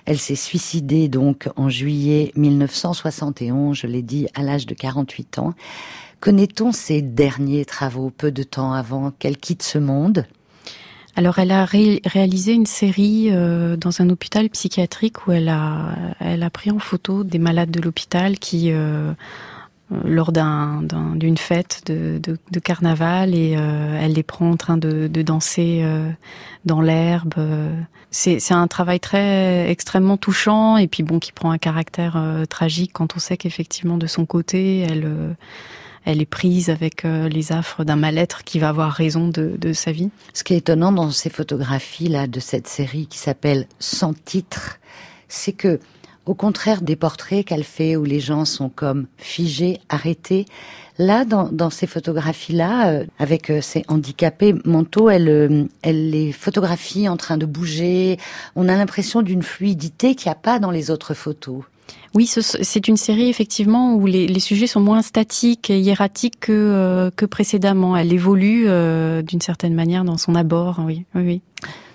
Elle 0.06 0.18
s'est 0.18 0.36
suicidée 0.36 1.08
donc 1.08 1.50
en 1.56 1.70
juillet 1.70 2.32
1971, 2.36 3.78
je 3.78 3.88
l'ai 3.88 4.02
dit, 4.02 4.28
à 4.34 4.44
l'âge 4.44 4.66
de 4.66 4.74
48 4.74 5.40
ans. 5.40 5.54
Connaît-on 6.20 6.72
ses 6.72 7.02
derniers 7.02 7.66
travaux 7.66 8.12
peu 8.12 8.32
de 8.32 8.44
temps 8.44 8.74
avant 8.74 9.12
qu'elle 9.12 9.38
quitte 9.38 9.64
ce 9.64 9.80
monde? 9.80 10.26
Alors, 11.16 11.40
elle 11.40 11.52
a 11.52 11.66
réalisé 11.66 12.54
une 12.54 12.66
série 12.66 13.30
euh, 13.32 13.76
dans 13.76 14.02
un 14.02 14.10
hôpital 14.10 14.50
psychiatrique 14.50 15.28
où 15.28 15.34
elle 15.34 15.50
a, 15.50 15.96
elle 16.20 16.44
a 16.44 16.50
pris 16.50 16.72
en 16.72 16.80
photo 16.80 17.24
des 17.24 17.40
malades 17.40 17.72
de 17.72 17.82
l'hôpital 17.82 18.40
qui 18.40 18.72
euh, 18.72 19.12
euh, 19.92 19.96
lors 20.06 20.32
d'une 20.32 21.38
fête 21.38 21.84
de, 21.86 22.60
carnaval 22.60 23.36
et 23.36 23.56
euh, 23.58 24.00
elle 24.00 24.14
les 24.14 24.24
prend 24.24 24.52
en 24.52 24.58
train 24.58 24.78
de, 24.78 25.08
danser 25.08 25.82
euh, 25.84 26.10
dans 26.66 26.82
l'herbe. 26.82 27.36
C'est 28.10 28.52
un 28.52 28.68
travail 28.68 29.00
très 29.00 29.70
extrêmement 29.70 30.18
touchant 30.18 30.78
et 30.78 30.88
puis 30.88 31.04
bon 31.04 31.20
qui 31.20 31.32
prend 31.32 31.52
un 31.52 31.58
caractère 31.58 32.22
tragique 32.50 32.92
quand 32.94 33.16
on 33.16 33.20
sait 33.20 33.38
qu'effectivement 33.38 33.98
de 33.98 34.08
son 34.08 34.26
côté 34.26 34.80
elle 34.82 35.36
elle 36.04 36.20
est 36.20 36.26
prise 36.26 36.70
avec 36.70 37.04
les 37.04 37.52
affres 37.54 37.86
d'un 37.86 37.96
mal-être 37.96 38.44
qui 38.44 38.60
va 38.60 38.70
avoir 38.70 38.92
raison 38.92 39.28
de, 39.30 39.56
de, 39.58 39.72
sa 39.72 39.92
vie. 39.92 40.10
Ce 40.34 40.44
qui 40.44 40.56
est 40.56 40.58
étonnant 40.58 40.92
dans 40.92 41.12
ces 41.12 41.30
photographies 41.30 42.10
là 42.10 42.28
de 42.28 42.40
cette 42.40 42.68
série 42.68 43.08
qui 43.08 43.18
s'appelle 43.18 43.66
Sans 43.80 44.14
titre, 44.14 44.80
c'est 45.30 45.54
que 45.54 45.80
au 46.26 46.34
contraire 46.34 46.82
des 46.82 46.96
portraits 46.96 47.46
qu'elle 47.46 47.64
fait 47.64 47.96
où 47.96 48.04
les 48.04 48.20
gens 48.20 48.46
sont 48.46 48.70
comme 48.70 49.08
figés, 49.18 49.80
arrêtés. 49.90 50.46
Là, 50.98 51.26
dans, 51.26 51.70
ces 51.70 51.88
photographies-là, 51.88 52.90
euh, 52.90 53.06
avec 53.18 53.50
euh, 53.50 53.60
ces 53.62 53.84
handicapés 53.88 54.54
mentaux, 54.66 55.10
elle, 55.10 55.30
euh, 55.30 55.64
elle 55.82 56.12
les 56.12 56.32
photographie 56.32 57.10
en 57.10 57.18
train 57.18 57.38
de 57.38 57.46
bouger. 57.46 58.18
On 58.56 58.70
a 58.70 58.76
l'impression 58.76 59.24
d'une 59.24 59.42
fluidité 59.42 60.14
qu'il 60.14 60.30
n'y 60.30 60.34
a 60.34 60.36
pas 60.36 60.60
dans 60.60 60.70
les 60.70 60.92
autres 60.92 61.16
photos. 61.16 61.64
Oui, 62.14 62.28
c'est 62.28 62.88
une 62.88 62.98
série 62.98 63.30
effectivement 63.30 63.96
où 63.96 64.06
les, 64.06 64.40
sujets 64.40 64.68
sont 64.68 64.82
moins 64.82 65.02
statiques 65.02 65.70
et 65.70 65.80
hiératiques 65.80 66.40
que, 66.42 67.10
que 67.16 67.26
précédemment. 67.26 67.96
Elle 67.96 68.12
évolue 68.12 68.66
d'une 69.24 69.40
certaine 69.42 69.74
manière 69.74 70.04
dans 70.04 70.18
son 70.18 70.36
abord. 70.36 70.82
Oui, 70.86 71.06
oui. 71.16 71.42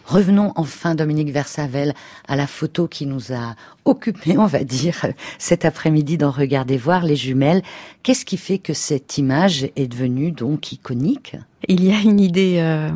Revenons 0.06 0.52
enfin, 0.54 0.94
Dominique 0.94 1.30
Versavel, 1.30 1.92
à 2.28 2.36
la 2.36 2.46
photo 2.46 2.86
qui 2.86 3.06
nous 3.06 3.32
a 3.32 3.56
occupé, 3.84 4.38
on 4.38 4.46
va 4.46 4.62
dire, 4.62 5.06
cet 5.38 5.64
après-midi 5.64 6.16
dans 6.16 6.30
Regardez 6.30 6.76
voir 6.76 7.04
les 7.04 7.16
jumelles. 7.16 7.62
Qu'est-ce 8.02 8.24
qui 8.24 8.36
fait 8.36 8.58
que 8.58 8.72
cette 8.72 9.18
image 9.18 9.68
est 9.74 9.88
devenue 9.88 10.30
donc 10.30 10.72
iconique? 10.72 11.36
Il 11.68 11.84
y 11.84 11.92
a 11.92 11.98
une 11.98 12.20
idée 12.20 12.58
euh, 12.58 12.90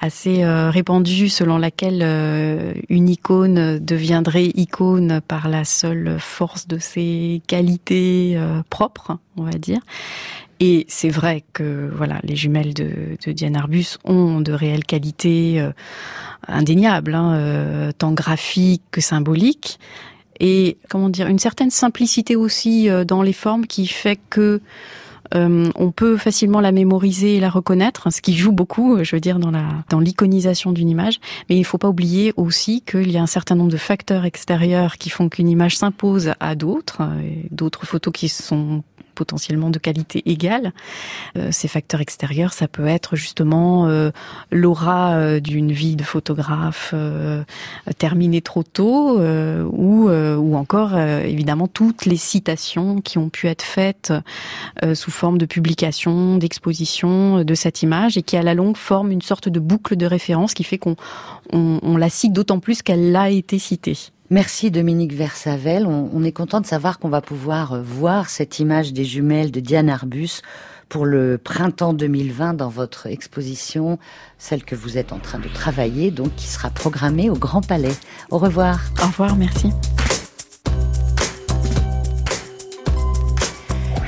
assez 0.00 0.42
euh, 0.42 0.68
répandue 0.68 1.30
selon 1.30 1.56
laquelle 1.56 2.00
euh, 2.02 2.74
une 2.90 3.08
icône 3.08 3.78
deviendrait 3.78 4.50
icône 4.54 5.22
par 5.26 5.48
la 5.48 5.64
seule 5.64 6.16
force 6.18 6.68
de 6.68 6.78
ses 6.78 7.40
qualités 7.46 8.38
propres, 8.68 9.16
on 9.38 9.44
va 9.44 9.52
dire. 9.52 9.80
Et 10.60 10.86
c'est 10.88 11.08
vrai 11.08 11.44
que 11.52 11.90
voilà, 11.94 12.20
les 12.22 12.36
jumelles 12.36 12.74
de, 12.74 13.16
de 13.24 13.32
Diane 13.32 13.56
Arbus 13.56 13.98
ont 14.04 14.40
de 14.40 14.52
réelles 14.52 14.84
qualités 14.84 15.66
indéniables, 16.46 17.14
hein, 17.14 17.90
tant 17.98 18.12
graphiques 18.12 18.82
que 18.90 19.00
symboliques. 19.00 19.78
et 20.40 20.78
comment 20.88 21.08
dire 21.08 21.28
une 21.28 21.38
certaine 21.38 21.70
simplicité 21.70 22.36
aussi 22.36 22.88
euh, 22.88 23.04
dans 23.04 23.22
les 23.22 23.32
formes 23.32 23.66
qui 23.66 23.86
fait 23.86 24.18
que 24.30 24.60
euh, 25.34 25.70
on 25.74 25.90
peut 25.90 26.18
facilement 26.18 26.60
la 26.60 26.70
mémoriser 26.70 27.36
et 27.36 27.40
la 27.40 27.48
reconnaître, 27.48 28.12
ce 28.12 28.20
qui 28.20 28.36
joue 28.36 28.52
beaucoup, 28.52 29.02
je 29.02 29.16
veux 29.16 29.20
dire, 29.20 29.38
dans 29.38 29.50
la 29.50 29.84
dans 29.88 29.98
l'iconisation 29.98 30.70
d'une 30.70 30.88
image. 30.88 31.18
Mais 31.48 31.56
il 31.56 31.60
ne 31.60 31.64
faut 31.64 31.78
pas 31.78 31.88
oublier 31.88 32.32
aussi 32.36 32.82
qu'il 32.82 33.10
y 33.10 33.16
a 33.16 33.22
un 33.22 33.26
certain 33.26 33.54
nombre 33.54 33.72
de 33.72 33.78
facteurs 33.78 34.26
extérieurs 34.26 34.98
qui 34.98 35.08
font 35.08 35.28
qu'une 35.30 35.48
image 35.48 35.78
s'impose 35.78 36.32
à 36.40 36.54
d'autres, 36.54 37.02
d'autres 37.50 37.86
photos 37.86 38.12
qui 38.12 38.28
sont 38.28 38.84
potentiellement 39.14 39.70
de 39.70 39.78
qualité 39.78 40.22
égale. 40.26 40.72
Euh, 41.36 41.48
ces 41.50 41.68
facteurs 41.68 42.00
extérieurs, 42.00 42.52
ça 42.52 42.68
peut 42.68 42.86
être 42.86 43.16
justement 43.16 43.86
euh, 43.86 44.10
l'aura 44.50 45.14
euh, 45.14 45.40
d'une 45.40 45.72
vie 45.72 45.96
de 45.96 46.02
photographe 46.02 46.94
terminée 47.98 48.42
trop 48.42 48.62
tôt, 48.62 49.18
ou, 49.18 50.08
ou 50.08 50.56
encore 50.56 50.98
évidemment 50.98 51.68
toutes 51.68 52.06
les 52.06 52.16
citations 52.16 53.00
qui 53.00 53.18
ont 53.18 53.28
pu 53.28 53.46
être 53.48 53.62
faites 53.62 54.12
sous 54.94 55.10
forme 55.10 55.38
de 55.38 55.46
publication, 55.46 56.36
d'exposition 56.38 57.44
de 57.44 57.54
cette 57.54 57.82
image 57.82 58.16
et 58.16 58.22
qui 58.22 58.36
à 58.36 58.42
la 58.42 58.54
longue 58.54 58.76
forment 58.76 59.10
une 59.10 59.22
sorte 59.22 59.48
de 59.48 59.60
boucle 59.60 59.96
de 59.96 60.06
référence 60.06 60.54
qui 60.54 60.64
fait 60.64 60.78
qu'on 60.78 60.96
on 61.52 61.96
la 61.96 62.08
cite 62.08 62.32
d'autant 62.32 62.60
plus 62.60 62.82
qu'elle 62.82 63.14
a 63.16 63.30
été 63.30 63.58
citée. 63.58 63.96
Merci 64.30 64.70
Dominique 64.70 65.12
Versavel. 65.12 65.86
On, 65.86 66.24
est 66.24 66.32
content 66.32 66.62
de 66.62 66.66
savoir 66.66 66.98
qu'on 66.98 67.10
va 67.10 67.20
pouvoir 67.20 67.74
euh, 67.74 67.82
voir 67.82 68.30
cette 68.30 68.58
image 68.58 68.94
des 68.94 69.04
jumelles 69.04 69.50
de 69.50 69.60
Diane 69.60 69.90
Arbus 69.90 70.40
pour 70.88 71.04
le 71.04 71.36
printemps 71.36 71.92
2020 71.92 72.54
dans 72.54 72.70
votre 72.70 73.06
exposition, 73.06 73.98
celle 74.38 74.64
que 74.64 74.74
vous 74.74 74.96
êtes 74.96 75.12
en 75.12 75.18
train 75.18 75.38
de 75.38 75.48
travailler, 75.48 76.10
donc 76.10 76.34
qui 76.36 76.46
sera 76.46 76.70
programmée 76.70 77.28
au 77.28 77.34
Grand 77.34 77.60
Palais. 77.60 77.94
Au 78.30 78.38
revoir. 78.38 78.80
Au 79.02 79.08
revoir, 79.08 79.36
merci. 79.36 79.70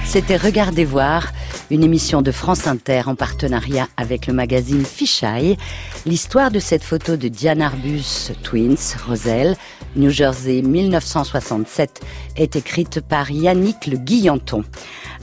C'était 0.07 0.39
Regardez 0.39 0.87
voir 0.87 1.31
une 1.71 1.83
émission 1.83 2.23
de 2.23 2.31
France 2.31 2.67
Inter 2.67 3.03
en 3.07 3.15
partenariat 3.15 3.89
avec 3.97 4.27
le 4.27 4.33
magazine 4.33 4.85
Fisheye. 4.85 5.57
L'histoire 6.05 6.51
de 6.51 6.61
cette 6.61 6.85
photo 6.85 7.17
de 7.17 7.29
Diane 7.29 7.63
Arbus 7.63 8.33
Twins, 8.43 8.97
Roselle, 9.07 9.57
New 9.97 10.11
Jersey 10.11 10.63
1967, 10.63 12.01
est 12.37 12.57
écrite 12.57 13.01
par 13.01 13.31
Yannick 13.31 13.87
Le 13.87 13.97
Guillanton. 13.97 14.65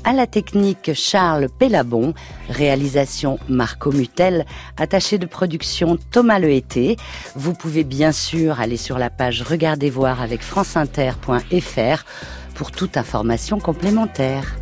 À 0.04 0.12
la 0.12 0.28
technique 0.28 0.92
Charles 0.94 1.48
Pellabon, 1.60 2.14
réalisation 2.50 3.40
Marco 3.48 3.92
Mutel, 3.92 4.46
attaché 4.78 5.18
de 5.18 5.26
production 5.26 5.98
Thomas 6.12 6.40
Lehété. 6.40 6.98
Vous 7.36 7.54
pouvez 7.54 7.86
bien 7.86 8.12
sûr 8.12 8.60
aller 8.60 8.78
sur 8.78 8.98
la 8.98 9.10
page 9.10 9.44
Regardez 9.44 9.90
voir 9.90 10.22
avec 10.22 10.42
franceinter.fr 10.42 12.04
pour 12.56 12.72
toute 12.72 12.98
information 12.98 13.60
complémentaire. 13.60 14.56